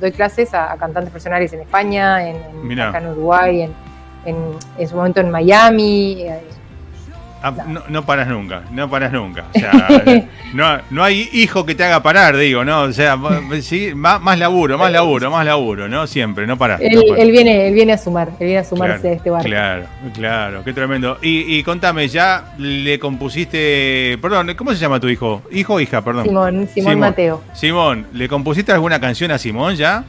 doy 0.00 0.12
clases 0.12 0.52
a, 0.54 0.74
cantantes 0.78 1.10
profesionales 1.10 1.52
en 1.52 1.60
España, 1.60 2.26
en, 2.26 2.80
acá 2.80 2.98
en 2.98 3.08
Uruguay, 3.08 3.62
en, 3.62 3.72
en, 4.24 4.88
su 4.88 4.96
momento 4.96 5.20
en 5.20 5.30
Miami. 5.30 6.22
Eh, 6.22 6.40
ah, 7.42 7.52
no, 7.88 8.04
paras 8.04 8.28
nunca, 8.28 8.62
no 8.70 8.88
paras 8.88 9.12
nunca. 9.12 9.44
O 9.54 9.58
sea, 9.58 9.88
no, 10.54 10.78
no, 10.90 11.04
hay 11.04 11.28
hijo 11.32 11.66
que 11.66 11.74
te 11.74 11.84
haga 11.84 12.02
parar, 12.02 12.36
digo, 12.36 12.64
¿no? 12.64 12.82
O 12.82 12.92
sea, 12.92 13.18
sí, 13.62 13.92
más, 13.94 14.38
laburo, 14.38 14.78
más 14.78 14.92
laburo, 14.92 15.30
más 15.30 15.44
laburo, 15.44 15.88
¿no? 15.88 16.06
Siempre, 16.06 16.46
no 16.46 16.56
paras. 16.56 16.80
Él, 16.80 17.30
viene, 17.30 17.68
él 17.68 17.74
viene 17.74 17.92
a 17.92 17.98
sumar, 17.98 18.28
él 18.38 18.46
viene 18.46 18.58
a 18.58 18.64
sumarse 18.64 19.08
a 19.08 19.12
este 19.12 19.30
barco. 19.30 19.46
Claro, 19.48 19.86
claro, 20.14 20.64
qué 20.64 20.72
tremendo. 20.72 21.18
Y, 21.22 21.56
y, 21.56 21.62
contame, 21.62 22.08
ya 22.08 22.54
le 22.58 22.98
compusiste, 22.98 24.18
perdón, 24.20 24.54
¿cómo 24.56 24.72
se 24.72 24.78
llama 24.78 25.00
tu 25.00 25.08
hijo? 25.08 25.42
Hijo 25.50 25.74
o 25.74 25.80
hija, 25.80 26.02
perdón. 26.02 26.24
Simón, 26.24 26.68
Simón 26.72 26.98
Mateo. 26.98 27.42
Simón, 27.54 28.06
¿le 28.12 28.28
compusiste 28.28 28.72
alguna 28.72 29.00
canción 29.00 29.30
a 29.30 29.38
Simón 29.38 29.76
ya? 29.76 30.04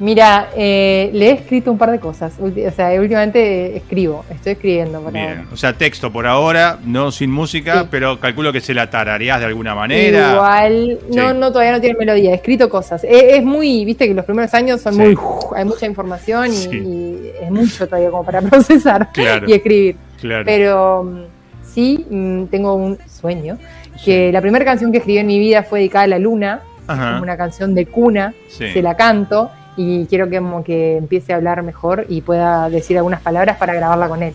Mira, 0.00 0.50
eh, 0.56 1.10
le 1.12 1.28
he 1.28 1.32
escrito 1.32 1.70
un 1.70 1.78
par 1.78 1.92
de 1.92 2.00
cosas. 2.00 2.34
O 2.40 2.50
sea, 2.72 3.00
últimamente 3.00 3.76
escribo, 3.76 4.24
estoy 4.28 4.52
escribiendo. 4.52 5.00
Bien, 5.12 5.46
o 5.52 5.56
sea, 5.56 5.72
texto 5.72 6.12
por 6.12 6.26
ahora, 6.26 6.78
no 6.84 7.12
sin 7.12 7.30
música, 7.30 7.86
pero 7.90 8.18
calculo 8.18 8.52
que 8.52 8.60
se 8.60 8.74
la 8.74 8.90
tarareás 8.90 9.38
de 9.38 9.46
alguna 9.46 9.74
manera. 9.74 10.32
Igual, 10.32 10.98
no, 11.14 11.32
no, 11.32 11.52
todavía 11.52 11.72
no 11.72 11.80
tiene 11.80 11.96
melodía, 11.96 12.32
he 12.32 12.34
escrito 12.34 12.68
cosas. 12.68 13.04
Es, 13.04 13.44
muy, 13.44 13.84
viste 13.84 14.08
que 14.08 14.14
los 14.14 14.24
primeros 14.24 14.52
años 14.54 14.80
son 14.80 14.96
muy, 14.96 15.16
hay 15.54 15.64
mucha 15.64 15.86
información 15.86 16.52
y, 16.52 17.30
es 17.40 17.50
mucho 17.50 17.86
todavía 17.86 18.10
como 18.10 18.24
para 18.24 18.42
procesar 18.42 19.10
y 19.46 19.52
escribir. 19.52 19.96
Pero 20.44 21.04
mm, 21.04 21.22
sí, 21.62 22.04
mm, 22.10 22.44
tengo 22.46 22.74
un 22.74 22.98
sueño, 23.06 23.58
que 24.04 24.32
la 24.32 24.40
primera 24.40 24.64
canción 24.64 24.90
que 24.90 24.98
escribí 24.98 25.18
en 25.18 25.26
mi 25.28 25.38
vida 25.38 25.62
fue 25.62 25.78
dedicada 25.78 26.04
a 26.04 26.08
la 26.08 26.18
luna, 26.18 26.62
una 26.88 27.36
canción 27.36 27.74
de 27.74 27.86
cuna, 27.86 28.34
se 28.48 28.82
la 28.82 28.96
canto 28.96 29.50
y 29.76 30.06
quiero 30.06 30.28
que, 30.28 30.38
como 30.38 30.64
que 30.64 30.96
empiece 30.96 31.32
a 31.32 31.36
hablar 31.36 31.62
mejor 31.62 32.06
y 32.08 32.22
pueda 32.22 32.68
decir 32.68 32.96
algunas 32.96 33.20
palabras 33.20 33.56
para 33.56 33.74
grabarla 33.74 34.08
con 34.08 34.22
él. 34.22 34.34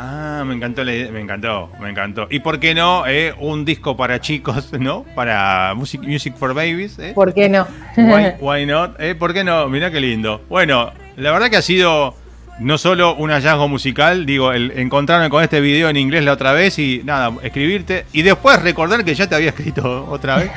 Ah, 0.00 0.44
me 0.46 0.54
encantó, 0.54 0.84
me 0.84 1.20
encantó, 1.20 1.70
me 1.80 1.90
encantó. 1.90 2.28
¿Y 2.30 2.38
por 2.38 2.60
qué 2.60 2.72
no 2.72 3.04
eh, 3.08 3.34
un 3.40 3.64
disco 3.64 3.96
para 3.96 4.20
chicos, 4.20 4.72
no? 4.78 5.04
Para 5.16 5.74
Music, 5.74 6.00
music 6.02 6.36
for 6.36 6.54
Babies. 6.54 7.00
Eh? 7.00 7.12
¿Por 7.16 7.34
qué 7.34 7.48
no? 7.48 7.66
Why, 8.40 8.64
not? 8.64 8.94
Eh? 9.00 9.16
¿Por 9.16 9.34
qué 9.34 9.42
no? 9.42 9.68
Mirá 9.68 9.90
qué 9.90 10.00
lindo. 10.00 10.42
Bueno, 10.48 10.92
la 11.16 11.32
verdad 11.32 11.50
que 11.50 11.56
ha 11.56 11.62
sido 11.62 12.14
no 12.60 12.76
solo 12.76 13.14
un 13.14 13.30
hallazgo 13.30 13.68
musical, 13.68 14.26
digo, 14.26 14.52
el 14.52 14.72
encontrarme 14.76 15.30
con 15.30 15.42
este 15.42 15.60
video 15.60 15.88
en 15.88 15.96
inglés 15.96 16.24
la 16.24 16.32
otra 16.32 16.52
vez 16.52 16.78
y 16.78 17.02
nada, 17.04 17.32
escribirte 17.42 18.04
y 18.12 18.22
después 18.22 18.60
recordar 18.60 19.04
que 19.04 19.14
ya 19.14 19.28
te 19.28 19.34
había 19.34 19.50
escrito 19.56 20.06
otra 20.10 20.36
vez. 20.36 20.50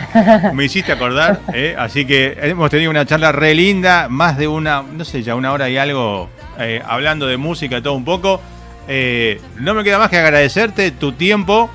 Me 0.53 0.65
hiciste 0.65 0.91
acordar, 0.91 1.41
¿eh? 1.53 1.76
así 1.78 2.06
que 2.06 2.38
hemos 2.41 2.69
tenido 2.69 2.90
una 2.90 3.06
charla 3.06 3.32
re 3.32 3.53
linda, 3.53 4.07
más 4.10 4.38
de 4.38 4.48
una, 4.48 4.82
no 4.82 5.06
sé, 5.06 5.23
ya 5.23 5.36
una 5.36 5.52
hora 5.52 5.69
y 5.69 5.78
algo 5.78 6.30
eh, 6.60 6.82
hablando 6.86 7.28
de 7.28 7.38
música 7.38 7.78
y 7.78 7.82
todo 7.82 7.94
un 7.94 8.06
poco. 8.06 8.41
Eh, 8.88 9.40
no 9.60 9.73
me 9.73 9.84
queda 9.84 9.99
más 9.99 10.10
que 10.10 10.18
agradecerte 10.18 10.91
tu 10.91 11.14
tiempo, 11.14 11.69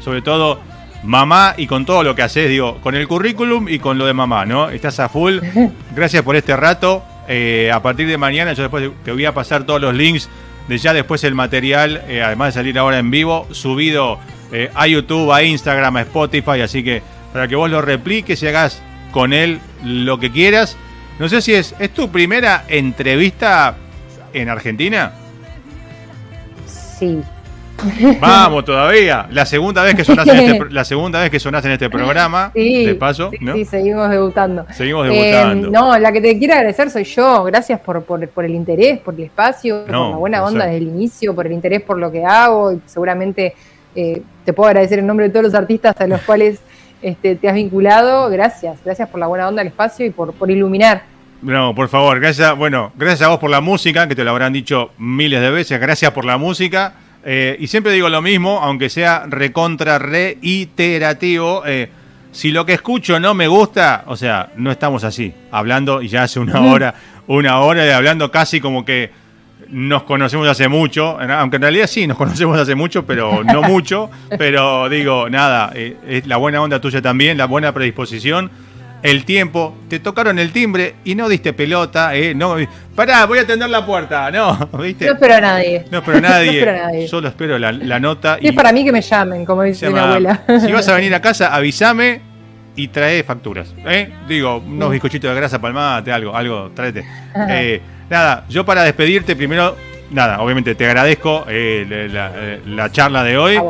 sobre 0.00 0.20
todo 0.20 0.60
mamá 1.02 1.54
y 1.56 1.66
con 1.66 1.86
todo 1.86 2.02
lo 2.02 2.14
que 2.14 2.22
haces, 2.22 2.48
digo, 2.48 2.78
con 2.82 2.94
el 2.94 3.08
currículum 3.08 3.68
y 3.68 3.78
con 3.78 3.98
lo 3.98 4.06
de 4.06 4.12
mamá, 4.12 4.44
¿no? 4.44 4.68
Estás 4.68 5.00
a 5.00 5.08
full. 5.08 5.38
Gracias 5.94 6.22
por 6.22 6.36
este 6.36 6.56
rato. 6.56 7.02
Eh, 7.32 7.70
a 7.72 7.80
partir 7.80 8.08
de 8.08 8.18
mañana 8.18 8.54
yo 8.54 8.64
después 8.64 8.90
te 9.04 9.12
voy 9.12 9.24
a 9.24 9.32
pasar 9.32 9.62
todos 9.62 9.80
los 9.80 9.94
links 9.94 10.28
de 10.66 10.78
ya 10.78 10.92
después 10.92 11.22
el 11.22 11.36
material, 11.36 12.02
eh, 12.08 12.24
además 12.24 12.48
de 12.48 12.60
salir 12.60 12.76
ahora 12.76 12.98
en 12.98 13.12
vivo, 13.12 13.46
subido 13.52 14.18
eh, 14.50 14.68
a 14.74 14.88
YouTube, 14.88 15.30
a 15.32 15.44
Instagram, 15.44 15.96
a 15.96 16.00
Spotify, 16.00 16.62
así 16.62 16.82
que 16.82 17.02
para 17.32 17.46
que 17.46 17.54
vos 17.54 17.70
lo 17.70 17.82
repliques 17.82 18.42
y 18.42 18.48
hagas 18.48 18.82
con 19.12 19.32
él 19.32 19.60
lo 19.84 20.18
que 20.18 20.32
quieras. 20.32 20.76
No 21.20 21.28
sé 21.28 21.40
si 21.40 21.54
es, 21.54 21.72
¿es 21.78 21.94
tu 21.94 22.10
primera 22.10 22.64
entrevista 22.66 23.76
en 24.32 24.48
Argentina? 24.48 25.12
Sí. 26.66 27.22
Vamos 28.20 28.64
todavía. 28.64 29.26
La 29.30 29.46
segunda 29.46 29.82
vez 29.82 29.94
que 29.94 30.04
sonaste 30.04 30.32
en 30.32 30.50
este, 30.50 30.70
la 30.70 30.84
segunda 30.84 31.20
vez 31.20 31.30
que 31.30 31.40
sonaste 31.40 31.68
en 31.68 31.72
este 31.72 31.90
programa, 31.90 32.50
de 32.54 32.96
paso, 32.98 33.30
¿no? 33.40 33.54
Sí, 33.54 33.64
seguimos 33.64 34.10
debutando. 34.10 34.66
Seguimos 34.72 35.08
debutando. 35.08 35.68
Eh, 35.68 35.70
no, 35.70 35.98
la 35.98 36.12
que 36.12 36.20
te 36.20 36.38
quiero 36.38 36.54
agradecer 36.54 36.90
soy 36.90 37.04
yo. 37.04 37.44
Gracias 37.44 37.80
por, 37.80 38.02
por, 38.02 38.44
el 38.44 38.54
interés, 38.54 38.98
por 38.98 39.14
el 39.14 39.24
espacio, 39.24 39.84
por 39.86 39.90
la 39.90 40.16
buena 40.16 40.44
onda 40.44 40.66
desde 40.66 40.78
el 40.78 40.88
inicio, 40.88 41.34
por 41.34 41.46
el 41.46 41.52
interés 41.52 41.82
por 41.82 41.98
lo 41.98 42.10
que 42.10 42.24
hago. 42.24 42.72
Y 42.72 42.80
seguramente 42.86 43.54
eh, 43.94 44.22
te 44.44 44.52
puedo 44.52 44.68
agradecer 44.68 44.98
en 44.98 45.06
nombre 45.06 45.26
de 45.26 45.32
todos 45.32 45.44
los 45.44 45.54
artistas 45.54 45.94
a 46.00 46.06
los 46.06 46.20
cuales 46.22 46.60
este, 47.02 47.36
te 47.36 47.48
has 47.48 47.54
vinculado. 47.54 48.28
Gracias, 48.30 48.78
gracias 48.84 49.08
por 49.08 49.20
la 49.20 49.26
buena 49.26 49.48
onda 49.48 49.60
del 49.60 49.68
espacio 49.68 50.06
y 50.06 50.10
por, 50.10 50.32
por 50.32 50.50
iluminar 50.50 51.02
No, 51.42 51.74
por 51.74 51.88
favor, 51.88 52.20
gracias, 52.20 52.56
bueno, 52.56 52.92
gracias 52.96 53.22
a 53.22 53.28
vos 53.28 53.38
por 53.38 53.50
la 53.50 53.60
música, 53.60 54.06
que 54.06 54.14
te 54.14 54.24
lo 54.24 54.30
habrán 54.30 54.52
dicho 54.52 54.90
miles 54.98 55.40
de 55.40 55.50
veces, 55.50 55.80
gracias 55.80 56.10
por 56.12 56.24
la 56.24 56.36
música. 56.36 56.94
Eh, 57.24 57.56
y 57.60 57.66
siempre 57.66 57.92
digo 57.92 58.08
lo 58.08 58.22
mismo, 58.22 58.60
aunque 58.62 58.88
sea 58.88 59.24
recontra 59.28 59.98
reiterativo. 59.98 61.62
Eh, 61.66 61.90
si 62.32 62.50
lo 62.50 62.64
que 62.64 62.74
escucho 62.74 63.18
no 63.18 63.34
me 63.34 63.48
gusta, 63.48 64.04
o 64.06 64.16
sea, 64.16 64.50
no 64.56 64.70
estamos 64.70 65.04
así, 65.04 65.34
hablando 65.50 66.00
y 66.00 66.08
ya 66.08 66.22
hace 66.22 66.38
una 66.38 66.60
hora, 66.60 66.94
una 67.26 67.58
hora 67.60 67.82
de 67.84 67.92
hablando 67.92 68.30
casi 68.30 68.60
como 68.60 68.84
que 68.84 69.10
nos 69.68 70.04
conocemos 70.04 70.48
hace 70.48 70.68
mucho, 70.68 71.18
aunque 71.20 71.56
en 71.56 71.62
realidad 71.62 71.86
sí, 71.86 72.06
nos 72.06 72.16
conocemos 72.18 72.58
hace 72.58 72.74
mucho, 72.74 73.04
pero 73.04 73.42
no 73.44 73.62
mucho, 73.62 74.10
pero 74.38 74.88
digo, 74.88 75.28
nada, 75.28 75.72
eh, 75.74 75.96
es 76.06 76.26
la 76.26 76.36
buena 76.36 76.60
onda 76.62 76.80
tuya 76.80 77.02
también, 77.02 77.36
la 77.36 77.46
buena 77.46 77.72
predisposición 77.72 78.50
el 79.02 79.24
tiempo, 79.24 79.74
te 79.88 79.98
tocaron 79.98 80.38
el 80.38 80.52
timbre 80.52 80.96
y 81.04 81.14
no 81.14 81.28
diste 81.28 81.52
pelota, 81.52 82.14
eh, 82.14 82.34
no, 82.34 82.56
pará, 82.94 83.24
voy 83.26 83.38
a 83.38 83.42
atender 83.42 83.70
la 83.70 83.84
puerta, 83.84 84.30
no, 84.30 84.68
¿viste? 84.78 85.06
No 85.06 85.12
espero 85.12 85.36
a 85.36 85.40
nadie. 85.40 85.84
No 85.90 85.98
espero 85.98 86.18
a 86.18 86.20
nadie. 86.20 87.08
Solo 87.08 87.28
espero 87.28 87.58
la, 87.58 88.00
nota. 88.00 88.38
Y, 88.40 88.48
es 88.48 88.54
para 88.54 88.72
mí 88.72 88.84
que 88.84 88.92
me 88.92 89.00
llamen, 89.00 89.44
como 89.44 89.62
dice 89.62 89.88
mi 89.90 89.98
abuela. 89.98 90.42
Si 90.60 90.70
vas 90.72 90.88
a 90.88 90.94
venir 90.94 91.14
a 91.14 91.20
casa, 91.22 91.54
avísame 91.54 92.20
y 92.76 92.88
trae 92.88 93.22
facturas, 93.22 93.74
¿eh? 93.86 94.12
Digo, 94.28 94.58
unos 94.58 94.90
bizcochitos 94.90 95.30
de 95.30 95.36
grasa 95.36 95.60
palmate, 95.60 96.12
algo, 96.12 96.36
algo, 96.36 96.70
tráete. 96.74 97.04
Eh, 97.48 97.80
nada, 98.08 98.44
yo 98.48 98.64
para 98.64 98.82
despedirte, 98.82 99.34
primero, 99.34 99.76
nada, 100.10 100.40
obviamente 100.40 100.74
te 100.74 100.86
agradezco 100.86 101.46
eh, 101.48 102.08
la, 102.66 102.92
charla 102.92 103.24
de 103.24 103.38
hoy. 103.38 103.60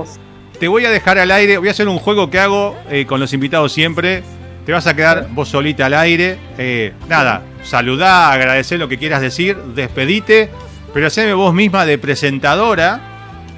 Te 0.58 0.68
voy 0.68 0.84
a 0.84 0.90
dejar 0.90 1.18
al 1.18 1.30
aire, 1.30 1.56
voy 1.56 1.68
a 1.68 1.70
hacer 1.70 1.88
un 1.88 1.98
juego 1.98 2.28
que 2.28 2.38
hago 2.38 2.76
con 3.06 3.18
los 3.18 3.32
invitados 3.32 3.72
siempre 3.72 4.22
te 4.64 4.72
vas 4.72 4.86
a 4.86 4.94
quedar 4.94 5.28
vos 5.30 5.48
solita 5.48 5.86
al 5.86 5.94
aire. 5.94 6.38
Eh, 6.58 6.92
nada, 7.08 7.42
saludá, 7.62 8.32
agradecer 8.32 8.78
lo 8.78 8.88
que 8.88 8.98
quieras 8.98 9.20
decir, 9.20 9.56
despedite, 9.74 10.50
pero 10.92 11.06
haceme 11.06 11.32
vos 11.32 11.54
misma 11.54 11.86
de 11.86 11.98
presentadora 11.98 13.00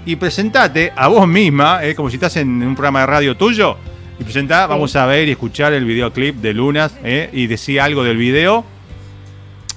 y 0.05 0.17
presentate 0.17 0.93
a 0.95 1.09
vos 1.09 1.27
misma, 1.27 1.85
eh, 1.85 1.95
como 1.95 2.11
si 2.11 2.17
estás 2.17 2.37
en 2.37 2.63
un 2.63 2.75
programa 2.75 3.01
de 3.01 3.07
radio 3.07 3.37
tuyo. 3.37 3.77
Y 4.19 4.25
presentá, 4.25 4.67
vamos 4.67 4.95
a 4.95 5.07
ver 5.07 5.29
y 5.29 5.33
escuchar 5.33 5.73
el 5.73 5.85
videoclip 5.85 6.37
de 6.37 6.55
Lunas 6.55 6.95
eh, 7.03 7.31
y 7.33 7.47
decía 7.47 7.85
algo 7.85 8.05
del 8.05 8.17
video. 8.17 8.65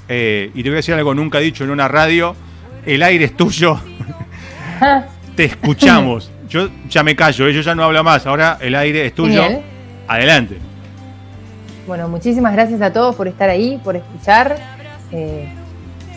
y 0.08 0.52
te 0.54 0.70
voy 0.70 0.74
a 0.74 0.76
decir 0.76 0.94
algo 0.94 1.16
nunca 1.16 1.40
dicho 1.40 1.64
en 1.64 1.72
una 1.72 1.88
radio. 1.88 2.36
El 2.86 3.02
aire 3.02 3.26
es 3.26 3.36
tuyo. 3.36 3.80
te 5.36 5.46
escuchamos. 5.46 6.32
Yo 6.48 6.70
ya 6.88 7.02
me 7.02 7.16
callo, 7.16 7.50
yo 7.50 7.62
ya 7.62 7.74
no 7.74 7.84
hablo 7.84 8.04
más. 8.04 8.28
Ahora 8.28 8.60
el 8.62 8.76
aire 8.76 9.08
es 9.08 9.16
tuyo. 9.16 9.44
Adelante. 10.08 10.60
Bueno, 11.88 12.08
muchísimas 12.08 12.54
gracias 12.54 12.82
a 12.82 12.92
todos 12.92 13.16
por 13.16 13.28
estar 13.28 13.50
ahí, 13.50 13.80
por 13.84 13.96
escuchar. 13.96 14.58
Eh, 15.12 15.48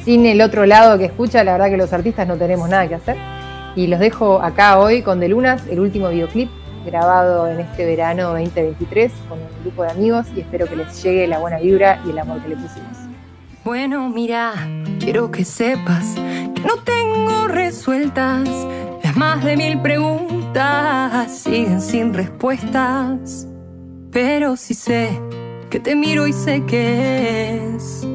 sin 0.03 0.25
el 0.25 0.41
otro 0.41 0.65
lado 0.65 0.97
que 0.97 1.05
escucha, 1.05 1.45
la 1.45 1.53
verdad 1.53 1.69
que 1.69 1.77
los 1.77 1.93
artistas 1.93 2.27
no 2.27 2.37
tenemos 2.37 2.71
nada 2.71 2.89
que 2.89 2.95
hacer. 2.95 3.17
Y 3.77 3.87
los 3.87 4.01
dejo 4.01 4.41
acá 4.41 4.79
hoy 4.79 5.03
con 5.03 5.21
De 5.21 5.29
Lunas, 5.29 5.63
el 5.71 5.81
último 5.81 6.09
videoclip 6.09 6.51
grabado 6.87 7.49
en 7.49 7.61
este 7.61 7.85
verano 7.85 8.31
2023 8.31 9.13
con 9.29 9.39
un 9.39 9.49
grupo 9.63 9.83
de 9.83 9.91
amigos 9.91 10.27
y 10.35 10.41
espero 10.41 10.67
que 10.67 10.77
les 10.77 11.03
llegue 11.03 11.27
la 11.27 11.39
buena 11.39 11.59
vibra 11.59 12.01
y 12.07 12.11
el 12.11 12.19
amor 12.19 12.41
que 12.43 12.49
le 12.49 12.57
pusimos. 12.57 12.97
Bueno, 13.63 14.09
mira, 14.09 14.55
quiero 14.99 15.31
que 15.31 15.45
sepas 15.45 16.15
que 16.15 16.63
no 16.63 16.79
tengo 16.85 17.49
resueltas 17.49 18.49
las 19.05 19.17
más 19.17 19.45
de 19.45 19.57
mil 19.59 19.83
preguntas, 19.83 21.31
siguen 21.31 21.83
sin 21.83 22.15
respuestas, 22.15 23.47
pero 24.11 24.57
sí 24.57 24.73
sé 24.73 25.21
que 25.71 25.81
te 25.81 25.95
miro 25.95 26.27
y 26.27 26.33
sé 26.33 26.65
que 26.65 27.61
es. 27.75 28.07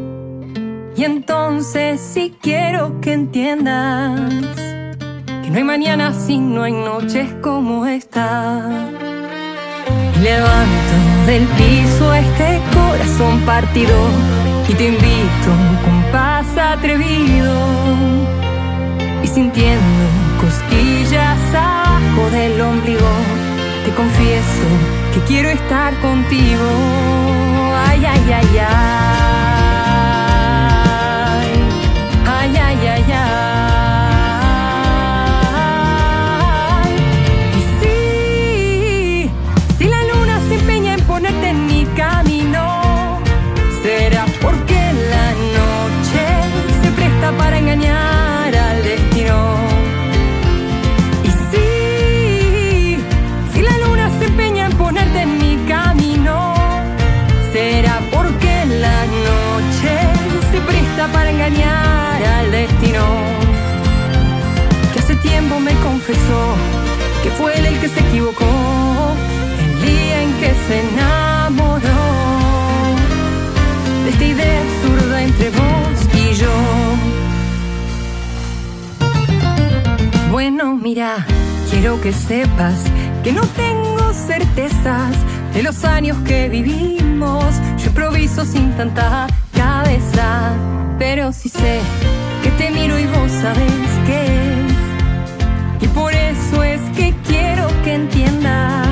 Y 0.96 1.04
entonces 1.04 2.02
sí 2.02 2.36
quiero 2.42 3.00
que 3.02 3.14
entiendas 3.14 4.20
que 5.44 5.50
no 5.50 5.58
hay 5.58 5.64
mañana 5.64 6.14
si 6.14 6.40
no 6.40 6.64
hay 6.64 6.74
noches 6.74 7.30
como 7.42 7.86
esta. 7.86 8.70
Levanto 10.22 10.94
del 11.28 11.44
piso 11.44 12.14
este 12.14 12.60
corazón 12.74 13.42
partido 13.42 13.96
y 14.70 14.74
te 14.74 14.88
invito 14.88 15.48
a 15.50 15.70
un 15.70 15.78
compás 15.78 16.58
atrevido 16.58 17.54
y 19.22 19.28
sintiendo 19.28 20.06
cosquillas 20.40 21.40
abajo 21.54 22.30
del 22.32 22.62
ombligo 22.62 23.10
te 23.86 23.92
confieso 23.92 24.93
que 25.14 25.20
quiero 25.22 25.50
estar 25.50 25.94
contigo. 26.02 26.66
Ay, 27.88 28.06
ay, 28.06 28.32
ay, 28.32 28.58
ay. 28.58 29.33
Que 67.24 67.30
fue 67.32 67.58
él 67.58 67.66
el 67.66 67.80
que 67.80 67.88
se 67.88 68.00
equivocó 68.00 68.46
el 69.60 69.82
día 69.82 70.22
en 70.24 70.34
que 70.34 70.52
se 70.68 70.80
enamoró 70.90 71.80
de 74.04 74.10
esta 74.10 74.26
idea 74.26 74.62
absurda 74.62 75.24
entre 75.24 75.50
vos 75.50 75.98
y 76.14 76.34
yo. 76.36 76.56
Bueno, 80.32 80.76
mira, 80.76 81.26
quiero 81.72 82.00
que 82.02 82.12
sepas 82.12 82.76
que 83.24 83.32
no 83.32 83.42
tengo 83.56 84.14
certezas 84.14 85.16
de 85.54 85.64
los 85.64 85.84
años 85.86 86.18
que 86.26 86.50
vivimos. 86.50 87.46
Yo 87.78 87.88
improviso 87.88 88.46
sin 88.46 88.72
tanta 88.76 89.28
cabeza 89.56 90.54
pero 91.06 91.32
sí 91.34 91.50
sé 91.50 91.82
que 92.42 92.50
te 92.52 92.72
miro 92.72 92.98
y 92.98 93.06
vos 93.06 93.32
sabés 93.32 93.90
qué 94.06 94.24
es. 94.24 95.84
Y 95.84 95.88
por 95.90 96.14
eso 96.14 96.64
es 96.64 96.73
entiendas 97.94 98.88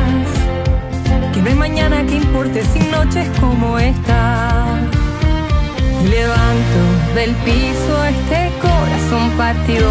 que 1.33 1.41
no 1.41 1.49
hay 1.49 1.55
mañana 1.55 2.05
que 2.05 2.15
importe 2.15 2.63
sin 2.65 2.89
noches 2.91 3.27
como 3.39 3.79
esta. 3.79 4.65
Levanto 6.03 6.81
del 7.15 7.31
piso 7.45 8.05
este 8.05 8.51
corazón 8.61 9.29
partido 9.37 9.89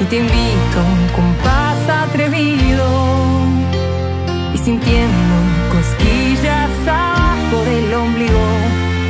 y 0.00 0.04
te 0.04 0.16
invito 0.18 0.76
a 0.78 0.84
un 0.84 2.06
atrevido 2.08 2.86
y 4.54 4.58
sintiendo 4.58 5.34
cosquillas 5.72 6.70
abajo 6.86 7.64
del 7.64 7.94
ombligo 7.94 8.46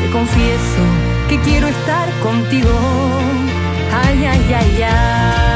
te 0.02 0.10
confieso 0.10 0.82
que 1.28 1.38
quiero 1.40 1.66
estar 1.66 2.08
contigo. 2.22 2.70
Ay, 4.04 4.24
ay, 4.24 4.54
ay. 4.54 4.82
Ay, 4.82 5.55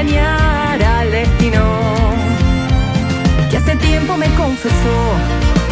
engañar 0.00 0.82
al 0.82 1.10
destino, 1.10 1.62
que 3.50 3.56
hace 3.56 3.76
tiempo 3.76 4.16
me 4.16 4.26
confesó 4.34 4.98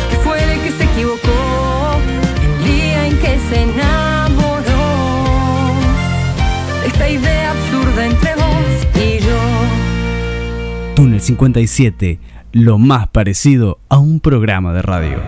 que 0.08 0.16
fue 0.16 0.42
el 0.42 0.60
que 0.62 0.70
se 0.70 0.84
equivocó 0.84 1.98
el 2.42 2.64
día 2.64 3.06
en 3.06 3.18
que 3.18 3.38
se 3.50 3.62
enamoró. 3.62 4.62
Esta 6.86 7.08
idea 7.08 7.50
absurda 7.50 8.06
entre 8.06 8.34
vos 8.36 8.86
y 8.94 9.18
yo. 9.22 10.94
Túnel 10.94 11.20
57, 11.20 12.18
lo 12.52 12.78
más 12.78 13.08
parecido 13.08 13.78
a 13.90 13.98
un 13.98 14.20
programa 14.20 14.72
de 14.72 14.80
radio. 14.80 15.18